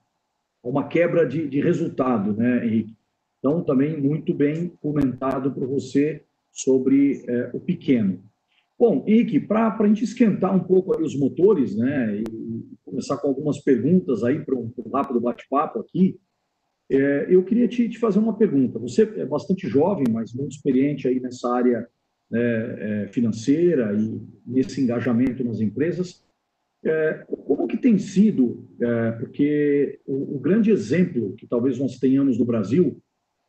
uma 0.62 0.88
quebra 0.88 1.26
de, 1.26 1.48
de 1.48 1.60
resultado, 1.60 2.32
né, 2.32 2.64
Henrique? 2.66 2.96
Então, 3.38 3.62
também 3.62 3.96
muito 4.00 4.34
bem 4.34 4.68
comentado 4.80 5.52
por 5.52 5.66
você 5.68 6.22
sobre 6.50 7.24
o 7.52 7.60
pequeno. 7.60 8.20
Bom, 8.78 9.04
Ike, 9.08 9.40
para 9.40 9.76
a 9.76 9.86
gente 9.88 10.04
esquentar 10.04 10.54
um 10.54 10.60
pouco 10.60 10.96
os 11.02 11.18
motores, 11.18 11.76
né, 11.76 12.20
e 12.20 12.24
começar 12.84 13.16
com 13.16 13.28
algumas 13.28 13.58
perguntas 13.58 14.22
aí 14.22 14.38
para 14.44 14.54
um, 14.54 14.72
um 14.78 14.90
rápido 14.90 15.20
bate-papo 15.20 15.80
aqui, 15.80 16.18
é, 16.90 17.26
eu 17.28 17.44
queria 17.44 17.66
te, 17.66 17.88
te, 17.88 17.98
fazer 17.98 18.18
uma 18.18 18.36
pergunta. 18.36 18.78
Você 18.78 19.02
é 19.02 19.26
bastante 19.26 19.68
jovem, 19.68 20.06
mas 20.10 20.32
muito 20.32 20.52
experiente 20.52 21.06
aí 21.08 21.20
nessa 21.20 21.52
área 21.52 21.86
né, 22.30 23.02
é, 23.02 23.08
financeira 23.08 23.92
e 23.94 24.20
nesse 24.46 24.80
engajamento 24.80 25.44
nas 25.44 25.60
empresas. 25.60 26.24
É, 26.84 27.24
como 27.26 27.66
que 27.66 27.76
tem 27.76 27.98
sido, 27.98 28.68
é, 28.80 29.10
porque 29.12 30.00
o, 30.06 30.36
o, 30.36 30.38
grande 30.38 30.70
exemplo 30.70 31.34
que 31.34 31.46
talvez 31.46 31.78
nós 31.78 31.98
tenhamos 31.98 32.38
no 32.38 32.44
Brasil 32.44 33.02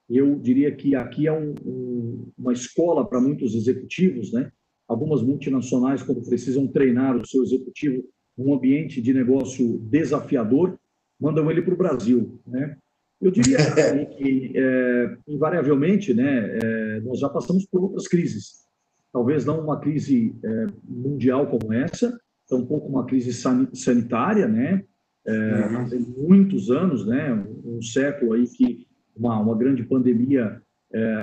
eu 0.09 0.39
diria 0.39 0.71
que 0.71 0.95
aqui 0.95 1.27
é 1.27 1.31
um, 1.31 1.53
um, 1.63 2.31
uma 2.35 2.51
escola 2.51 3.07
para 3.07 3.21
muitos 3.21 3.53
executivos, 3.53 4.33
né? 4.33 4.51
Algumas 4.89 5.21
multinacionais, 5.21 6.01
quando 6.01 6.27
precisam 6.27 6.67
treinar 6.67 7.15
o 7.15 7.25
seu 7.25 7.43
executivo 7.43 8.03
num 8.35 8.55
ambiente 8.55 8.99
de 8.99 9.13
negócio 9.13 9.77
desafiador, 9.83 10.79
mandam 11.21 11.51
ele 11.51 11.61
para 11.61 11.75
o 11.75 11.77
Brasil, 11.77 12.41
né? 12.47 12.75
Eu 13.21 13.29
diria 13.29 13.57
que, 14.17 14.53
é, 14.55 15.17
invariavelmente, 15.27 16.11
né, 16.11 16.57
é, 16.57 17.01
nós 17.01 17.19
já 17.19 17.29
passamos 17.29 17.67
por 17.67 17.83
outras 17.83 18.07
crises. 18.07 18.65
Talvez 19.13 19.45
não 19.45 19.59
uma 19.63 19.79
crise 19.79 20.35
é, 20.43 20.65
mundial 20.83 21.45
como 21.47 21.71
essa, 21.71 22.19
tampouco 22.47 22.87
uma 22.87 23.05
crise 23.05 23.31
sanitária, 23.73 24.47
né? 24.47 24.83
Uhum. 25.27 26.27
Muitos 26.27 26.71
anos, 26.71 27.05
né? 27.05 27.31
Um, 27.31 27.77
um 27.77 27.81
século 27.83 28.33
aí 28.33 28.47
que 28.47 28.87
uma, 29.15 29.39
uma 29.39 29.55
grande 29.55 29.83
pandemia 29.83 30.59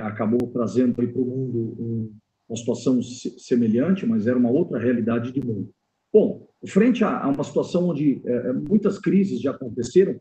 acabou 0.05 0.49
trazendo 0.53 0.95
para 0.95 1.05
o 1.05 1.25
mundo 1.25 1.59
um, 1.81 2.13
uma 2.49 2.57
situação 2.57 3.01
semelhante, 3.03 4.07
mas 4.07 4.27
era 4.27 4.39
uma 4.39 4.51
outra 4.51 4.79
realidade 4.79 5.33
de 5.33 5.45
mundo. 5.45 5.71
Bom, 6.13 6.49
frente 6.67 7.05
a, 7.05 7.27
uma 7.29 7.45
situação 7.45 7.89
onde 7.89 8.23
é, 8.25 8.33
é, 8.33 8.53
muitas 8.53 8.99
crises 8.99 9.41
já 9.41 9.51
aconteceram, 9.51 10.21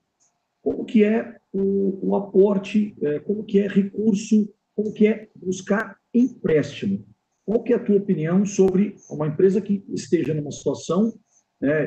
como 0.61 0.86
que 0.86 1.03
é 1.03 1.38
o, 1.53 2.09
o 2.09 2.15
aporte, 2.15 2.95
é, 3.01 3.19
como 3.19 3.43
que 3.43 3.59
é 3.59 3.67
recurso, 3.67 4.49
como 4.76 4.91
que 4.91 5.07
é 5.07 5.30
buscar 5.36 5.97
empréstimo? 6.13 7.05
Qual 7.45 7.61
que 7.63 7.73
é 7.73 7.76
a 7.76 7.84
tua 7.84 7.97
opinião 7.97 8.43
sobre 8.45 8.95
uma 9.09 9.28
empresa 9.28 9.61
que 9.61 9.84
esteja 9.89 10.34
numa 10.34 10.51
situação, 10.51 11.13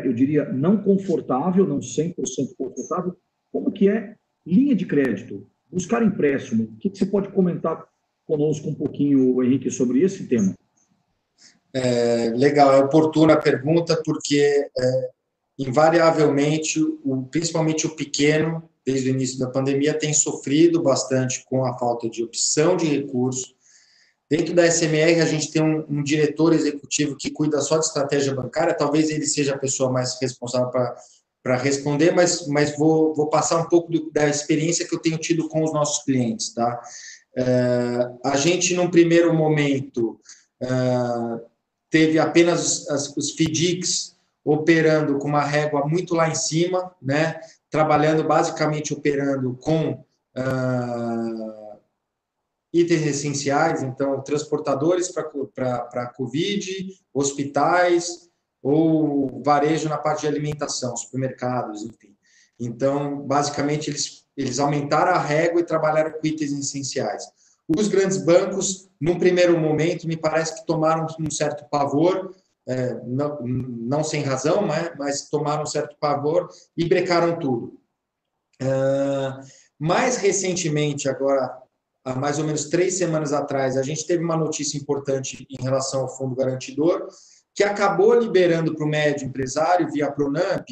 eu 0.05 0.13
diria, 0.13 0.51
não 0.53 0.83
confortável, 0.83 1.67
não 1.67 1.81
100% 1.81 2.15
confortável, 2.57 3.17
como 3.51 3.73
que 3.73 3.89
é 3.89 4.15
linha 4.47 4.75
de 4.75 4.87
crédito? 4.87 5.47
buscar 5.71 6.03
empréstimo. 6.03 6.65
O 6.65 6.77
que, 6.79 6.89
você 6.89 7.07
pode 7.07 7.29
comentar 7.31 7.87
conosco 8.29 8.69
um 8.69 8.75
pouquinho, 8.75 9.43
Henrique, 9.43 9.71
sobre 9.71 10.03
esse 10.03 10.27
tema? 10.27 10.55
É, 11.75 12.31
legal, 12.37 12.73
é 12.73 12.79
oportuna 12.79 13.33
a 13.33 13.41
pergunta, 13.41 14.01
porque 14.05 14.69
é, 14.79 15.11
invariavelmente, 15.59 16.81
o, 17.05 17.27
principalmente 17.31 17.87
o 17.87 17.97
pequeno, 17.97 18.69
desde 18.85 19.11
o 19.11 19.15
início 19.15 19.39
da 19.39 19.51
pandemia, 19.51 19.99
tem 19.99 20.13
sofrido 20.13 20.83
bastante 20.83 21.45
com 21.47 21.65
a 21.65 21.77
falta 21.77 22.09
de 22.09 22.23
opção 22.23 22.77
de 22.77 22.87
recurso, 22.87 23.59
Dentro 24.31 24.55
da 24.55 24.71
SMR, 24.71 25.23
a 25.23 25.25
gente 25.25 25.51
tem 25.51 25.63
um, 25.63 25.87
um, 25.89 26.03
diretor 26.03 26.53
executivo 26.53 27.17
que 27.17 27.31
cuida 27.31 27.63
só 27.63 27.79
de 27.79 27.87
estratégia 27.87 28.35
bancária, 28.35 28.77
talvez 28.77 29.09
ele 29.09 29.27
seja 29.27 29.55
a 29.55 29.59
pessoa 29.59 29.91
mais 29.91 30.21
responsável 30.21 30.71
para 31.43 31.57
responder, 31.57 32.13
mas, 32.15 32.47
mas 32.47 32.77
vou, 32.77 33.15
vou 33.15 33.31
passar 33.31 33.57
um 33.57 33.69
pouco 33.71 33.91
do, 33.91 34.11
da 34.11 34.29
experiência 34.29 34.87
que 34.87 34.95
eu 34.95 34.99
tenho 34.99 35.17
tido 35.17 35.49
com 35.49 35.65
os 35.65 35.73
nossos 35.73 36.05
clientes. 36.05 36.53
Tá? 36.53 36.79
É, 37.37 37.45
a 38.25 38.37
gente, 38.37 38.75
num 38.75 38.91
primeiro 38.91 39.33
momento, 39.35 40.21
é, 40.61 40.69
teve 41.91 42.19
apenas 42.19 42.89
as, 42.89 43.17
os 43.17 43.33
FDICs 43.33 44.17
operando 44.45 45.19
com 45.19 45.29
uma 45.29 45.45
régua 45.45 45.87
muito 45.87 46.15
lá 46.15 46.29
em 46.29 46.35
cima, 46.35 46.95
né? 47.03 47.39
trabalhando 47.71 48.25
basicamente 48.25 48.95
operando 48.95 49.55
com 49.57 49.93
uh, 49.93 51.79
itens 52.73 53.03
essenciais, 53.03 53.83
então 53.83 54.23
transportadores 54.23 55.13
para 55.13 56.13
Covid, 56.17 56.67
hospitais 57.13 58.29
ou 58.63 59.43
varejo 59.43 59.89
na 59.89 59.99
parte 59.99 60.23
de 60.23 60.29
alimentação, 60.29 60.97
supermercados, 60.97 61.83
enfim. 61.83 62.17
Então, 62.59 63.21
basicamente, 63.21 63.89
eles, 63.89 64.25
eles 64.39 64.61
aumentaram 64.61 65.13
a 65.13 65.19
régua 65.19 65.61
e 65.61 65.67
trabalharam 65.67 66.13
com 66.13 66.25
itens 66.25 66.53
essenciais. 66.53 67.25
Os 67.77 67.89
grandes 67.89 68.19
bancos, 68.19 68.89
num 69.01 69.19
primeiro 69.19 69.59
momento, 69.59 70.07
me 70.07 70.17
parece 70.17 70.55
que 70.55 70.67
tomaram 70.67 71.07
um 71.19 71.31
certo 71.31 71.69
pavor, 71.69 72.35
é, 72.67 72.95
não, 73.05 73.41
não, 73.43 74.05
sem 74.05 74.23
razão, 74.23 74.65
né, 74.65 74.95
mas 74.97 75.29
tomaram 75.29 75.65
um 75.65 75.67
certo 75.67 75.97
pavor 75.99 76.49
e 76.77 76.89
brecaram 76.89 77.37
tudo. 77.37 77.79
Uh, 78.63 79.45
mais 79.79 80.17
recentemente, 80.19 81.09
agora, 81.09 81.59
há 82.05 82.15
mais 82.15 82.39
ou 82.39 82.45
menos 82.45 82.67
três 82.67 82.97
semanas 82.97 83.33
atrás, 83.33 83.77
a 83.77 83.83
gente 83.83 84.07
teve 84.07 84.23
uma 84.23 84.37
notícia 84.37 84.79
importante 84.79 85.47
em 85.51 85.63
relação 85.63 86.03
ao 86.03 86.17
fundo 86.17 86.37
garantidor, 86.37 87.09
que 87.55 87.65
acabou 87.65 88.15
liberando 88.15 88.75
para 88.77 88.85
o 88.85 88.89
médio 88.89 89.27
empresário, 89.27 89.91
via 89.91 90.13
Pronamp, 90.13 90.69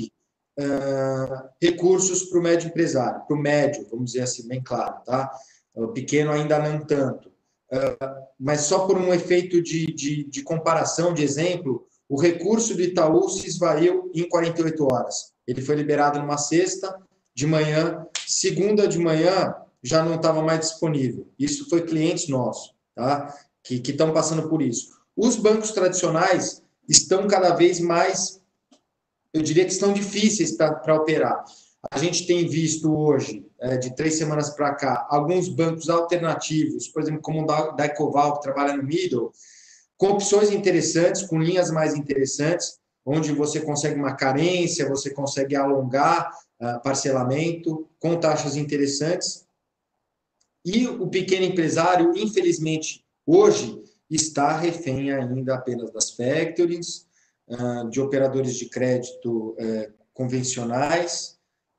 recursos 1.61 2.25
para 2.25 2.39
o 2.39 2.43
médio 2.43 2.69
empresário, 2.69 3.27
para 3.27 3.37
o 3.37 3.41
médio, 3.41 3.87
vamos 3.91 4.13
dizer 4.13 4.23
assim, 4.23 4.49
bem 4.49 4.63
claro, 4.63 5.03
tá? 5.05 5.31
O 5.75 5.89
pequeno 5.89 6.33
ainda 6.33 6.59
não 6.59 6.85
tanto. 6.85 7.29
Uh, 7.71 8.27
mas 8.39 8.61
só 8.63 8.87
por 8.87 8.97
um 8.97 9.13
efeito 9.13 9.61
de, 9.61 9.87
de, 9.87 10.25
de, 10.25 10.43
comparação, 10.43 11.13
de 11.13 11.25
exemplo, 11.25 11.87
o 12.09 12.19
recurso 12.19 12.75
do 12.75 12.81
Itaú 12.81 13.29
se 13.29 13.47
esvaiu 13.47 14.11
em 14.15 14.29
48 14.29 14.85
horas. 14.85 15.33
Ele 15.47 15.61
foi 15.61 15.75
liberado 15.75 16.19
numa 16.21 16.39
sexta 16.39 16.97
de 17.35 17.47
manhã, 17.47 18.07
segunda 18.27 18.87
de 18.87 18.99
manhã 18.99 19.55
já 19.83 20.03
não 20.03 20.15
estava 20.15 20.43
mais 20.43 20.61
disponível. 20.61 21.29
Isso 21.39 21.69
foi 21.69 21.83
clientes 21.83 22.29
nossos, 22.29 22.73
tá? 22.95 23.35
Que 23.63 23.75
estão 23.75 24.13
passando 24.13 24.49
por 24.49 24.63
isso. 24.63 24.91
Os 25.17 25.37
bancos 25.37 25.73
tradicionais 25.73 26.63
estão 26.89 27.27
cada 27.27 27.55
vez 27.55 27.81
mais, 27.81 28.41
eu 29.37 29.43
diria 29.43 29.65
que 29.67 29.73
estão 29.73 29.93
difíceis 29.93 30.53
para 30.53 30.95
operar. 30.95 31.45
A 31.91 31.99
gente 31.99 32.27
tem 32.27 32.49
visto 32.49 32.93
hoje 32.93 33.47
é, 33.61 33.77
de 33.77 33.95
três 33.95 34.15
semanas 34.15 34.51
para 34.51 34.75
cá, 34.75 35.07
alguns 35.11 35.49
bancos 35.49 35.91
alternativos, 35.91 36.89
por 36.89 37.03
exemplo, 37.03 37.21
como 37.21 37.43
o 37.43 37.73
da 37.73 37.85
Ecoval, 37.85 38.35
que 38.35 38.43
trabalha 38.43 38.77
no 38.77 38.83
middle, 38.83 39.31
com 39.97 40.09
opções 40.09 40.51
interessantes, 40.51 41.23
com 41.23 41.39
linhas 41.39 41.71
mais 41.71 41.95
interessantes, 41.95 42.79
onde 43.05 43.33
você 43.33 43.61
consegue 43.61 44.01
uma 44.01 44.17
carência, 44.17 44.89
você 44.89 45.11
consegue 45.11 45.55
alongar 45.55 46.31
uh, 46.61 46.83
parcelamento, 46.83 47.89
com 48.01 48.19
taxas 48.19 48.57
interessantes. 48.57 49.47
E 50.65 50.89
o 50.89 51.07
pequeno 51.09 51.45
empresário, 51.45 52.13
infelizmente, 52.17 53.05
hoje 53.25 53.81
está 54.11 54.57
refém 54.57 55.13
ainda 55.13 55.55
apenas 55.55 55.93
das 55.93 56.11
factorings, 56.11 57.03
uh, 57.03 57.06
de 57.91 58.01
operadores 58.01 58.57
de 58.57 58.69
crédito 58.69 59.51
uh, 59.51 59.93
convencionais, 60.13 61.39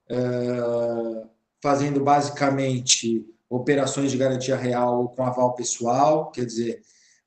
uh, 0.09 1.30
fazendo 1.61 2.01
basicamente 2.03 3.26
operações 3.49 4.11
de 4.11 4.18
garantia 4.18 4.55
real 4.55 5.09
com 5.09 5.24
aval 5.24 5.55
pessoal, 5.55 6.32
quer 6.32 6.45
dizer, 6.45 6.82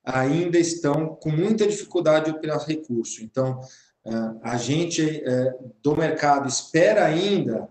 ainda 0.04 0.58
estão 0.58 1.14
com 1.16 1.30
muita 1.30 1.66
dificuldade 1.66 2.26
de 2.26 2.36
operar 2.36 2.64
recurso. 2.66 3.22
Então, 3.22 3.60
a 4.42 4.56
gente 4.56 5.22
do 5.82 5.96
mercado 5.96 6.46
espera 6.46 7.04
ainda 7.04 7.70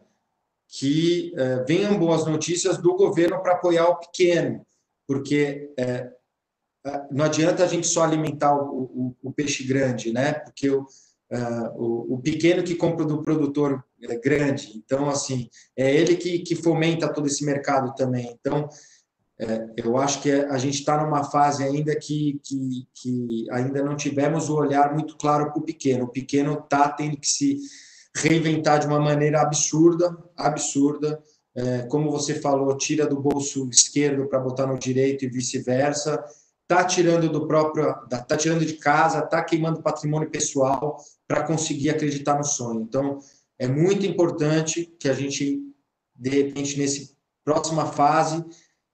que 0.67 1.32
venham 1.67 1.97
boas 1.97 2.26
notícias 2.26 2.80
do 2.80 2.95
governo 2.95 3.41
para 3.41 3.53
apoiar 3.53 3.88
o 3.88 3.99
pequeno, 3.99 4.65
porque 5.07 5.72
não 7.12 7.26
adianta 7.26 7.64
a 7.64 7.68
gente 7.68 7.88
só 7.88 8.04
alimentar 8.04 8.56
o, 8.56 8.84
o, 8.84 9.16
o 9.24 9.34
peixe 9.34 9.64
grande, 9.64 10.12
né? 10.12 10.34
Porque 10.34 10.70
o, 10.70 10.86
Uh, 11.32 11.70
o, 11.78 12.16
o, 12.16 12.18
pequeno 12.18 12.64
que 12.64 12.74
compra 12.74 13.06
do 13.06 13.22
produtor 13.22 13.86
é 14.02 14.18
grande. 14.18 14.74
Então, 14.76 15.08
assim, 15.08 15.48
é 15.78 15.94
ele 15.94 16.16
que, 16.16 16.40
que 16.40 16.56
fomenta 16.56 17.14
todo 17.14 17.28
esse 17.28 17.46
mercado 17.46 17.94
também. 17.94 18.36
Então, 18.40 18.68
é, 19.40 19.70
eu 19.78 19.96
acho 19.98 20.24
que 20.24 20.32
a 20.32 20.58
gente 20.58 20.80
está 20.80 21.02
numa 21.02 21.24
fase 21.24 21.64
ainda 21.64 21.96
que, 21.96 22.42
que, 22.44 22.88
que, 22.96 23.46
ainda 23.52 23.84
não 23.84 23.96
tivemos 23.96 24.50
o 24.50 24.56
olhar 24.56 24.92
muito 24.92 25.16
claro 25.18 25.52
para 25.52 25.62
o 25.62 25.66
pequeno. 25.66 26.06
O 26.06 26.12
pequeno 26.12 26.54
está 26.54 26.90
tendo 26.90 27.16
que 27.16 27.28
se 27.28 27.58
reinventar 28.18 28.80
de 28.80 28.88
uma 28.88 29.00
maneira 29.00 29.40
absurda, 29.40 30.18
absurda. 30.36 31.24
É, 31.56 31.84
como 31.84 32.12
você 32.12 32.36
falou, 32.36 32.76
tira 32.76 33.06
do 33.06 33.22
bolso 33.22 33.70
esquerdo 33.70 34.28
para 34.28 34.40
botar 34.40 34.66
no 34.66 34.80
direito 34.80 35.24
e 35.24 35.30
vice-versa 35.30 36.24
está 36.70 36.86
tirando 36.86 37.28
do 37.30 37.47
próprio, 37.47 37.95
está 38.03 38.38
tirando 38.38 38.63
de 38.63 38.76
casa, 38.76 39.24
está 39.24 39.43
queimando 39.43 39.82
patrimônio 39.82 40.30
pessoal 40.30 40.97
para 41.28 41.41
conseguir 41.41 41.89
acreditar 41.89 42.38
no 42.38 42.43
sonho. 42.43 42.82
Então, 42.82 43.17
é 43.57 43.67
muito 43.67 44.05
importante 44.05 44.86
que 44.99 45.09
a 45.09 45.13
gente, 45.13 45.59
de 46.15 46.30
repente, 46.30 46.78
nesse 46.78 47.17
próxima 47.43 47.88
fase, 47.88 48.45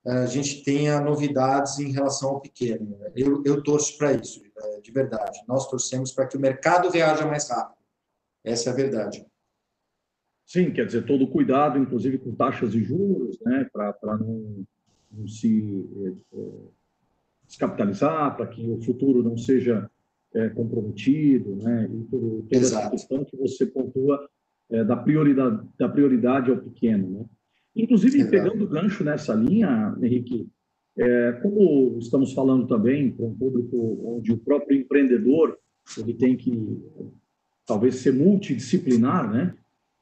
a 0.05 0.25
gente 0.25 0.63
tenha 0.63 1.01
novidades 1.01 1.77
em 1.79 1.91
relação 1.91 2.29
ao 2.29 2.41
pequeno. 2.41 2.97
Eu, 3.13 3.43
eu 3.43 3.61
torço 3.61 3.97
para 3.97 4.13
isso, 4.13 4.41
é, 4.57 4.79
de 4.79 4.91
verdade. 4.91 5.37
Nós 5.45 5.67
torcemos 5.67 6.13
para 6.13 6.27
que 6.27 6.37
o 6.37 6.39
mercado 6.39 6.89
reaja 6.89 7.25
mais 7.25 7.49
rápido. 7.49 7.83
Essa 8.43 8.69
é 8.69 8.73
a 8.73 8.75
verdade. 8.75 9.25
Sim, 10.45 10.71
quer 10.71 10.85
dizer, 10.85 11.05
todo 11.05 11.27
cuidado, 11.27 11.77
inclusive 11.77 12.19
com 12.19 12.35
taxas 12.35 12.71
de 12.71 12.83
juros, 12.83 13.37
né, 13.41 13.67
para 13.73 14.17
não, 14.19 14.63
não 15.11 15.27
se 15.27 15.89
é, 16.31 16.39
descapitalizar, 17.47 18.35
para 18.35 18.47
que 18.47 18.67
o 18.69 18.81
futuro 18.81 19.23
não 19.23 19.37
seja 19.37 19.89
é, 20.33 20.49
comprometido, 20.49 21.55
né? 21.57 21.89
E 21.91 22.03
toda 22.05 22.43
Exato. 22.51 22.81
essa 22.81 22.89
questão 22.91 23.23
que 23.23 23.37
você 23.37 23.65
pontua 23.65 24.27
é, 24.69 24.83
da, 24.83 24.97
prioridade, 24.97 25.67
da 25.77 25.87
prioridade 25.87 26.51
ao 26.51 26.57
pequeno, 26.57 27.09
né? 27.09 27.25
Inclusive, 27.75 28.19
Exato. 28.19 28.31
pegando 28.31 28.63
o 28.63 28.67
gancho 28.67 29.03
nessa 29.03 29.33
linha, 29.33 29.95
Henrique, 30.01 30.47
é, 30.97 31.33
como 31.41 31.97
estamos 31.99 32.33
falando 32.33 32.67
também 32.67 33.11
para 33.11 33.25
um 33.25 33.35
público 33.35 34.15
onde 34.15 34.31
o 34.31 34.37
próprio 34.37 34.79
empreendedor 34.79 35.57
ele 35.97 36.13
tem 36.13 36.37
que 36.37 36.51
talvez 37.65 37.95
ser 37.95 38.13
multidisciplinar, 38.13 39.29
né? 39.31 39.55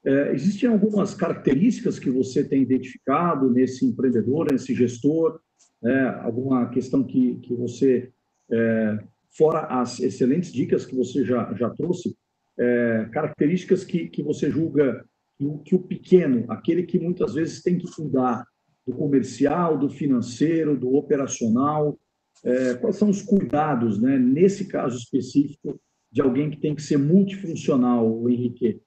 É, 0.06 0.34
existem 0.34 0.70
algumas 0.70 1.16
características 1.16 1.98
que 1.98 2.10
você 2.10 2.44
tem 2.44 2.62
identificado 2.62 3.50
nesse 3.50 3.86
empreendedor, 3.86 4.52
nesse 4.52 4.76
gestor, 4.76 5.40
né, 5.84 6.08
alguma 6.22 6.70
questão 6.70 7.04
que, 7.04 7.36
que 7.36 7.54
você, 7.54 8.12
é, 8.50 9.00
fora 9.38 9.68
as 9.68 10.00
excelentes 10.00 10.52
dicas 10.52 10.86
que 10.86 10.96
você 10.96 11.26
já, 11.26 11.54
já 11.54 11.70
trouxe, 11.72 12.16
é, 12.58 13.10
características 13.12 13.84
que, 13.84 14.08
que 14.08 14.24
você 14.24 14.50
julga 14.50 15.04
que 15.38 15.46
o, 15.46 15.58
que 15.60 15.76
o 15.76 15.80
pequeno, 15.80 16.46
aquele 16.50 16.84
que 16.84 17.00
muitas 17.00 17.34
vezes 17.34 17.62
tem 17.62 17.78
que 17.78 17.92
cuidar 17.92 18.46
do 18.88 18.94
comercial, 18.94 19.78
do 19.78 19.90
financeiro, 19.90 20.78
do 20.78 20.96
operacional, 20.96 22.00
é, 22.44 22.76
quais 22.76 22.96
são 22.96 23.10
os 23.10 23.22
cuidados, 23.22 24.00
né, 24.00 24.18
nesse 24.18 24.68
caso 24.68 24.98
específico, 24.98 25.80
de 26.12 26.22
alguém 26.22 26.50
que 26.50 26.58
tem 26.58 26.76
que 26.76 26.82
ser 26.82 26.98
multifuncional, 26.98 28.30
Henrique? 28.30 28.82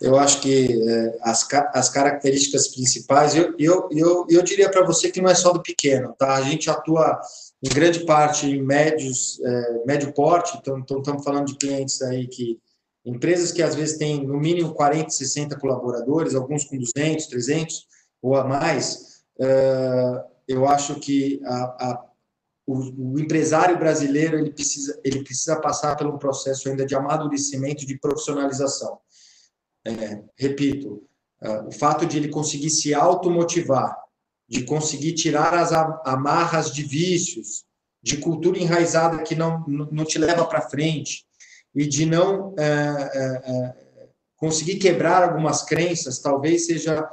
Eu 0.00 0.16
acho 0.16 0.40
que 0.40 0.68
é, 0.88 1.18
as, 1.22 1.46
as 1.74 1.90
características 1.90 2.68
principais, 2.68 3.34
eu, 3.34 3.54
eu, 3.58 3.88
eu, 3.90 4.26
eu 4.30 4.42
diria 4.42 4.70
para 4.70 4.84
você 4.84 5.10
que 5.10 5.20
não 5.20 5.28
é 5.28 5.34
só 5.34 5.52
do 5.52 5.62
pequeno, 5.62 6.14
tá? 6.16 6.36
A 6.36 6.42
gente 6.42 6.70
atua 6.70 7.20
em 7.62 7.68
grande 7.68 8.06
parte 8.06 8.46
em 8.46 8.62
médios, 8.62 9.40
é, 9.40 9.84
médio 9.84 10.12
porte, 10.12 10.56
então, 10.56 10.78
então 10.78 10.98
estamos 10.98 11.24
falando 11.24 11.46
de 11.46 11.56
clientes 11.56 12.00
aí 12.02 12.28
que, 12.28 12.60
empresas 13.04 13.50
que 13.50 13.62
às 13.62 13.74
vezes 13.74 13.98
têm 13.98 14.24
no 14.24 14.38
mínimo 14.38 14.72
40, 14.72 15.10
60 15.10 15.58
colaboradores, 15.58 16.34
alguns 16.34 16.64
com 16.64 16.78
200, 16.78 17.26
300 17.26 17.86
ou 18.22 18.36
a 18.36 18.44
mais, 18.44 19.22
é, 19.40 20.24
eu 20.46 20.68
acho 20.68 20.94
que 21.00 21.40
a, 21.44 21.56
a, 21.56 22.04
o, 22.64 23.14
o, 23.14 23.18
empresário 23.18 23.76
brasileiro 23.78 24.38
ele 24.38 24.52
precisa, 24.52 25.00
ele 25.02 25.24
precisa 25.24 25.56
passar 25.56 25.96
por 25.96 26.06
um 26.06 26.18
processo 26.18 26.68
ainda 26.68 26.86
de 26.86 26.94
amadurecimento, 26.94 27.84
de 27.84 27.98
profissionalização 27.98 29.00
é, 29.88 30.22
repito, 30.36 31.02
uh, 31.42 31.68
o 31.68 31.72
fato 31.72 32.06
de 32.06 32.16
ele 32.16 32.28
conseguir 32.28 32.70
se 32.70 32.94
automotivar 32.94 33.96
de 34.48 34.64
conseguir 34.64 35.12
tirar 35.12 35.52
as 35.54 35.72
amarras 35.72 36.72
de 36.72 36.82
vícios, 36.82 37.64
de 38.02 38.16
cultura 38.16 38.58
enraizada 38.58 39.22
que 39.22 39.34
não, 39.34 39.62
não 39.66 40.04
te 40.04 40.18
leva 40.18 40.46
para 40.46 40.68
frente, 40.70 41.26
e 41.74 41.86
de 41.86 42.06
não 42.06 42.54
é, 42.58 42.64
é, 42.64 43.52
é, 43.52 43.74
conseguir 44.36 44.76
quebrar 44.76 45.22
algumas 45.22 45.62
crenças, 45.62 46.18
talvez 46.18 46.66
seja 46.66 47.08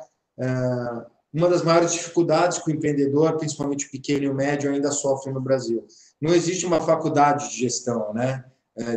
uma 1.34 1.50
das 1.50 1.64
maiores 1.64 1.92
dificuldades 1.92 2.60
que 2.60 2.72
o 2.72 2.74
empreendedor, 2.74 3.38
principalmente 3.38 3.86
o 3.86 3.92
pequeno 3.92 4.24
e 4.24 4.30
o 4.30 4.34
médio, 4.34 4.72
ainda 4.72 4.92
sofre 4.92 5.34
no 5.34 5.42
Brasil. 5.42 5.86
Não 6.22 6.34
existe 6.34 6.66
uma 6.66 6.80
faculdade 6.80 7.50
de 7.50 7.58
gestão, 7.58 8.14
né? 8.14 8.44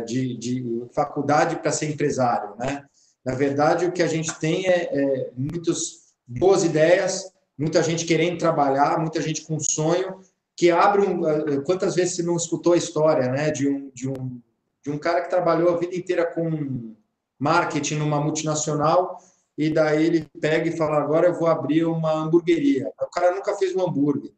De, 0.05 0.37
de 0.37 0.85
faculdade 0.93 1.57
para 1.57 1.71
ser 1.71 1.89
empresário, 1.89 2.55
né? 2.57 2.85
Na 3.29 3.35
verdade, 3.35 3.85
o 3.85 3.91
que 3.91 4.01
a 4.01 4.07
gente 4.07 4.33
tem 4.39 4.67
é, 4.67 4.89
é 4.91 5.31
muitas 5.37 6.15
boas 6.25 6.63
ideias, 6.63 7.31
muita 7.55 7.83
gente 7.83 8.03
querendo 8.03 8.39
trabalhar, 8.39 8.97
muita 8.97 9.21
gente 9.21 9.43
com 9.43 9.59
sonho, 9.59 10.19
que 10.57 10.71
abre 10.71 11.03
um. 11.03 11.27
Eh, 11.27 11.61
quantas 11.61 11.93
vezes 11.93 12.15
você 12.15 12.23
não 12.23 12.35
escutou 12.35 12.73
a 12.73 12.77
história, 12.77 13.29
né? 13.29 13.51
De 13.51 13.67
um, 13.67 13.91
de 13.93 14.09
um, 14.09 14.41
de 14.83 14.89
um 14.89 14.97
cara 14.97 15.21
que 15.21 15.29
trabalhou 15.29 15.71
a 15.71 15.77
vida 15.77 15.95
inteira 15.95 16.25
com 16.25 16.95
marketing 17.37 17.97
numa 17.97 18.19
multinacional 18.19 19.19
e 19.55 19.69
daí 19.69 20.07
ele 20.07 20.27
pega 20.41 20.67
e 20.67 20.75
fala: 20.75 20.97
agora 20.97 21.27
eu 21.27 21.35
vou 21.35 21.47
abrir 21.47 21.85
uma 21.85 22.11
hamburgueria. 22.11 22.91
O 22.99 23.11
cara 23.11 23.35
nunca 23.35 23.55
fez 23.57 23.75
um 23.75 23.87
hambúrguer. 23.87 24.31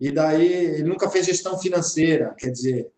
E 0.00 0.10
daí 0.10 0.52
ele 0.52 0.82
nunca 0.82 1.08
fez 1.08 1.26
gestão 1.26 1.56
financeira, 1.60 2.34
quer 2.36 2.50
dizer, 2.50 2.90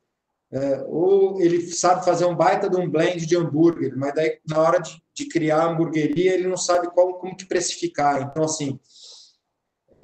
é, 0.50 0.82
ou 0.88 1.40
ele 1.40 1.60
sabe 1.66 2.04
fazer 2.04 2.24
um 2.24 2.34
baita 2.34 2.70
de 2.70 2.76
um 2.76 2.88
blend 2.88 3.26
de 3.26 3.36
hambúrguer, 3.36 3.94
mas 3.96 4.14
daí 4.14 4.38
na 4.48 4.58
hora 4.58 4.78
de, 4.78 5.00
de 5.14 5.28
criar 5.28 5.62
a 5.62 5.66
hamburgueria 5.66 6.34
ele 6.34 6.48
não 6.48 6.56
sabe 6.56 6.88
qual, 6.88 7.14
como 7.14 7.36
que 7.36 7.44
precificar. 7.44 8.22
Então, 8.22 8.44
assim, 8.44 8.80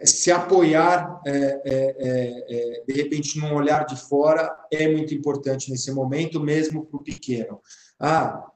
se 0.02 0.30
apoiar 0.30 1.22
é, 1.26 1.30
é, 1.32 1.96
é, 1.98 2.44
é 2.48 2.84
de 2.86 2.92
repente 2.92 3.38
num 3.38 3.54
olhar 3.54 3.86
de 3.86 3.96
fora 3.96 4.54
é 4.70 4.86
muito 4.86 5.14
importante 5.14 5.70
nesse 5.70 5.90
momento, 5.92 6.38
mesmo 6.38 6.84
para 6.84 6.98
o 6.98 7.02
pequeno. 7.02 7.60
Ah, 7.98 8.46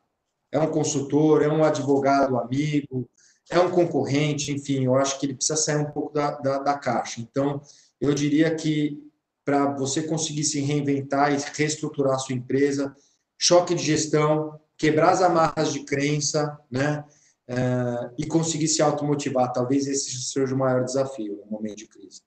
é 0.53 0.59
um 0.59 0.71
consultor, 0.71 1.43
é 1.43 1.49
um 1.49 1.65
advogado 1.65 2.37
amigo, 2.39 3.09
é 3.51 3.59
um 3.59 3.71
concorrente, 3.71 4.53
enfim, 4.53 4.85
eu 4.85 4.95
acho 4.95 5.19
que 5.19 5.25
ele 5.25 5.35
precisa 5.35 5.57
sair 5.57 5.79
um 5.79 5.91
pouco 5.91 6.13
da, 6.13 6.33
da, 6.33 6.59
da 6.59 6.75
caixa. 6.75 7.21
Então, 7.21 7.63
eu 7.99 8.13
diria 8.13 8.55
que 8.55 9.08
para 9.49 9.65
você 9.65 10.03
conseguir 10.03 10.45
se 10.45 10.61
reinventar 10.61 11.33
e 11.33 11.39
reestruturar 11.57 12.17
a 12.17 12.19
sua 12.19 12.35
empresa, 12.35 12.95
choque 13.39 13.75
de 13.75 13.83
gestão, 13.83 14.61
quebrar 14.77 15.09
as 15.09 15.23
amarras 15.23 15.73
de 15.73 15.87
crença, 15.87 16.61
né? 16.71 17.03
Uh, 17.49 18.13
e 18.19 18.27
conseguir 18.27 18.69
se 18.69 18.83
automotivar. 18.83 19.51
Talvez 19.51 19.87
esse 19.87 20.11
seja 20.21 20.55
o 20.55 20.59
maior 20.59 20.85
desafio 20.85 21.37
no 21.37 21.47
momento 21.47 21.79
de 21.79 21.89
crise. 21.89 22.21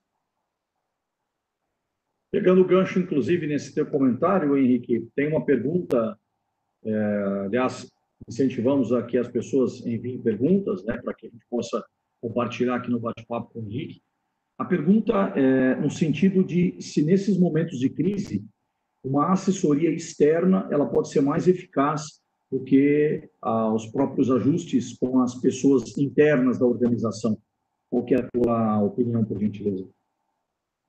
Pegando 2.31 2.61
o 2.61 2.65
gancho, 2.65 2.97
inclusive, 2.97 3.45
nesse 3.45 3.71
teu 3.71 3.85
comentário, 3.85 4.57
Henrique, 4.57 5.07
tem 5.15 5.27
uma 5.27 5.45
pergunta, 5.45 6.17
é, 6.83 6.95
aliás, 7.45 7.87
incentivamos 8.27 8.91
aqui 8.91 9.19
as 9.19 9.27
pessoas 9.27 9.85
enviem 9.85 10.19
perguntas, 10.19 10.83
né, 10.85 10.97
para 10.97 11.13
que 11.13 11.27
a 11.27 11.29
gente 11.29 11.45
possa 11.47 11.85
compartilhar 12.19 12.77
aqui 12.77 12.89
no 12.89 12.99
bate-papo 12.99 13.53
com 13.53 13.59
o 13.59 13.63
Henrique. 13.63 14.01
A 14.61 14.65
pergunta 14.65 15.33
é 15.35 15.73
no 15.73 15.89
sentido 15.89 16.43
de 16.43 16.79
se 16.79 17.01
nesses 17.01 17.35
momentos 17.35 17.79
de 17.79 17.89
crise 17.89 18.45
uma 19.03 19.31
assessoria 19.31 19.89
externa 19.89 20.69
ela 20.69 20.85
pode 20.85 21.09
ser 21.09 21.19
mais 21.19 21.47
eficaz 21.47 22.21
do 22.51 22.63
que 22.63 23.27
ah, 23.41 23.73
os 23.73 23.87
próprios 23.87 24.29
ajustes 24.29 24.95
com 24.99 25.19
as 25.19 25.33
pessoas 25.33 25.97
internas 25.97 26.59
da 26.59 26.67
organização. 26.67 27.35
Qual 27.89 28.05
é 28.09 28.15
a 28.17 28.29
tua 28.31 28.83
opinião, 28.83 29.25
por 29.25 29.39
gentileza? 29.39 29.89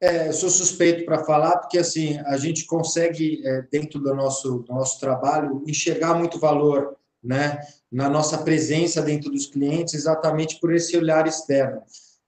É, 0.02 0.28
eu 0.28 0.34
sou 0.34 0.50
suspeito 0.50 1.06
para 1.06 1.24
falar, 1.24 1.56
porque 1.56 1.78
assim 1.78 2.18
a 2.26 2.36
gente 2.36 2.66
consegue, 2.66 3.40
é, 3.42 3.62
dentro 3.72 3.98
do 3.98 4.14
nosso, 4.14 4.58
do 4.58 4.74
nosso 4.74 5.00
trabalho, 5.00 5.64
enxergar 5.66 6.14
muito 6.14 6.38
valor 6.38 6.94
né, 7.24 7.58
na 7.90 8.10
nossa 8.10 8.36
presença 8.36 9.00
dentro 9.00 9.30
dos 9.30 9.46
clientes, 9.46 9.94
exatamente 9.94 10.60
por 10.60 10.74
esse 10.74 10.94
olhar 10.94 11.26
externo. 11.26 11.80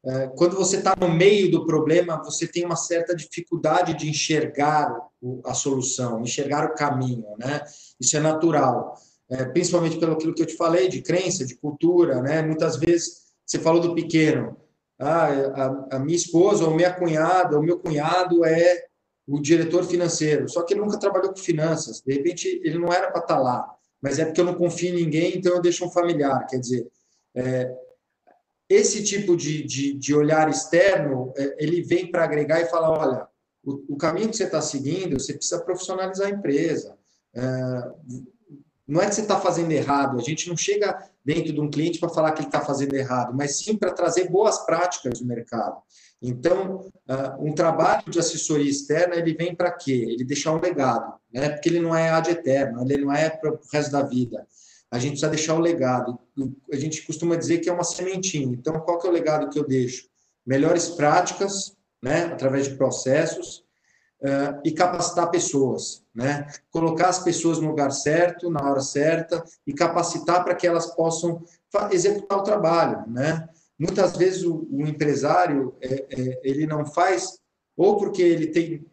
É, 0.07 0.28
quando 0.36 0.55
você 0.55 0.76
está 0.76 0.94
no 1.00 1.09
meio 1.09 1.50
do 1.50 1.64
problema, 1.64 2.22
você 2.22 2.46
tem 2.46 2.64
uma 2.64 2.76
certa 2.76 3.16
dificuldade 3.16 3.94
de 3.94 4.09
enxergar 4.09 4.94
a 5.44 5.55
solução, 5.55 6.20
enxergar 6.20 6.66
o 6.66 6.74
caminho, 6.74 7.24
né? 7.38 7.62
Isso 7.98 8.14
é 8.16 8.20
natural, 8.20 8.94
é, 9.30 9.46
principalmente 9.46 9.98
pelo 9.98 10.12
aquilo 10.12 10.34
que 10.34 10.42
eu 10.42 10.46
te 10.46 10.57
falei 10.57 10.88
de 10.88 11.00
crença, 11.00 11.46
de 11.46 11.57
cultura, 11.57 12.20
né? 12.20 12.42
Muitas 12.42 12.76
vezes 12.76 13.24
você 13.46 13.59
falou 13.59 13.80
do 13.80 13.94
pequeno, 13.94 14.59
ah, 14.98 15.26
a, 15.26 15.96
a 15.96 15.98
minha 15.98 16.16
esposa 16.16 16.64
ou 16.64 16.74
minha 16.74 16.92
cunhada, 16.92 17.57
ou 17.57 17.62
meu 17.62 17.78
cunhado 17.78 18.44
é 18.44 18.84
o 19.26 19.40
diretor 19.40 19.84
financeiro, 19.84 20.50
só 20.50 20.62
que 20.62 20.74
ele 20.74 20.82
nunca 20.82 20.98
trabalhou 20.98 21.30
com 21.30 21.36
finanças, 21.36 22.02
de 22.07 22.12
repente 22.12 22.61
ele 22.62 22.78
não 22.78 22.92
era 22.92 23.11
para 23.11 23.22
estar 23.22 23.36
tá 23.36 23.40
lá, 23.40 23.66
mas 24.02 24.18
é 24.18 24.24
porque 24.26 24.40
eu 24.40 24.44
não 24.44 24.55
confio 24.55 24.90
em 24.90 25.02
ninguém, 25.02 25.38
então 25.38 25.55
eu 25.55 25.62
deixo 25.62 25.86
um 25.86 25.90
familiar, 25.90 26.46
quer 26.46 26.59
dizer, 26.59 26.86
é, 27.34 27.74
esse 28.74 29.02
tipo 29.02 29.36
de, 29.36 29.62
de, 29.62 29.94
de 29.94 30.14
olhar 30.14 30.48
externo, 30.48 31.32
é, 31.36 31.56
ele 31.58 31.82
vem 31.82 32.10
para 32.10 32.24
agregar 32.24 32.60
e 32.60 32.66
falar, 32.66 32.90
olha, 32.90 33.26
o, 33.64 33.94
o 33.94 33.96
caminho 33.96 34.28
que 34.28 34.36
você 34.36 34.44
está 34.44 34.60
seguindo, 34.60 35.18
você 35.18 35.34
precisa 35.34 35.60
profissionalizar 35.60 36.26
a 36.26 36.30
empresa. 36.30 36.96
É, 37.34 37.42
não 38.86 39.00
é 39.00 39.08
que 39.08 39.14
você 39.14 39.22
está 39.22 39.40
fazendo 39.40 39.72
errado, 39.72 40.18
a 40.18 40.22
gente 40.22 40.48
não 40.48 40.56
chega 40.56 41.08
dentro 41.24 41.52
de 41.52 41.60
um 41.60 41.70
cliente 41.70 41.98
para 41.98 42.10
falar 42.10 42.32
que 42.32 42.40
ele 42.40 42.48
está 42.48 42.60
fazendo 42.60 42.94
errado, 42.94 43.34
mas 43.34 43.58
sim 43.58 43.76
para 43.76 43.92
trazer 43.92 44.28
boas 44.28 44.58
práticas 44.66 45.20
do 45.20 45.26
mercado. 45.26 45.76
Então, 46.20 46.80
uh, 47.08 47.46
um 47.46 47.54
trabalho 47.54 48.10
de 48.10 48.18
assessoria 48.18 48.70
externa, 48.70 49.14
ele 49.14 49.34
vem 49.34 49.54
para 49.54 49.70
quê? 49.72 50.06
Ele 50.08 50.24
deixar 50.24 50.52
um 50.52 50.60
legado, 50.60 51.14
né? 51.32 51.48
porque 51.50 51.68
ele 51.68 51.80
não 51.80 51.94
é 51.94 52.10
ad 52.10 52.30
eterno, 52.30 52.82
ele 52.82 53.04
não 53.04 53.12
é 53.12 53.30
para 53.30 53.52
o 53.52 53.58
resto 53.72 53.90
da 53.90 54.02
vida 54.02 54.46
a 54.95 54.99
gente 55.01 55.11
precisa 55.11 55.28
deixar 55.28 55.55
o 55.55 55.59
legado. 55.59 56.16
A 56.72 56.76
gente 56.76 57.03
costuma 57.03 57.34
dizer 57.34 57.59
que 57.59 57.68
é 57.68 57.72
uma 57.72 57.82
sementinha. 57.82 58.55
Então, 58.55 58.78
qual 58.78 58.97
que 58.97 59.09
é 59.09 59.11
o 59.11 59.12
legado 59.12 59.51
que 59.51 59.59
eu 59.59 59.66
deixo? 59.66 60.07
Melhores 60.47 60.88
práticas, 60.88 61.76
né, 62.01 62.26
através 62.26 62.68
de 62.68 62.76
processos, 62.76 63.64
uh, 64.22 64.61
e 64.64 64.70
capacitar 64.70 65.32
pessoas, 65.32 66.05
né? 66.14 66.47
Colocar 66.70 67.09
as 67.09 67.18
pessoas 67.18 67.59
no 67.59 67.70
lugar 67.70 67.90
certo, 67.90 68.49
na 68.49 68.62
hora 68.70 68.80
certa, 68.80 69.42
e 69.66 69.74
capacitar 69.74 70.45
para 70.45 70.55
que 70.55 70.64
elas 70.64 70.86
possam 70.95 71.42
executar 71.90 72.38
o 72.38 72.45
trabalho, 72.45 73.03
né? 73.09 73.49
Muitas 73.76 74.16
vezes 74.16 74.45
o, 74.45 74.64
o 74.70 74.86
empresário, 74.86 75.74
é, 75.80 76.07
é, 76.09 76.40
ele 76.45 76.68
não 76.68 76.86
faz, 76.86 77.40
ou 77.76 77.97
porque 77.97 78.22
ele 78.22 78.47
tem 78.47 78.86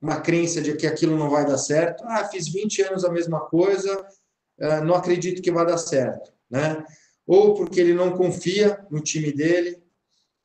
uma 0.00 0.20
crença 0.20 0.62
de 0.62 0.76
que 0.76 0.86
aquilo 0.86 1.16
não 1.16 1.28
vai 1.28 1.44
dar 1.44 1.58
certo, 1.58 2.04
ah, 2.06 2.28
fiz 2.28 2.46
20 2.46 2.82
anos 2.82 3.04
a 3.04 3.10
mesma 3.10 3.40
coisa, 3.40 4.06
ah, 4.60 4.80
não 4.80 4.94
acredito 4.94 5.42
que 5.42 5.50
vai 5.50 5.66
dar 5.66 5.78
certo, 5.78 6.32
né? 6.50 6.84
Ou 7.26 7.54
porque 7.54 7.80
ele 7.80 7.94
não 7.94 8.16
confia 8.16 8.84
no 8.90 9.00
time 9.00 9.32
dele, 9.32 9.82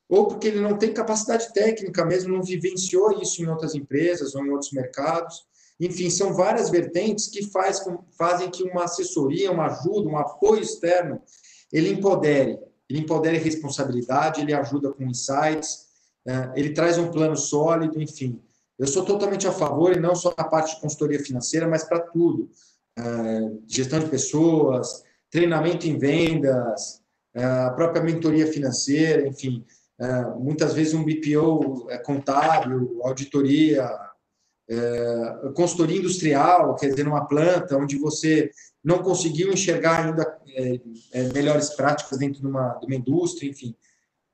ou 0.10 0.28
porque 0.28 0.48
ele 0.48 0.60
não 0.60 0.78
tem 0.78 0.94
capacidade 0.94 1.54
técnica 1.54 2.04
mesmo, 2.06 2.36
não 2.36 2.44
vivenciou 2.44 3.22
isso 3.22 3.42
em 3.42 3.48
outras 3.48 3.76
empresas 3.76 4.36
ou 4.36 4.46
em 4.46 4.50
outros 4.50 4.72
mercados. 4.74 5.46
Enfim, 5.80 6.10
são 6.10 6.34
várias 6.34 6.70
vertentes 6.70 7.28
que 7.28 7.50
faz, 7.50 7.82
fazem 8.18 8.50
que 8.50 8.64
uma 8.64 8.84
assessoria, 8.84 9.52
uma 9.52 9.68
ajuda, 9.68 10.10
um 10.10 10.18
apoio 10.18 10.62
externo, 10.62 11.22
ele 11.72 11.90
empodere. 11.90 12.60
Ele 12.90 13.00
empodere 13.00 13.38
responsabilidade, 13.38 14.42
ele 14.42 14.54
ajuda 14.54 14.92
com 14.92 15.06
insights, 15.06 15.86
ah, 16.28 16.52
ele 16.56 16.74
traz 16.74 16.98
um 16.98 17.10
plano 17.10 17.38
sólido, 17.38 18.02
enfim. 18.02 18.42
Eu 18.78 18.88
sou 18.88 19.06
totalmente 19.06 19.48
a 19.48 19.52
favor, 19.52 19.96
e 19.96 20.00
não 20.00 20.14
só 20.14 20.34
na 20.38 20.44
parte 20.44 20.76
de 20.76 20.82
consultoria 20.82 21.24
financeira, 21.24 21.68
mas 21.68 21.86
para 21.86 22.02
tudo 22.02 22.50
gestão 23.68 24.00
de 24.00 24.10
pessoas, 24.10 25.04
treinamento 25.30 25.88
em 25.88 25.98
vendas, 25.98 27.02
é, 27.34 27.44
a 27.44 27.72
própria 27.72 28.04
mentoria 28.04 28.46
financeira, 28.46 29.28
enfim, 29.28 29.66
é, 30.00 30.24
muitas 30.38 30.74
vezes 30.74 30.94
um 30.94 31.04
BPO 31.04 31.88
contábil, 32.04 33.00
auditoria, 33.04 33.90
consultoria 35.54 36.00
industrial, 36.00 36.76
quer 36.78 36.90
dizer, 36.92 37.04
numa 37.04 37.28
planta 37.28 37.78
onde 37.78 37.98
você 37.98 38.50
não 38.82 39.04
conseguiu 39.04 39.52
enxergar 39.52 40.06
ainda 40.06 40.40
melhores 41.34 41.72
práticas 41.72 42.18
dentro 42.18 42.40
de 42.40 42.48
uma, 42.48 42.76
de 42.76 42.86
uma 42.86 42.96
indústria, 42.96 43.50
enfim. 43.50 43.76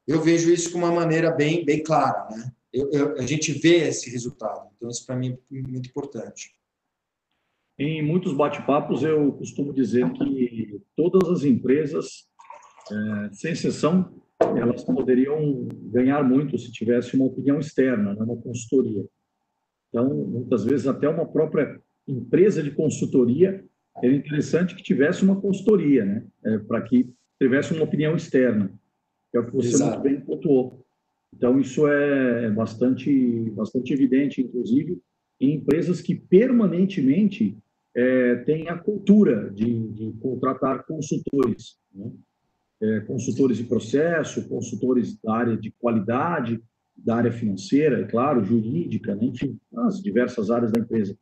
Eu 0.05 0.21
vejo 0.21 0.51
isso 0.51 0.71
com 0.71 0.77
uma 0.77 0.91
maneira 0.91 1.31
bem, 1.31 1.65
bem 1.65 1.83
clara, 1.83 2.27
né? 2.29 2.51
Eu, 2.71 2.91
eu, 2.91 3.17
a 3.17 3.25
gente 3.25 3.51
vê 3.51 3.87
esse 3.87 4.09
resultado, 4.11 4.69
então 4.75 4.89
isso 4.89 5.05
para 5.05 5.15
mim 5.15 5.37
é 5.51 5.61
muito 5.67 5.89
importante. 5.89 6.53
Em 7.79 8.01
muitos 8.01 8.33
bate-papos, 8.33 9.03
eu 9.03 9.33
costumo 9.33 9.71
dizer 9.71 10.11
que 10.13 10.81
todas 10.95 11.29
as 11.29 11.43
empresas, 11.43 12.27
é, 12.91 13.29
sem 13.33 13.51
exceção, 13.51 14.11
elas 14.39 14.83
poderiam 14.83 15.67
ganhar 15.91 16.23
muito 16.23 16.57
se 16.57 16.71
tivesse 16.71 17.15
uma 17.15 17.25
opinião 17.25 17.59
externa, 17.59 18.15
né, 18.15 18.23
uma 18.23 18.37
consultoria. 18.37 19.05
Então, 19.89 20.11
muitas 20.11 20.65
vezes, 20.65 20.87
até 20.87 21.07
uma 21.07 21.27
própria 21.27 21.79
empresa 22.07 22.63
de 22.63 22.71
consultoria, 22.71 23.63
era 24.01 24.13
interessante 24.13 24.75
que 24.75 24.81
tivesse 24.81 25.23
uma 25.23 25.39
consultoria, 25.39 26.03
né, 26.03 26.25
é, 26.45 26.57
para 26.57 26.81
que 26.81 27.07
tivesse 27.39 27.73
uma 27.73 27.83
opinião 27.83 28.15
externa, 28.15 28.71
que 29.31 29.37
é 29.37 29.39
o 29.39 29.45
que 29.45 29.51
você 29.51 29.69
Exato. 29.69 29.99
muito 29.99 30.03
bem 30.03 30.21
pontuou. 30.21 30.83
Então, 31.31 31.59
isso 31.59 31.87
é 31.87 32.49
bastante, 32.49 33.51
bastante 33.51 33.93
evidente, 33.93 34.41
inclusive, 34.41 34.99
em 35.39 35.53
empresas 35.53 36.01
que 36.01 36.15
permanentemente 36.15 37.55
é, 37.97 38.35
têm 38.43 38.69
a 38.69 38.77
cultura 38.77 39.49
de, 39.49 39.87
de 39.89 40.13
contratar 40.21 40.85
consultores, 40.85 41.77
né? 41.91 42.11
é, 42.79 42.99
consultores 43.01 43.57
de 43.57 43.63
processo, 43.63 44.47
consultores 44.47 45.19
da 45.19 45.33
área 45.33 45.57
de 45.57 45.71
qualidade, 45.79 46.61
da 46.95 47.15
área 47.15 47.31
financeira, 47.31 48.01
é 48.01 48.03
claro, 48.05 48.43
jurídica, 48.43 49.15
né? 49.15 49.25
enfim, 49.25 49.57
as 49.75 49.99
diversas 49.99 50.51
áreas 50.51 50.71
da 50.71 50.79
empresa. 50.79 51.17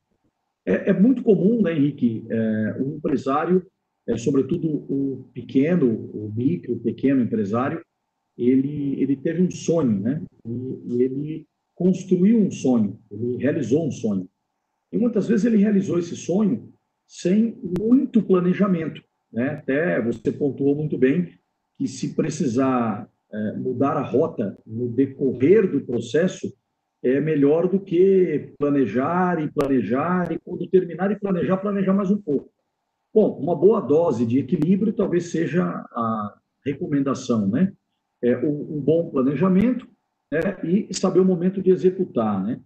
É, 0.65 0.89
é 0.89 0.93
muito 0.93 1.23
comum, 1.23 1.61
né, 1.61 1.73
Henrique, 1.73 2.25
é, 2.29 2.77
o 2.81 2.95
empresário, 2.95 3.65
é, 4.07 4.17
sobretudo 4.17 4.67
o 4.67 5.29
pequeno, 5.33 5.87
o 5.87 6.33
micro, 6.35 6.73
o 6.73 6.79
pequeno 6.79 7.21
empresário, 7.21 7.81
ele, 8.37 9.01
ele 9.01 9.15
teve 9.15 9.41
um 9.41 9.49
sonho, 9.49 9.97
né? 10.01 10.21
E 10.45 11.01
ele 11.01 11.47
construiu 11.73 12.39
um 12.39 12.51
sonho, 12.51 12.99
ele 13.09 13.37
realizou 13.37 13.87
um 13.87 13.91
sonho. 13.91 14.27
E 14.95 14.97
muitas 14.97 15.27
vezes 15.27 15.45
ele 15.45 15.57
realizou 15.57 15.99
esse 15.99 16.15
sonho 16.15 16.71
sem 17.05 17.59
muito 17.77 18.23
planejamento, 18.23 19.03
né? 19.29 19.49
Até 19.49 20.01
você 20.01 20.31
pontuou 20.31 20.73
muito 20.73 20.97
bem 20.97 21.37
que 21.77 21.85
se 21.85 22.15
precisar 22.15 23.05
é, 23.29 23.51
mudar 23.57 23.97
a 23.97 24.01
rota 24.01 24.57
no 24.65 24.87
decorrer 24.87 25.69
do 25.69 25.81
processo, 25.81 26.47
é 27.03 27.19
melhor 27.19 27.67
do 27.67 27.77
que 27.77 28.53
planejar 28.57 29.43
e 29.43 29.51
planejar, 29.51 30.31
e 30.31 30.39
quando 30.39 30.65
terminar 30.69 31.11
e 31.11 31.19
planejar, 31.19 31.57
planejar 31.57 31.93
mais 31.93 32.09
um 32.09 32.21
pouco. 32.21 32.49
Bom, 33.13 33.37
uma 33.37 33.53
boa 33.53 33.81
dose 33.81 34.25
de 34.25 34.39
equilíbrio 34.39 34.93
talvez 34.93 35.25
seja 35.25 35.65
a 35.65 36.37
recomendação, 36.65 37.49
né? 37.49 37.73
É, 38.23 38.37
um, 38.37 38.79
bom 38.79 39.09
planejamento 39.09 39.85
né? 40.31 40.39
e 40.63 40.93
saber 40.93 41.19
o 41.19 41.25
momento 41.25 41.61
de 41.61 41.69
executar, 41.69 42.41
né? 42.41 42.61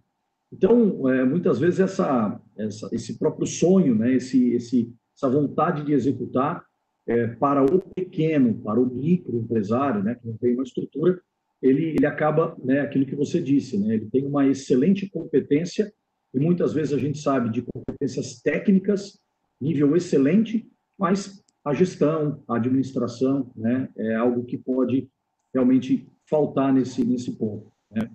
Então, 0.52 1.08
é, 1.08 1.24
muitas 1.24 1.58
vezes 1.58 1.80
essa, 1.80 2.40
essa, 2.56 2.88
esse 2.92 3.18
próprio 3.18 3.46
sonho, 3.46 3.94
né? 3.94 4.14
Esse, 4.14 4.52
esse, 4.54 4.92
essa 5.16 5.28
vontade 5.28 5.84
de 5.84 5.92
executar 5.92 6.64
é, 7.06 7.28
para 7.28 7.64
o 7.64 7.80
pequeno, 7.94 8.54
para 8.62 8.80
o 8.80 8.86
microempresário, 8.86 10.02
né? 10.02 10.14
Que 10.14 10.26
não 10.26 10.36
tem 10.36 10.54
uma 10.54 10.64
estrutura, 10.64 11.20
ele, 11.62 11.90
ele 11.90 12.06
acaba, 12.06 12.56
né, 12.62 12.80
aquilo 12.80 13.04
que 13.04 13.14
você 13.14 13.40
disse, 13.40 13.78
né, 13.78 13.94
ele 13.94 14.06
tem 14.06 14.26
uma 14.26 14.46
excelente 14.46 15.08
competência, 15.08 15.92
e 16.32 16.38
muitas 16.38 16.72
vezes 16.72 16.92
a 16.92 16.98
gente 16.98 17.18
sabe 17.18 17.50
de 17.50 17.62
competências 17.62 18.40
técnicas, 18.40 19.18
nível 19.60 19.94
excelente, 19.96 20.66
mas 20.98 21.42
a 21.64 21.74
gestão, 21.74 22.42
a 22.48 22.56
administração, 22.56 23.50
né, 23.54 23.88
é 23.96 24.14
algo 24.14 24.44
que 24.44 24.56
pode 24.56 25.08
realmente 25.52 26.08
faltar 26.28 26.72
nesse, 26.72 27.04
nesse 27.04 27.32
ponto. 27.32 27.70
Né. 27.90 28.10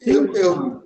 Eu, 0.00 0.34
eu, 0.34 0.81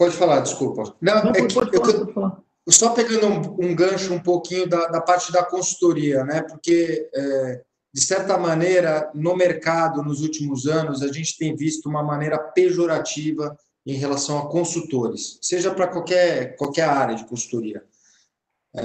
Pode 0.00 0.16
falar, 0.16 0.40
desculpa. 0.40 0.96
Não, 0.98 1.24
Não 1.24 1.30
é 1.32 1.46
pode, 1.46 1.52
falar, 1.52 2.42
eu. 2.66 2.72
Só 2.72 2.94
pegando 2.94 3.26
um, 3.26 3.66
um, 3.66 3.76
gancho 3.76 4.14
um 4.14 4.18
pouquinho 4.18 4.66
da, 4.66 4.86
da 4.86 4.98
parte 4.98 5.30
da 5.30 5.44
consultoria, 5.44 6.24
né? 6.24 6.40
Porque 6.40 7.06
é, 7.14 7.62
de 7.92 8.00
certa 8.00 8.38
maneira, 8.38 9.10
no 9.14 9.36
mercado, 9.36 10.02
nos 10.02 10.22
últimos 10.22 10.66
anos, 10.66 11.02
a 11.02 11.12
gente 11.12 11.36
tem 11.36 11.54
visto 11.54 11.86
uma 11.86 12.02
maneira 12.02 12.38
pejorativa 12.38 13.54
em 13.84 13.92
relação 13.92 14.38
a 14.38 14.48
consultores, 14.48 15.38
seja 15.42 15.74
para 15.74 15.86
qualquer, 15.86 16.56
qualquer 16.56 16.88
área 16.88 17.14
de 17.14 17.26
consultoria. 17.26 17.84
É, 18.74 18.82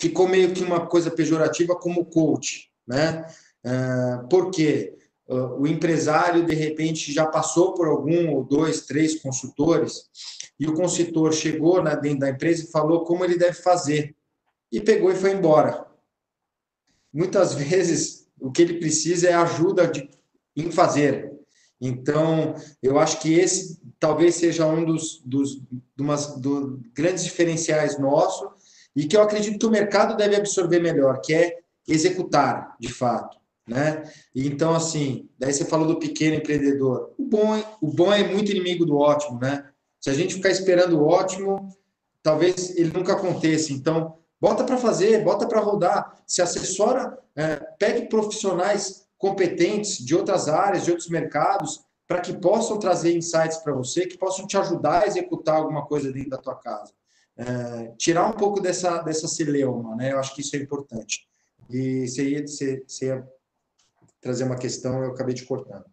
ficou 0.00 0.26
meio 0.26 0.54
que 0.54 0.64
uma 0.64 0.86
coisa 0.86 1.10
pejorativa 1.10 1.76
como 1.76 2.06
coach, 2.06 2.70
né? 2.88 3.26
É, 3.62 4.16
por 4.30 4.50
quê? 4.50 4.96
O 5.26 5.66
empresário, 5.66 6.44
de 6.44 6.54
repente, 6.54 7.12
já 7.12 7.26
passou 7.26 7.72
por 7.74 7.88
algum 7.88 8.30
ou 8.30 8.44
dois, 8.44 8.82
três 8.82 9.20
consultores, 9.20 10.10
e 10.60 10.66
o 10.66 10.74
consultor 10.74 11.32
chegou 11.32 11.82
na, 11.82 11.94
dentro 11.94 12.20
da 12.20 12.30
empresa 12.30 12.64
e 12.64 12.70
falou 12.70 13.04
como 13.04 13.24
ele 13.24 13.38
deve 13.38 13.54
fazer, 13.54 14.14
e 14.70 14.80
pegou 14.80 15.10
e 15.10 15.16
foi 15.16 15.32
embora 15.32 15.86
muitas 17.14 17.54
vezes 17.54 18.26
o 18.40 18.50
que 18.50 18.60
ele 18.60 18.80
precisa 18.80 19.28
é 19.28 19.34
ajuda 19.34 19.86
de, 19.86 20.10
em 20.56 20.72
fazer. 20.72 21.32
Então, 21.80 22.54
eu 22.82 22.98
acho 22.98 23.20
que 23.20 23.32
esse 23.32 23.80
talvez 24.00 24.34
seja 24.34 24.66
um 24.66 24.84
dos, 24.84 25.22
dos 25.24 25.62
umas, 25.98 26.36
do, 26.40 26.80
grandes 26.92 27.24
diferenciais 27.24 27.98
nosso 27.98 28.50
e 28.94 29.06
que 29.06 29.16
eu 29.16 29.22
acredito 29.22 29.58
que 29.58 29.66
o 29.66 29.70
mercado 29.70 30.16
deve 30.16 30.36
absorver 30.36 30.80
melhor, 30.80 31.20
que 31.20 31.32
é 31.32 31.58
executar, 31.86 32.76
de 32.78 32.92
fato. 32.92 33.38
Né? 33.66 34.02
Então, 34.34 34.74
assim, 34.74 35.28
daí 35.38 35.52
você 35.52 35.64
falou 35.64 35.86
do 35.86 35.98
pequeno 35.98 36.36
empreendedor. 36.36 37.14
O 37.18 37.24
bom, 37.24 37.56
é, 37.56 37.64
o 37.80 37.90
bom 37.90 38.12
é 38.12 38.26
muito 38.26 38.50
inimigo 38.50 38.84
do 38.84 38.98
ótimo, 38.98 39.38
né? 39.38 39.68
Se 40.00 40.10
a 40.10 40.14
gente 40.14 40.34
ficar 40.34 40.50
esperando 40.50 41.00
o 41.00 41.06
ótimo, 41.06 41.68
talvez 42.22 42.76
ele 42.76 42.92
nunca 42.92 43.14
aconteça. 43.14 43.72
Então, 43.72 44.18
Bota 44.44 44.62
para 44.62 44.76
fazer, 44.76 45.24
bota 45.24 45.48
para 45.48 45.58
rodar, 45.58 46.22
se 46.26 46.42
assessora, 46.42 47.18
é, 47.34 47.56
pegue 47.78 48.10
profissionais 48.10 49.06
competentes 49.16 50.04
de 50.04 50.14
outras 50.14 50.48
áreas, 50.48 50.84
de 50.84 50.90
outros 50.90 51.08
mercados, 51.08 51.80
para 52.06 52.20
que 52.20 52.34
possam 52.34 52.78
trazer 52.78 53.16
insights 53.16 53.56
para 53.56 53.72
você, 53.72 54.06
que 54.06 54.18
possam 54.18 54.46
te 54.46 54.58
ajudar 54.58 55.02
a 55.02 55.06
executar 55.06 55.56
alguma 55.56 55.86
coisa 55.86 56.12
dentro 56.12 56.28
da 56.28 56.36
tua 56.36 56.56
casa. 56.56 56.92
É, 57.38 57.94
tirar 57.96 58.28
um 58.28 58.32
pouco 58.32 58.60
dessa, 58.60 58.98
dessa 59.00 59.26
celeuma, 59.26 59.96
né? 59.96 60.12
Eu 60.12 60.18
acho 60.18 60.34
que 60.34 60.42
isso 60.42 60.54
é 60.54 60.58
importante. 60.58 61.26
E 61.70 62.06
você 62.06 62.28
ia, 62.28 62.46
você, 62.46 62.84
você 62.86 63.06
ia 63.06 63.26
trazer 64.24 64.44
uma 64.44 64.56
questão, 64.56 65.04
eu 65.04 65.10
acabei 65.10 65.34
de 65.34 65.44
cortando. 65.44 65.84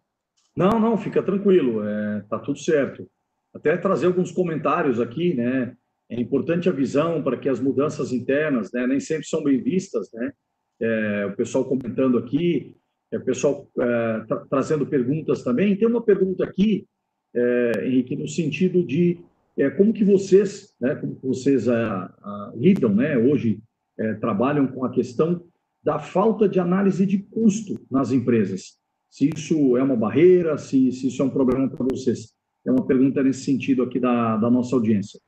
Não, 0.56 0.80
não, 0.80 0.96
fica 0.96 1.22
tranquilo, 1.22 1.86
é, 1.86 2.24
tá 2.28 2.38
tudo 2.38 2.58
certo. 2.58 3.06
Até 3.54 3.76
trazer 3.76 4.06
alguns 4.06 4.32
comentários 4.32 4.98
aqui, 4.98 5.34
né? 5.34 5.76
É 6.10 6.20
importante 6.20 6.68
a 6.68 6.72
visão 6.72 7.22
para 7.22 7.36
que 7.36 7.48
as 7.48 7.60
mudanças 7.60 8.12
internas 8.12 8.70
né, 8.72 8.86
nem 8.86 9.00
sempre 9.00 9.26
são 9.26 9.42
bem 9.42 9.62
vistas. 9.62 10.10
Né? 10.12 10.32
É, 10.80 11.26
o 11.26 11.36
pessoal 11.36 11.64
comentando 11.64 12.18
aqui, 12.18 12.76
é, 13.10 13.18
o 13.18 13.24
pessoal 13.24 13.68
é, 13.78 14.20
tra 14.26 14.46
trazendo 14.50 14.86
perguntas 14.86 15.42
também. 15.42 15.76
Tem 15.76 15.88
uma 15.88 16.02
pergunta 16.02 16.44
aqui, 16.44 16.86
é, 17.34 17.86
Henrique, 17.86 18.16
no 18.16 18.28
sentido 18.28 18.84
de 18.84 19.20
é, 19.56 19.70
como 19.70 19.92
que 19.92 20.04
vocês, 20.04 20.74
né, 20.80 20.94
como 20.94 21.18
vocês 21.22 21.68
a, 21.68 22.04
a, 22.04 22.52
lidam, 22.56 22.94
né, 22.94 23.16
hoje 23.16 23.60
é, 23.98 24.14
trabalham 24.14 24.66
com 24.66 24.84
a 24.84 24.90
questão 24.90 25.42
da 25.82 25.98
falta 25.98 26.48
de 26.48 26.60
análise 26.60 27.04
de 27.04 27.18
custo 27.18 27.80
nas 27.90 28.12
empresas. 28.12 28.78
Se 29.10 29.30
isso 29.34 29.76
é 29.76 29.82
uma 29.82 29.96
barreira, 29.96 30.56
se, 30.56 30.92
se 30.92 31.08
isso 31.08 31.20
é 31.22 31.24
um 31.24 31.30
problema 31.30 31.68
para 31.68 31.86
vocês. 31.90 32.32
É 32.64 32.70
uma 32.70 32.86
pergunta 32.86 33.22
nesse 33.22 33.44
sentido 33.44 33.82
aqui 33.82 33.98
da, 33.98 34.36
da 34.36 34.50
nossa 34.50 34.74
audiência 34.74 35.20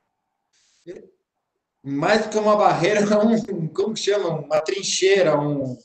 mais 1.84 2.22
do 2.24 2.30
que 2.30 2.38
uma 2.38 2.56
barreira, 2.56 3.02
um, 3.22 3.68
como 3.68 3.94
chama? 3.94 4.40
Uma 4.40 4.60
trincheira, 4.60 5.38
um. 5.38 5.76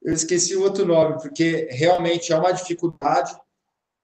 Eu 0.00 0.14
esqueci 0.14 0.54
o 0.54 0.62
outro 0.62 0.86
nome, 0.86 1.20
porque 1.20 1.66
realmente 1.72 2.32
é 2.32 2.38
uma 2.38 2.52
dificuldade. 2.52 3.36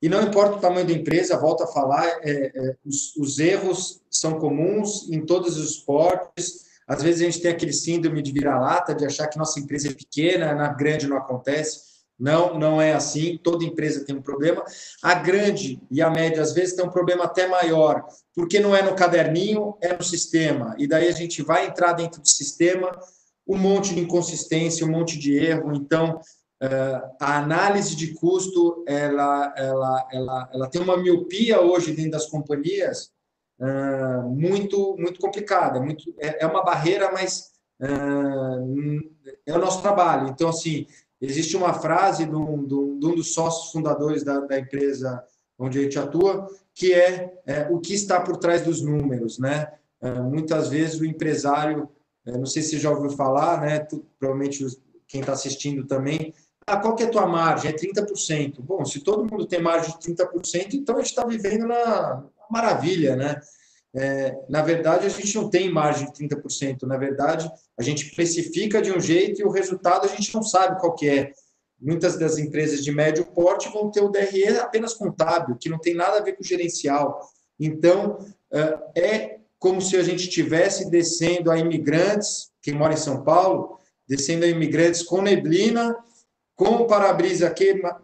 E 0.03 0.09
não 0.09 0.21
importa 0.21 0.57
o 0.57 0.61
tamanho 0.61 0.85
da 0.85 0.93
empresa, 0.93 1.39
volto 1.39 1.63
a 1.63 1.69
falar, 1.69 2.05
é, 2.23 2.51
é, 2.53 2.77
os, 2.85 3.15
os, 3.17 3.39
erros 3.39 4.03
são 4.11 4.41
comuns 4.41 5.09
em 5.13 5.25
todos 5.25 5.57
os 5.57 5.77
esportes. 5.77 6.72
Às 6.93 7.03
vezes 7.03 7.23
a 7.23 7.25
gente 7.25 7.41
tem 7.41 7.51
aquele 7.51 7.73
síndrome 7.73 8.21
de 8.21 8.31
vira-lata, 8.31 8.95
de 8.95 9.07
achar 9.07 9.27
que 9.27 9.39
nossa 9.39 9.59
empresa 9.59 9.89
é 9.89 9.95
pequena, 9.95 10.55
na 10.55 10.69
grande 10.69 11.07
não 11.07 11.17
acontece. 11.17 11.81
Não, 12.21 12.59
não 12.59 12.83
é 12.83 12.93
assim. 12.93 13.39
Toda 13.43 13.65
empresa 13.65 14.05
tem 14.05 14.15
um 14.15 14.21
problema. 14.21 14.63
A 15.03 15.15
grande 15.15 15.81
e 15.91 16.03
a 16.03 16.11
média, 16.11 16.43
às 16.43 16.53
vezes, 16.53 16.77
tem 16.77 16.85
um 16.85 16.91
problema 16.91 17.25
até 17.25 17.49
maior, 17.49 18.05
porque 18.35 18.61
não 18.61 18.77
é 18.77 18.83
no 18.83 18.95
caderninho, 18.95 19.75
é 19.81 19.97
no 19.97 20.03
sistema. 20.03 20.75
E 20.79 20.87
daí 20.87 21.09
a 21.09 21.13
gente 21.13 21.43
vai 21.43 21.67
entrar 21.67 21.95
dentro 21.95 22.21
do 22.21 22.29
sistema, 22.29 22.91
um 23.49 23.57
monte 23.57 23.95
de 23.95 24.01
inconsistência, 24.01 24.87
um 24.87 24.91
monte 24.91 25.19
de 25.19 25.35
erro. 25.35 25.75
Então, 25.75 26.21
eh, 26.63 27.03
a 27.23 27.39
análise 27.39 27.97
de 27.97 28.13
custo, 28.13 28.85
ela, 28.87 29.55
ela, 29.57 30.09
ela, 30.13 30.51
ela 30.53 30.69
tem 30.69 30.83
uma 30.83 30.99
miopia 30.99 31.59
hoje 31.63 31.93
dentro 31.93 32.13
das 32.13 32.27
companhias 32.27 33.11
eh, 33.63 34.23
muito, 34.27 34.97
muito 34.99 35.21
complicada. 35.21 35.81
Muito, 35.81 36.15
é, 36.19 36.43
é 36.43 36.47
uma 36.47 36.65
barreira, 36.65 37.11
mas 37.13 37.53
eh, 37.81 39.47
é 39.47 39.55
o 39.55 39.59
nosso 39.59 39.81
trabalho. 39.81 40.29
Então, 40.29 40.49
assim, 40.49 40.87
Existe 41.23 41.57
uma 41.57 41.73
frase 41.73 42.27
de 42.27 42.35
um, 42.35 42.67
de 42.67 42.75
um, 42.75 42.99
dos 42.99 43.33
sócios 43.33 43.71
fundadores 43.71 44.25
da, 44.25 44.41
da, 44.41 44.59
empresa 44.59 45.23
onde 45.57 45.79
a 45.79 45.83
gente 45.83 45.97
atua, 45.97 46.49
que 46.75 46.93
é, 46.93 47.33
é, 47.47 47.69
o 47.71 47.79
que 47.79 47.95
está 47.95 48.21
por 48.21 48.39
trás 48.39 48.63
dos 48.63 48.83
números, 48.83 49.39
né? 49.39 49.73
É, 50.01 50.11
muitas 50.21 50.69
vezes 50.69 50.99
o 50.99 51.05
empresário, 51.05 51.89
é, 52.27 52.33
não 52.33 52.45
sei 52.45 52.61
se 52.61 52.77
já 52.77 52.91
ouviu 52.91 53.11
falar, 53.11 53.61
né? 53.61 53.79
Tu, 53.79 54.05
provavelmente 54.19 54.67
quem 55.07 55.21
está 55.21 55.33
assistindo 55.33 55.87
também, 55.87 56.35
ah, 56.67 56.79
qual 56.79 56.97
que 56.97 57.05
é 57.05 57.07
a 57.07 57.11
tua 57.11 57.27
margem? 57.27 57.71
É 57.71 57.75
30%. 57.75 58.61
Bom, 58.61 58.85
se 58.85 58.99
todo 58.99 59.25
mundo 59.25 59.47
tem 59.47 59.63
margem 59.63 59.97
de 59.97 60.13
30%, 60.13 60.75
então 60.75 60.97
a 60.97 60.99
gente 60.99 61.11
está 61.11 61.25
vivendo 61.25 61.69
na 61.69 62.25
maravilha, 62.53 63.17
né? 63.17 63.41
É, 63.95 64.35
na 64.49 64.63
verdade, 64.63 65.07
a 65.07 65.09
gente 65.09 65.35
não 65.35 65.51
tem 65.51 65.71
margem 65.71 66.07
de 66.07 66.13
30%. 66.13 66.83
Na 66.83 66.97
verdade, 66.97 67.51
a 67.79 67.83
gente 67.83 68.15
precifica 68.15 68.81
de 68.81 68.93
um 68.93 69.01
jeito 69.01 69.41
e 69.41 69.45
o 69.45 69.51
resultado 69.51 70.05
a 70.05 70.09
gente 70.09 70.35
não 70.35 70.43
sabe 70.43 70.81
qual 70.81 70.95
que 70.95 71.09
é. 71.09 71.33
muitas 71.81 72.17
das 72.17 72.39
empresas 72.39 72.85
de 72.85 72.93
médio 72.93 73.27
porte 73.27 73.69
vão 73.71 73.91
ter 73.91 74.01
o 74.01 74.09
DRE 74.09 74.59
apenas 74.59 74.95
contábil, 74.95 75.57
que 75.57 75.69
não 75.69 75.79
tem 75.79 75.95
nada 75.95 76.19
a 76.19 76.23
ver 76.23 76.37
com 76.37 76.43
gerencial. 76.45 77.21
Então, 77.59 78.19
é 78.97 79.39
como 79.59 79.81
se 79.81 79.97
a 79.97 80.03
gente 80.03 80.29
estivesse 80.29 80.91
descendo 80.91 81.51
a 81.51 81.59
imigrantes, 81.59 82.51
quem 82.63 82.75
mora 82.75 82.95
em 82.95 82.97
São 82.97 83.23
Paulo, 83.25 83.79
descendo 84.09 84.45
a 84.45 84.49
imigrantes 84.49 85.03
com 85.03 85.23
neblina, 85.23 85.97
com 86.55 86.77
o 86.77 86.87
para-brisa 86.87 87.53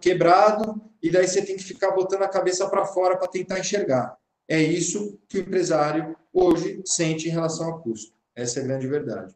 quebrado, 0.01 0.81
e 1.03 1.11
daí 1.11 1.29
você 1.29 1.43
tem 1.43 1.57
que 1.57 1.65
ficar 1.65 1.93
botando 1.93 2.23
a 2.23 2.29
cabeça 2.29 2.69
para 2.69 2.85
fora 2.85 3.17
para 3.17 3.29
tentar 3.29 3.59
enxergar. 3.59 4.17
É 4.49 4.63
isso 4.63 5.21
que 5.29 5.39
o 5.39 5.41
empresário 5.43 6.17
hoje 6.33 6.81
sente 6.85 7.29
em 7.29 7.33
relação 7.33 7.67
ao 7.67 7.83
custo. 7.83 8.17
Essa 8.35 8.61
é 8.61 8.63
a 8.63 8.67
grande 8.67 8.87
verdade. 8.87 9.35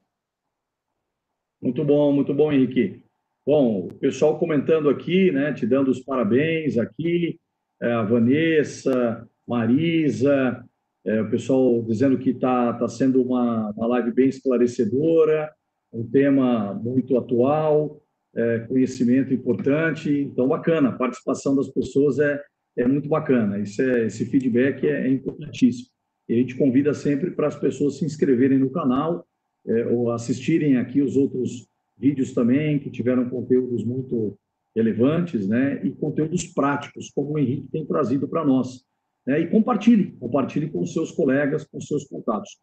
Muito 1.61 1.85
bom, 1.85 2.13
muito 2.13 2.33
bom, 2.33 2.51
Henrique. 2.51 3.05
Bom, 3.45 3.87
o 3.87 3.95
pessoal 3.95 4.39
comentando 4.39 4.89
aqui, 4.89 5.31
né, 5.31 5.53
te 5.53 5.67
dando 5.67 5.91
os 5.91 6.01
parabéns 6.01 6.79
aqui, 6.79 7.39
é, 7.81 7.93
a 7.93 8.03
Vanessa, 8.03 9.29
Marisa, 9.47 10.65
é, 11.05 11.21
o 11.21 11.29
pessoal 11.29 11.83
dizendo 11.83 12.19
que 12.19 12.31
está 12.31 12.73
tá 12.75 12.89
sendo 12.89 13.21
uma, 13.23 13.71
uma 13.71 13.87
live 13.89 14.13
bem 14.13 14.29
esclarecedora, 14.29 15.53
um 15.93 16.09
tema 16.09 16.73
muito 16.75 17.19
atual, 17.19 18.01
é, 18.35 18.61
conhecimento 18.61 19.35
importante, 19.35 20.11
então 20.11 20.49
bacana, 20.49 20.89
a 20.89 20.97
participação 20.97 21.55
das 21.55 21.69
pessoas 21.69 22.19
é, 22.19 22.41
é 22.77 22.87
muito 22.87 23.09
bacana, 23.09 23.59
Isso 23.59 23.83
é, 23.83 24.07
esse 24.07 24.25
feedback 24.27 24.87
é, 24.87 25.07
é 25.07 25.09
importantíssimo. 25.09 25.89
E 26.29 26.35
a 26.35 26.37
gente 26.37 26.57
convida 26.57 26.95
sempre 26.95 27.31
para 27.31 27.49
as 27.49 27.57
pessoas 27.57 27.99
se 27.99 28.05
inscreverem 28.05 28.59
no 28.59 28.71
canal 28.71 29.27
é, 29.67 29.87
ou 29.87 30.11
assistirem 30.11 30.77
aqui 30.77 31.03
os 31.03 31.17
outros 31.17 31.67
vídeos 31.99 32.33
também, 32.33 32.79
que 32.79 32.91
tiveram 32.91 33.29
conteúdos 33.29 33.85
muito 33.85 34.39
relevantes, 34.75 35.47
né, 35.47 35.85
e 35.85 35.91
conteúdos 35.91 36.47
práticos, 36.47 37.11
como 37.15 37.33
o 37.33 37.39
Henrique 37.39 37.69
tem 37.71 37.85
trazido 37.85 38.27
para 38.27 38.45
nós. 38.45 38.85
Né, 39.27 39.41
e 39.41 39.47
compartilhe, 39.49 40.13
compartilhe 40.19 40.71
com 40.71 40.85
seus 40.87 41.11
colegas, 41.11 41.65
com 41.65 41.81
seus 41.81 42.05
contatos. 42.05 42.59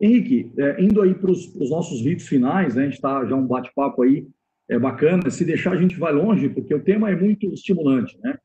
Henrique, 0.00 0.50
é, 0.58 0.82
indo 0.82 1.00
aí 1.00 1.14
para 1.14 1.30
os 1.30 1.70
nossos 1.70 2.02
vídeos 2.02 2.28
finais, 2.28 2.74
né, 2.74 2.82
a 2.82 2.84
gente 2.86 2.94
está 2.94 3.24
já 3.24 3.36
um 3.36 3.46
bate-papo 3.46 4.02
aí 4.02 4.26
é 4.68 4.78
bacana. 4.78 5.30
Se 5.30 5.44
deixar, 5.44 5.72
a 5.72 5.76
gente 5.76 5.98
vai 5.98 6.12
longe, 6.12 6.48
porque 6.48 6.74
o 6.74 6.82
tema 6.82 7.10
é 7.10 7.16
muito 7.16 7.52
estimulante, 7.52 8.18
né? 8.22 8.36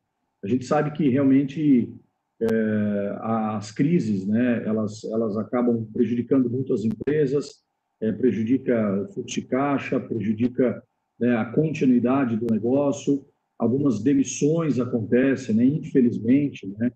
A 0.43 0.47
gente 0.47 0.65
sabe 0.65 0.91
que 0.91 1.09
realmente 1.09 1.93
é, 2.39 3.17
as 3.21 3.71
crises, 3.71 4.25
né, 4.25 4.63
elas, 4.65 5.03
elas 5.05 5.37
acabam 5.37 5.85
prejudicando 5.91 6.49
muito 6.49 6.73
as 6.73 6.83
empresas, 6.83 7.63
é, 7.99 8.11
prejudica 8.11 9.07
fluxo 9.13 9.41
de 9.41 9.47
caixa, 9.47 9.99
prejudica 9.99 10.83
né, 11.19 11.35
a 11.35 11.45
continuidade 11.45 12.37
do 12.37 12.45
negócio, 12.51 13.25
algumas 13.57 14.03
demissões 14.03 14.79
acontecem, 14.79 15.55
né, 15.55 15.65
infelizmente, 15.65 16.67
né, 16.77 16.91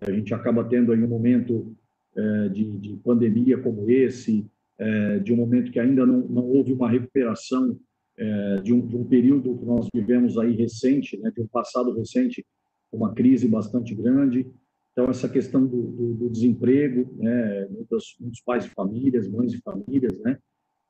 a 0.00 0.12
gente 0.12 0.34
acaba 0.34 0.64
tendo 0.64 0.92
aí 0.92 1.02
um 1.02 1.08
momento 1.08 1.74
é, 2.14 2.48
de, 2.48 2.70
de, 2.78 2.96
pandemia 2.96 3.56
como 3.56 3.90
esse, 3.90 4.46
é, 4.78 5.18
de 5.20 5.32
um 5.32 5.36
momento 5.36 5.70
que 5.70 5.78
ainda 5.78 6.04
não, 6.04 6.20
não 6.20 6.44
houve 6.44 6.72
uma 6.72 6.90
recuperação 6.90 7.78
é, 8.18 8.56
de, 8.56 8.72
um, 8.74 8.86
de, 8.86 8.96
um, 8.96 9.04
período 9.04 9.56
que 9.56 9.64
nós 9.64 9.88
vivemos 9.94 10.36
aí 10.36 10.54
recente, 10.54 11.16
né, 11.18 11.30
de 11.30 11.40
um 11.40 11.46
passado 11.46 11.94
recente, 11.94 12.44
uma 12.92 13.14
crise 13.14 13.48
bastante 13.48 13.94
grande. 13.94 14.46
Então, 14.92 15.08
essa 15.08 15.28
questão 15.28 15.66
do, 15.66 15.82
do, 15.82 16.14
do 16.14 16.30
desemprego, 16.30 17.10
né, 17.16 17.66
muitos, 17.70 18.16
muitos, 18.20 18.40
pais 18.42 18.64
de 18.64 18.70
famílias, 18.70 19.26
mães 19.28 19.50
de 19.50 19.60
famílias, 19.62 20.12
né, 20.18 20.38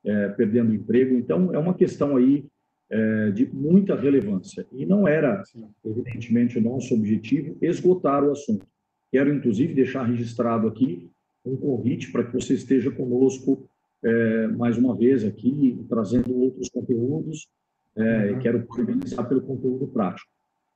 é, 0.05 0.29
perdendo 0.29 0.73
emprego. 0.73 1.15
Então, 1.15 1.53
é 1.53 1.57
uma 1.57 1.73
questão 1.73 2.17
aí 2.17 2.45
é, 2.89 3.31
de 3.31 3.45
muita 3.45 3.95
relevância. 3.95 4.67
E 4.73 4.85
não 4.85 5.07
era, 5.07 5.41
evidentemente, 5.85 6.59
o 6.59 6.61
nosso 6.61 6.93
objetivo 6.93 7.57
esgotar 7.61 8.23
o 8.23 8.31
assunto. 8.31 8.67
Quero, 9.11 9.33
inclusive, 9.33 9.73
deixar 9.73 10.03
registrado 10.03 10.67
aqui 10.67 11.09
um 11.45 11.55
convite 11.55 12.11
para 12.11 12.23
que 12.23 12.33
você 12.33 12.53
esteja 12.53 12.91
conosco 12.91 13.67
é, 14.03 14.47
mais 14.47 14.77
uma 14.77 14.95
vez 14.95 15.23
aqui, 15.23 15.79
trazendo 15.87 16.33
outros 16.35 16.69
conteúdos, 16.69 17.47
é, 17.95 18.31
uhum. 18.31 18.39
quero 18.39 18.65
parabenizar 18.65 19.27
pelo 19.27 19.41
conteúdo 19.41 19.87
prático. 19.87 20.29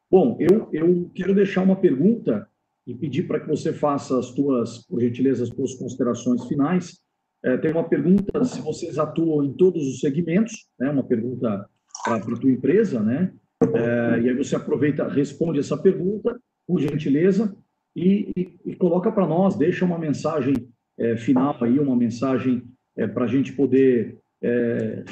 Bom, 0.10 0.38
eu, 0.40 0.70
eu 0.72 1.12
quero 1.14 1.36
deixar 1.36 1.62
uma 1.62 1.76
pergunta 1.76 2.48
e 2.86 2.96
pedir 2.96 3.24
para 3.24 3.40
que 3.40 3.48
você 3.48 3.74
faça 3.74 4.18
as 4.18 4.32
tuas, 4.32 4.86
por 4.88 5.02
gentileza, 5.02 5.44
as 5.44 5.50
tuas 5.50 5.76
considerações 5.76 6.46
finais. 6.46 7.00
É, 7.44 7.58
tem 7.58 7.72
uma 7.72 7.88
pergunta 7.88 8.44
se 8.46 8.62
vocês 8.62 8.98
atuam 8.98 9.44
em 9.44 9.54
todos 9.54 9.86
os 9.86 10.00
segmentos, 10.00 10.68
né, 10.80 10.90
uma 10.90 11.04
pergunta 11.04 11.70
para 12.04 12.16
a 12.16 12.40
tua 12.40 12.50
empresa, 12.50 13.02
né? 13.02 13.34
É, 13.62 14.22
e 14.22 14.30
aí 14.30 14.36
você 14.36 14.56
aproveita, 14.56 15.08
responde 15.08 15.60
essa 15.60 15.78
pergunta, 15.78 16.40
por 16.66 16.80
gentileza, 16.80 17.56
e, 17.96 18.32
e, 18.38 18.60
e 18.66 18.76
coloca 18.76 19.12
para 19.12 19.28
nós, 19.28 19.56
deixa 19.56 19.84
uma 19.84 19.98
mensagem 19.98 20.56
é, 20.98 21.18
final 21.18 21.58
aí, 21.62 21.80
uma 21.80 21.96
mensagem 21.96 22.64
é, 22.96 23.08
para 23.08 23.26
a 23.26 23.28
gente 23.28 23.52
poder, 23.54 24.18
é, 24.42 25.04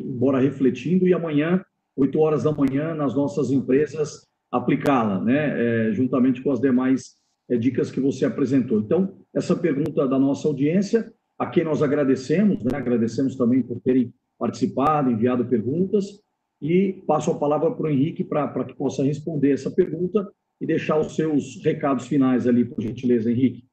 embora 0.00 0.40
refletindo, 0.40 1.06
e 1.06 1.14
amanhã, 1.14 1.64
8 1.96 2.18
horas 2.18 2.42
da 2.42 2.52
manhã, 2.52 2.94
nas 2.94 3.14
nossas 3.14 3.50
empresas, 3.50 4.26
aplicá-la, 4.50 5.20
né, 5.20 5.88
é, 5.88 5.92
juntamente 5.92 6.42
com 6.42 6.52
as 6.52 6.60
demais 6.60 7.14
é, 7.48 7.56
dicas 7.56 7.90
que 7.90 8.00
você 8.00 8.24
apresentou. 8.24 8.80
Então, 8.80 9.16
essa 9.34 9.56
pergunta 9.56 10.06
da 10.06 10.18
nossa 10.18 10.46
audiência, 10.46 11.12
a 11.38 11.46
quem 11.46 11.64
nós 11.64 11.82
agradecemos, 11.82 12.62
né, 12.62 12.76
agradecemos 12.76 13.36
também 13.36 13.62
por 13.62 13.80
terem 13.80 14.12
participado, 14.38 15.10
enviado 15.10 15.44
perguntas, 15.46 16.20
e 16.60 17.02
passo 17.06 17.30
a 17.30 17.38
palavra 17.38 17.70
para 17.70 17.86
o 17.86 17.90
Henrique 17.90 18.24
para 18.24 18.64
que 18.64 18.74
possa 18.74 19.02
responder 19.02 19.52
essa 19.52 19.70
pergunta 19.70 20.26
e 20.60 20.66
deixar 20.66 20.98
os 20.98 21.14
seus 21.14 21.62
recados 21.62 22.06
finais 22.06 22.46
ali, 22.46 22.64
por 22.64 22.80
gentileza, 22.80 23.30
Henrique. 23.30 23.64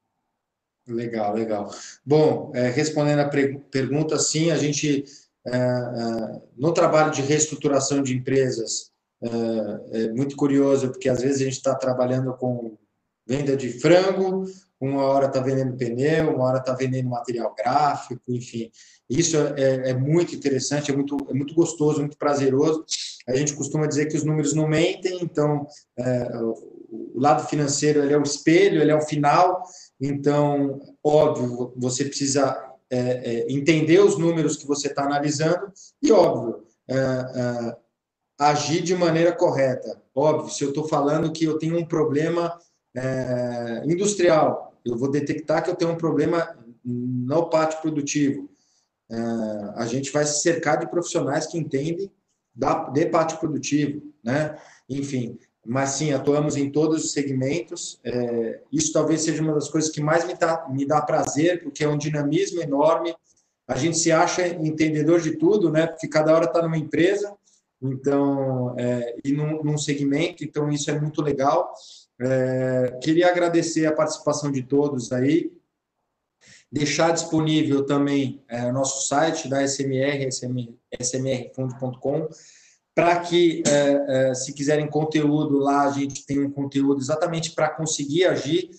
Legal, 0.88 1.34
legal. 1.34 1.70
Bom, 2.06 2.52
é, 2.54 2.70
respondendo 2.70 3.20
a 3.20 3.30
pergunta, 3.72 4.20
sim, 4.20 4.52
a 4.52 4.58
gente, 4.58 5.06
no 6.58 6.74
trabalho 6.74 7.12
de 7.12 7.22
reestruturação 7.22 8.02
de 8.02 8.16
empresas, 8.16 8.92
é, 9.22 10.04
é 10.04 10.10
muito 10.10 10.36
curioso, 10.36 10.90
porque 10.90 11.10
às 11.10 11.22
vezes 11.22 11.42
a 11.42 11.44
gente 11.46 11.54
está 11.54 11.76
trabalhando 11.76 12.34
com 12.34 12.78
venda 13.26 13.56
de 13.56 13.70
frango, 13.70 14.46
uma 14.80 15.04
hora 15.04 15.28
está 15.28 15.40
vendendo 15.40 15.78
pneu, 15.78 16.36
uma 16.36 16.44
hora 16.44 16.58
está 16.58 16.74
vendendo 16.74 17.10
material 17.10 17.56
gráfico, 17.56 18.22
enfim. 18.28 18.70
Isso 19.10 19.38
é, 19.38 19.92
é, 19.92 19.94
muito 19.94 20.36
interessante, 20.36 20.92
é 20.92 20.96
muito, 20.96 21.16
é 21.30 21.34
muito 21.34 21.54
gostoso, 21.54 22.00
muito 22.00 22.18
prazeroso. 22.18 22.84
A 23.28 23.36
gente 23.36 23.54
costuma 23.56 23.88
dizer 23.88 24.08
que 24.08 24.18
os 24.18 24.26
números 24.26 24.54
não 24.54 24.68
mentem, 24.68 25.20
então 25.22 25.66
é, 25.98 26.30
o 26.38 27.14
lado 27.16 27.48
financeiro 27.48 28.04
ele 28.04 28.14
é 28.14 28.18
o 28.18 28.24
espelho, 28.24 28.82
ele 28.82 28.92
é 28.92 28.96
o 28.96 29.02
final, 29.02 29.64
então, 30.02 30.82
óbvio, 31.02 31.74
você 31.78 32.04
precisa 32.04 32.73
é, 32.94 33.00
é, 33.00 33.52
entender 33.52 34.00
os 34.00 34.20
números 34.20 34.56
que 34.56 34.68
você 34.68 34.88
está 34.88 35.04
analisando 35.04 35.74
e, 36.00 36.12
óbvio, 36.12 36.64
é, 36.88 36.96
é, 36.96 37.78
agir 38.40 38.84
de 38.84 38.94
maneira 38.96 39.32
correta. 39.32 40.00
Óbvio, 40.14 40.54
se 40.54 40.64
eu 40.64 40.70
estou 40.70 40.88
falando 40.88 41.32
que 41.32 41.44
eu 41.44 41.58
tenho 41.58 41.76
um 41.78 41.86
problema 41.86 42.56
industrial, 43.86 44.78
eu 44.86 44.96
vou 44.96 45.10
detectar 45.10 45.64
que 45.64 45.72
eu 45.72 45.76
tenho 45.76 45.92
um 45.92 45.98
problema 45.98 46.56
no 46.86 47.50
pátio 47.50 47.82
produtivo. 47.82 48.48
A 49.76 49.88
gente 49.88 50.12
vai 50.12 50.24
se 50.26 50.44
cercar 50.44 50.78
de 50.78 50.88
profissionais 50.88 51.48
que 51.48 51.58
entendem 51.58 52.12
da, 52.54 52.90
de 52.90 53.08
pátio 53.08 53.40
produtivo, 53.40 54.04
né? 54.24 54.56
Enfim, 54.88 55.40
mas 55.66 55.92
sim, 55.92 56.12
atuamos 56.12 56.58
em 56.58 56.70
todos 56.70 57.06
os 57.06 57.12
segmentos. 57.14 58.00
É, 58.04 58.62
isso 58.72 58.92
talvez 58.92 59.22
seja 59.22 59.42
uma 59.42 59.54
das 59.54 59.70
coisas 59.70 59.90
que 59.90 60.02
mais 60.02 60.26
me 60.26 60.34
dá, 60.36 60.68
me 60.70 60.86
dá 60.86 61.02
prazer, 61.02 61.64
porque 61.64 61.84
é 61.84 61.88
um 61.88 61.98
dinamismo 61.98 62.62
enorme. 62.62 63.16
A 63.68 63.76
gente 63.78 63.98
se 63.98 64.12
acha 64.12 64.46
entendedor 64.46 65.22
de 65.22 65.38
tudo, 65.38 65.72
né? 65.72 65.88
Porque 65.88 66.08
cada 66.08 66.34
hora 66.36 66.46
está 66.46 66.62
numa 66.62 66.78
empresa, 66.78 67.34
então 67.82 68.76
é, 68.78 69.16
e 69.24 69.32
num, 69.32 69.64
num, 69.64 69.78
segmento, 69.78 70.44
então 70.44 70.70
isso 70.70 70.92
é 70.92 71.00
muito 71.00 71.22
legal. 71.22 71.74
É, 72.20 73.00
queria 73.02 73.30
agradecer 73.30 73.86
a 73.86 73.94
participação 73.94 74.52
de 74.52 74.64
todos 74.64 75.14
aí. 75.14 75.50
Deixar 76.70 77.12
disponível 77.12 77.86
também 77.86 78.44
é, 78.50 78.66
o 78.66 78.74
nosso 78.74 79.08
site 79.08 79.48
da 79.48 79.66
SMR, 79.66 80.28
smrfundo.com 81.00 82.28
para 82.96 83.20
que, 83.20 83.64
é, 83.66 84.06
é, 84.30 84.34
se 84.36 84.54
quiserem 84.54 84.88
conteúdo 84.88 85.58
lá, 85.58 85.84
a 85.88 85.92
gente 85.92 86.26
tem 86.26 86.40
um 86.40 86.52
conteúdo 86.52 87.02
exatamente 87.02 87.52
para 87.52 87.70
conseguir 87.70 88.26
agir. 88.26 88.70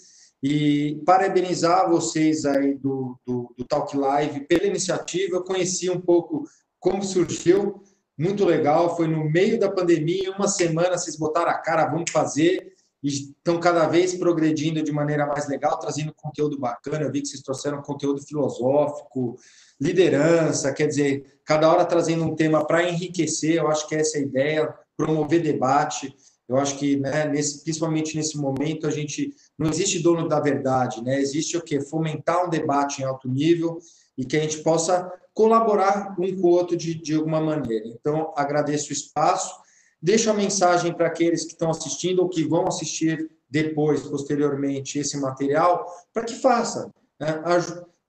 E 0.46 1.00
parabenizar 1.06 1.88
vocês 1.88 2.44
aí 2.44 2.74
do, 2.74 3.18
do, 3.26 3.54
do, 3.56 3.64
Talk 3.64 3.96
Live 3.96 4.40
pela 4.40 4.66
iniciativa. 4.66 5.36
Eu 5.36 5.42
conheci 5.42 5.88
um 5.88 5.98
pouco 5.98 6.44
como 6.78 7.02
surgiu, 7.02 7.82
muito 8.16 8.44
legal. 8.44 8.94
Foi 8.94 9.08
no 9.08 9.24
meio 9.24 9.58
da 9.58 9.72
pandemia, 9.72 10.32
uma 10.32 10.46
semana 10.46 10.98
vocês 10.98 11.16
botaram 11.16 11.50
a 11.50 11.54
cara, 11.54 11.86
vamos 11.86 12.10
fazer. 12.10 12.74
E 13.02 13.08
estão 13.08 13.58
cada 13.58 13.86
vez 13.86 14.14
progredindo 14.14 14.82
de 14.82 14.92
maneira 14.92 15.26
mais 15.26 15.48
legal, 15.48 15.78
trazendo 15.78 16.12
conteúdo 16.14 16.58
bacana. 16.58 17.04
Eu 17.04 17.12
vi 17.12 17.22
que 17.22 17.28
vocês 17.28 17.42
trouxeram 17.42 17.80
conteúdo 17.80 18.20
filosófico, 18.22 19.38
liderança, 19.84 20.72
quer 20.72 20.86
dizer, 20.86 21.38
cada 21.44 21.70
hora 21.70 21.84
trazendo 21.84 22.24
um 22.24 22.34
tema 22.34 22.64
para 22.66 22.88
enriquecer, 22.88 23.56
eu 23.56 23.68
acho 23.68 23.86
que 23.86 23.94
essa 23.94 24.16
é 24.16 24.20
a 24.20 24.24
ideia, 24.24 24.74
promover 24.96 25.42
debate. 25.42 26.14
Eu 26.48 26.56
acho 26.56 26.78
que, 26.78 26.96
né, 26.96 27.26
nesse, 27.28 27.62
principalmente 27.62 28.16
nesse 28.16 28.38
momento, 28.38 28.86
a 28.86 28.90
gente 28.90 29.34
não 29.58 29.68
existe 29.68 30.02
dono 30.02 30.26
da 30.26 30.40
verdade, 30.40 31.02
né? 31.02 31.20
Existe 31.20 31.56
o 31.56 31.62
quê? 31.62 31.80
Fomentar 31.80 32.46
um 32.46 32.50
debate 32.50 33.02
em 33.02 33.04
alto 33.04 33.28
nível 33.28 33.78
e 34.16 34.24
que 34.24 34.36
a 34.36 34.40
gente 34.40 34.58
possa 34.58 35.10
colaborar 35.34 36.14
um 36.18 36.40
com 36.40 36.48
o 36.48 36.50
outro 36.50 36.76
de, 36.76 36.94
de 36.94 37.14
alguma 37.14 37.40
maneira. 37.40 37.86
Então, 37.88 38.32
agradeço 38.36 38.90
o 38.90 38.92
espaço, 38.92 39.54
deixo 40.00 40.30
a 40.30 40.34
mensagem 40.34 40.94
para 40.94 41.08
aqueles 41.08 41.44
que 41.44 41.52
estão 41.52 41.70
assistindo 41.70 42.20
ou 42.20 42.28
que 42.28 42.44
vão 42.44 42.66
assistir 42.66 43.30
depois, 43.50 44.02
posteriormente, 44.02 44.98
esse 44.98 45.18
material, 45.18 45.86
para 46.12 46.24
que 46.24 46.34
faça. 46.34 46.90
Né? 47.20 47.42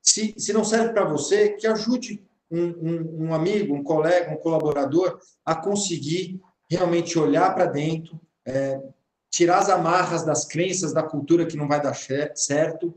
Se, 0.05 0.35
se 0.37 0.53
não 0.53 0.63
serve 0.63 0.93
para 0.93 1.03
você, 1.03 1.49
que 1.49 1.65
ajude 1.65 2.23
um, 2.49 2.61
um, 2.61 3.25
um, 3.25 3.33
amigo, 3.33 3.73
um 3.73 3.83
colega, 3.83 4.31
um 4.31 4.37
colaborador 4.37 5.19
a 5.43 5.55
conseguir 5.55 6.39
realmente 6.69 7.17
olhar 7.17 7.53
para 7.55 7.65
dentro, 7.65 8.19
é, 8.45 8.79
tirar 9.31 9.59
as 9.59 9.69
amarras 9.69 10.23
das 10.23 10.45
crenças, 10.45 10.93
da 10.93 11.03
cultura 11.03 11.45
que 11.45 11.57
não 11.57 11.67
vai 11.67 11.81
dar 11.81 11.95
certo, 12.35 12.93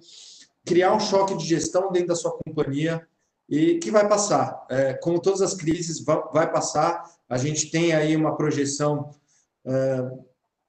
criar 0.65 0.95
um 0.95 1.01
choque 1.01 1.37
de 1.37 1.47
gestão 1.47 1.91
dentro 1.91 2.09
da 2.09 2.15
sua 2.15 2.39
companhia 2.45 3.05
e 3.49 3.79
que 3.79 3.91
vai 3.91 4.07
passar. 4.07 4.67
É, 4.71 4.93
como 4.95 5.21
todas 5.21 5.41
as 5.41 5.55
crises, 5.55 6.05
vai, 6.05 6.51
passar. 6.53 7.03
A 7.29 7.39
gente 7.39 7.71
tem 7.71 7.95
aí 7.95 8.15
uma 8.15 8.37
projeção, 8.37 9.11
é, 9.65 10.11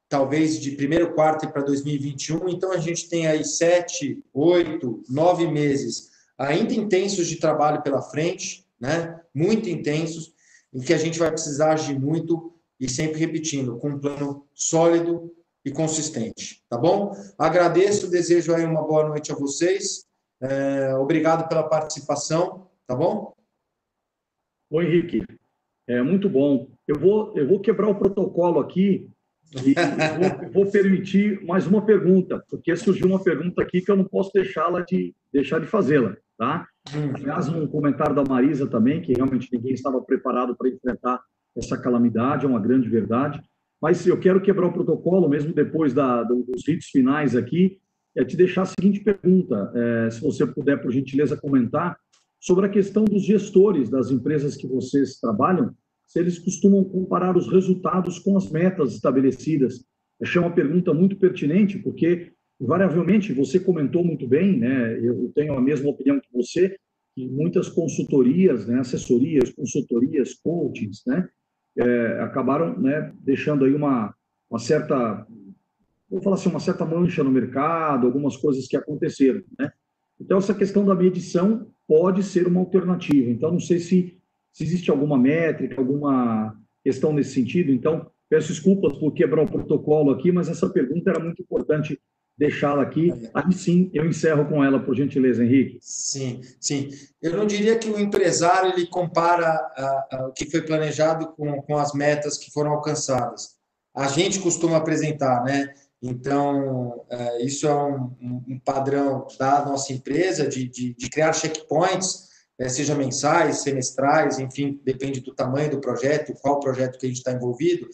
talvez, 0.08 0.58
de 0.58 0.72
primeiro 0.72 1.14
quarto 1.14 1.50
para 1.50 1.62
2021, 1.62 2.48
então 2.48 2.72
a 2.72 2.78
gente 2.78 3.10
tem 3.10 3.28
aí 3.28 3.44
sete, 3.44 4.24
oito, 4.34 5.04
nove 5.10 5.46
meses 5.46 6.10
ainda 6.40 6.74
intensos 6.74 7.28
de 7.28 7.36
trabalho 7.36 7.84
pela 7.84 8.02
frente, 8.02 8.66
né? 8.80 9.20
muito 9.36 9.68
intensos, 9.68 10.34
em 10.74 10.80
que 10.80 10.94
a 10.94 10.98
gente 10.98 11.20
vai 11.20 11.30
precisar 11.30 11.74
agir 11.74 12.00
muito 12.00 12.56
e 12.80 12.88
sempre 12.88 13.20
repetindo, 13.20 13.78
com 13.78 13.90
um 13.90 14.00
plano 14.00 14.48
sólido 14.54 15.36
e 15.66 15.72
consistente, 15.72 16.64
tá 16.70 16.78
bom? 16.78 17.12
Agradeço, 17.38 18.10
desejo 18.10 18.56
aí 18.56 18.64
uma 18.64 18.82
boa 18.82 19.10
noite 19.10 19.34
a 19.34 19.36
vocês, 19.36 20.06
é, 20.42 20.96
obrigado 20.96 21.50
pela 21.50 21.68
participação, 21.68 22.70
tá 22.88 22.96
bom? 22.96 23.34
Oi, 24.72 24.86
Henrique, 24.86 25.22
é 25.88 26.02
muito 26.02 26.30
bom. 26.30 26.70
Eu 26.88 26.98
vou, 26.98 27.36
eu 27.36 27.48
vou 27.48 27.60
quebrar 27.60 27.90
o 27.90 27.96
protocolo 27.96 28.60
aqui 28.60 29.10
e 29.52 29.74
vou, 29.74 30.52
vou, 30.52 30.72
permitir 30.72 31.44
mais 31.44 31.66
uma 31.66 31.84
pergunta, 31.84 32.44
porque 32.50 32.76
surgiu 32.76 33.08
uma 33.08 33.24
pergunta 33.24 33.62
aqui 33.62 33.82
que 33.82 33.90
eu 33.90 33.98
não 33.98 34.04
posso 34.04 34.32
deixá-la 34.34 34.82
de 34.82 35.14
deixar 35.34 35.60
de 35.60 35.66
fazê-la, 35.66 36.16
tá? 36.38 36.68
Hum. 36.96 37.12
Aliás, 37.16 37.50
um 37.50 37.66
comentário 37.66 38.16
da 38.16 38.24
Marisa 38.24 38.68
também, 38.68 39.02
que 39.02 39.14
realmente 39.14 39.50
ninguém 39.52 39.74
estava 39.74 40.00
preparado 40.02 40.56
para 40.56 40.70
enfrentar 40.70 41.20
essa 41.58 41.78
calamidade, 41.78 42.46
é 42.46 42.50
uma 42.50 42.60
grande 42.60 42.88
verdade. 42.88 43.42
Mas 43.82 44.06
eu 44.06 44.20
quero 44.20 44.42
quebrar 44.42 44.68
o 44.68 44.74
protocolo, 44.74 45.30
mesmo 45.30 45.54
depois 45.54 45.94
da, 45.94 46.22
dos 46.24 46.68
ritos 46.68 46.88
finais 46.88 47.36
aqui, 47.36 47.80
é 48.16 48.24
te 48.24 48.36
deixar 48.36 48.64
a 48.64 48.66
seguinte 48.66 49.00
pergunta, 49.00 49.72
é, 49.74 50.10
se 50.10 50.22
você 50.22 50.46
puder, 50.46 50.82
por 50.82 50.92
gentileza, 50.92 51.38
comentar 51.38 51.98
sobre 52.40 52.66
a 52.66 52.70
questão 52.70 53.04
dos 53.06 53.24
gestores 53.24 53.90
das 53.90 54.12
empresas 54.12 54.56
que 54.56 54.68
vocês 54.68 55.20
trabalham, 55.20 55.74
se 56.10 56.20
eles 56.20 56.40
costumam 56.40 56.84
comparar 56.84 57.38
os 57.38 57.48
resultados 57.48 58.18
com 58.18 58.36
as 58.36 58.50
metas 58.50 58.96
estabelecidas. 58.96 59.86
Achei 60.20 60.42
uma 60.42 60.52
pergunta 60.52 60.92
muito 60.92 61.16
pertinente, 61.16 61.78
porque, 61.78 62.32
invariavelmente, 62.60 63.32
você 63.32 63.60
comentou 63.60 64.04
muito 64.04 64.28
bem, 64.28 64.58
né? 64.58 65.00
eu 65.00 65.32
tenho 65.36 65.54
a 65.54 65.62
mesma 65.62 65.92
opinião 65.92 66.20
que 66.20 66.28
você, 66.34 66.76
que 67.16 67.28
muitas 67.28 67.70
consultorias, 67.70 68.66
né? 68.66 68.80
assessorias, 68.80 69.52
consultorias, 69.52 70.34
coachings, 70.34 71.04
né? 71.06 71.30
É, 71.78 72.20
acabaram 72.22 72.78
né, 72.78 73.14
deixando 73.22 73.64
aí 73.64 73.74
uma, 73.74 74.14
uma 74.50 74.60
certa, 74.60 75.26
vou 76.10 76.22
falar 76.22 76.36
assim, 76.36 76.50
uma 76.50 76.60
certa 76.60 76.84
mancha 76.84 77.24
no 77.24 77.32
mercado, 77.32 78.08
algumas 78.08 78.36
coisas 78.36 78.68
que 78.68 78.76
aconteceram, 78.76 79.44
né? 79.58 79.72
Então, 80.20 80.40
essa 80.40 80.56
questão 80.56 80.84
da 80.84 80.96
medição 80.96 81.72
pode 81.88 82.24
ser 82.24 82.48
uma 82.48 82.60
alternativa. 82.60 83.30
Então, 83.30 83.52
não 83.52 83.60
sei 83.60 83.80
se 83.80 84.19
se 84.52 84.64
existe 84.64 84.90
alguma 84.90 85.18
métrica, 85.18 85.80
alguma 85.80 86.56
questão 86.84 87.14
nesse 87.14 87.34
sentido. 87.34 87.72
Então, 87.72 88.10
peço 88.30 88.50
desculpas 88.50 88.98
por 88.98 89.14
quebrar 89.14 89.44
o 89.44 89.52
protocolo 89.52 90.12
aqui, 90.12 90.32
mas 90.32 90.50
essa 90.50 90.70
pergunta 90.70 91.10
era 91.10 91.20
muito 91.20 91.42
importante 91.42 92.00
deixá-la 92.38 92.84
aqui. 92.84 93.12
Aí 93.34 93.52
sim, 93.52 93.92
eu 93.94 94.06
encerro 94.06 94.46
com 94.46 94.64
ela, 94.64 94.80
por 94.80 94.96
gentileza, 94.96 95.44
Henrique. 95.44 95.78
Sim, 95.82 96.42
sim. 96.60 96.90
Eu 97.22 97.36
não 97.36 97.46
diria 97.46 97.78
que 97.78 97.90
o 97.90 98.00
empresário 98.00 98.72
ele 98.72 98.88
compara 98.88 99.60
o 100.28 100.32
que 100.32 100.50
foi 100.50 100.62
planejado 100.62 101.28
com, 101.34 101.62
com 101.62 101.78
as 101.78 101.94
metas 101.94 102.38
que 102.38 102.50
foram 102.52 102.72
alcançadas. 102.72 103.60
A 103.94 104.08
gente 104.08 104.40
costuma 104.40 104.78
apresentar, 104.78 105.44
né? 105.44 105.74
Então, 106.02 107.06
é, 107.10 107.44
isso 107.44 107.68
é 107.68 107.74
um, 107.74 108.16
um, 108.48 108.60
padrão 108.64 109.28
da 109.38 109.66
nossa 109.66 109.92
empresa 109.92 110.48
de, 110.48 110.70
de, 110.70 110.96
de 110.96 111.10
criar 111.10 111.34
checkpoints 111.34 112.29
seja 112.68 112.96
mensais, 112.96 113.62
semestrais, 113.62 114.40
enfim, 114.40 114.82
depende 114.84 115.22
do 115.22 115.34
tamanho 115.34 115.72
do 115.72 115.80
projeto, 115.80 116.34
qual 116.42 116.60
projeto 116.60 117.00
que 117.00 117.06
a 117.06 117.10
gente 117.10 117.20
está 117.20 117.32
envolvido, 117.32 117.88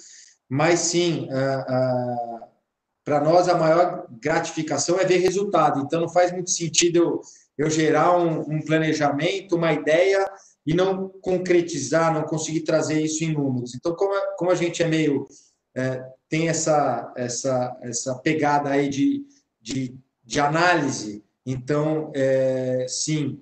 mas 0.49 0.79
sim, 0.79 1.27
para 3.03 3.19
nós 3.23 3.47
a 3.47 3.55
maior 3.55 4.07
gratificação 4.19 4.99
é 4.99 5.05
ver 5.05 5.17
resultado, 5.17 5.81
então 5.81 6.01
não 6.01 6.09
faz 6.09 6.31
muito 6.31 6.49
sentido 6.49 6.97
eu, 6.97 7.21
eu 7.57 7.69
gerar 7.69 8.17
um, 8.17 8.41
um 8.41 8.59
planejamento, 8.65 9.55
uma 9.55 9.71
ideia 9.71 10.25
e 10.65 10.73
não 10.73 11.09
concretizar, 11.21 12.11
não 12.11 12.23
conseguir 12.23 12.61
trazer 12.61 12.99
isso 12.99 13.23
em 13.23 13.31
números. 13.31 13.75
Então, 13.75 13.95
como 13.95 14.13
a, 14.15 14.35
como 14.35 14.49
a 14.49 14.55
gente 14.55 14.81
é 14.81 14.87
meio 14.87 15.27
é, 15.77 16.03
tem 16.27 16.49
essa 16.49 17.13
essa 17.15 17.77
essa 17.83 18.15
pegada 18.15 18.69
aí 18.71 18.89
de, 18.89 19.23
de, 19.61 19.95
de 20.23 20.39
análise, 20.39 21.23
então 21.45 22.11
é, 22.15 22.87
sim 22.89 23.39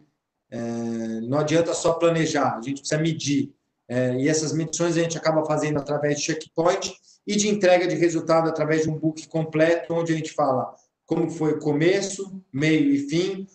não 1.21 1.39
adianta 1.39 1.73
só 1.73 1.93
planejar, 1.93 2.57
a 2.57 2.61
gente 2.61 2.79
precisa 2.79 3.01
medir. 3.01 3.53
É, 3.87 4.15
e 4.15 4.29
essas 4.29 4.53
medições 4.53 4.95
a 4.95 5.01
gente 5.01 5.17
acaba 5.17 5.45
fazendo 5.45 5.77
através 5.77 6.17
de 6.17 6.25
checkpoint 6.25 6.95
e 7.27 7.35
de 7.35 7.49
entrega 7.49 7.87
de 7.87 7.95
resultado 7.95 8.49
através 8.49 8.83
de 8.83 8.89
um 8.89 8.97
book 8.97 9.27
completo, 9.27 9.93
onde 9.93 10.13
a 10.13 10.15
gente 10.15 10.31
fala 10.31 10.73
como 11.05 11.29
foi 11.29 11.53
o 11.53 11.59
começo, 11.59 12.41
meio 12.51 12.91
e 12.91 12.99
fim, 13.09 13.47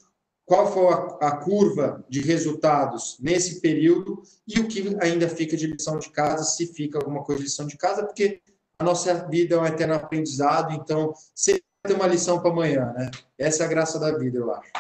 qual 0.45 0.73
foi 0.73 0.87
a, 0.87 1.29
a 1.29 1.37
curva 1.37 2.05
de 2.09 2.21
resultados 2.21 3.19
nesse 3.21 3.61
período 3.61 4.23
e 4.47 4.59
o 4.61 4.69
que 4.69 4.97
ainda 5.01 5.29
fica 5.29 5.57
de 5.57 5.67
lição 5.67 5.99
de 5.99 6.11
casa, 6.11 6.45
se 6.45 6.67
fica 6.73 6.99
alguma 6.99 7.23
coisa 7.23 7.41
de 7.41 7.49
lição 7.49 7.67
de 7.67 7.77
casa, 7.77 8.05
porque 8.05 8.41
a 8.79 8.85
nossa 8.85 9.27
vida 9.29 9.57
é 9.57 9.59
um 9.59 9.67
eterno 9.67 9.95
aprendizado, 9.95 10.73
então 10.75 11.13
sempre 11.35 11.65
tem 11.83 11.97
uma 11.97 12.07
lição 12.07 12.41
para 12.41 12.51
amanhã, 12.51 12.93
né? 12.97 13.11
Essa 13.37 13.63
é 13.63 13.67
a 13.67 13.69
graça 13.69 13.99
da 13.99 14.17
vida, 14.17 14.39
eu 14.39 14.53
acho. 14.53 14.71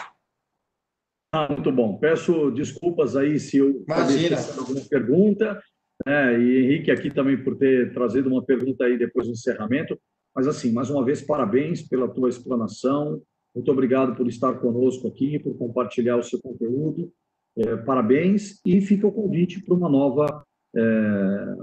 Ah, 1.32 1.48
muito 1.52 1.70
bom. 1.70 1.98
Peço 1.98 2.50
desculpas 2.50 3.14
aí 3.14 3.38
se 3.38 3.58
eu 3.58 3.82
Imagina. 3.86 4.36
alguma 4.58 4.80
pergunta, 4.88 5.60
né? 6.06 6.40
e 6.40 6.64
Henrique 6.64 6.90
aqui 6.90 7.10
também 7.10 7.42
por 7.42 7.56
ter 7.56 7.92
trazido 7.92 8.30
uma 8.30 8.42
pergunta 8.42 8.84
aí 8.84 8.96
depois 8.96 9.26
do 9.26 9.32
encerramento. 9.32 9.98
Mas 10.34 10.46
assim, 10.46 10.72
mais 10.72 10.88
uma 10.88 11.04
vez, 11.04 11.20
parabéns 11.20 11.82
pela 11.82 12.08
tua 12.08 12.28
explanação. 12.28 13.20
Muito 13.54 13.70
obrigado 13.70 14.14
por 14.14 14.26
estar 14.26 14.54
conosco 14.54 15.08
aqui, 15.08 15.38
por 15.38 15.56
compartilhar 15.58 16.16
o 16.16 16.22
seu 16.22 16.40
conteúdo. 16.40 17.12
É, 17.56 17.76
parabéns 17.76 18.60
e 18.64 18.80
fica 18.80 19.06
o 19.06 19.12
convite 19.12 19.60
para 19.62 19.74
uma 19.74 19.88
nova 19.88 20.44
é, 20.76 21.54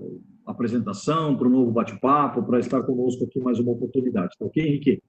apresentação, 0.45 1.37
para 1.37 1.47
um 1.47 1.51
novo 1.51 1.71
bate-papo, 1.71 2.43
para 2.43 2.59
estar 2.59 2.83
conosco 2.83 3.23
aqui 3.23 3.39
mais 3.39 3.59
uma 3.59 3.71
oportunidade. 3.71 4.35
Tá 4.37 4.45
ok, 4.45 4.61
Henrique? 4.61 5.01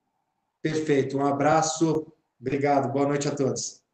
Perfeito. 0.62 1.18
Um 1.18 1.26
abraço. 1.26 2.06
Obrigado. 2.40 2.92
Boa 2.92 3.08
noite 3.08 3.28
a 3.28 3.34
todos. 3.34 3.85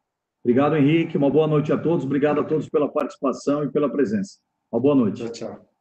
Obrigado, 0.44 0.76
Henrique. 0.76 1.16
Uma 1.16 1.30
boa 1.30 1.46
noite 1.46 1.72
a 1.72 1.78
todos. 1.78 2.04
Obrigado 2.04 2.40
a 2.40 2.44
todos 2.44 2.68
pela 2.68 2.88
participação 2.88 3.64
e 3.64 3.70
pela 3.70 3.90
presença. 3.90 4.38
Uma 4.70 4.80
boa 4.80 4.94
noite. 4.94 5.22
Tchau, 5.22 5.30
tchau. 5.30 5.71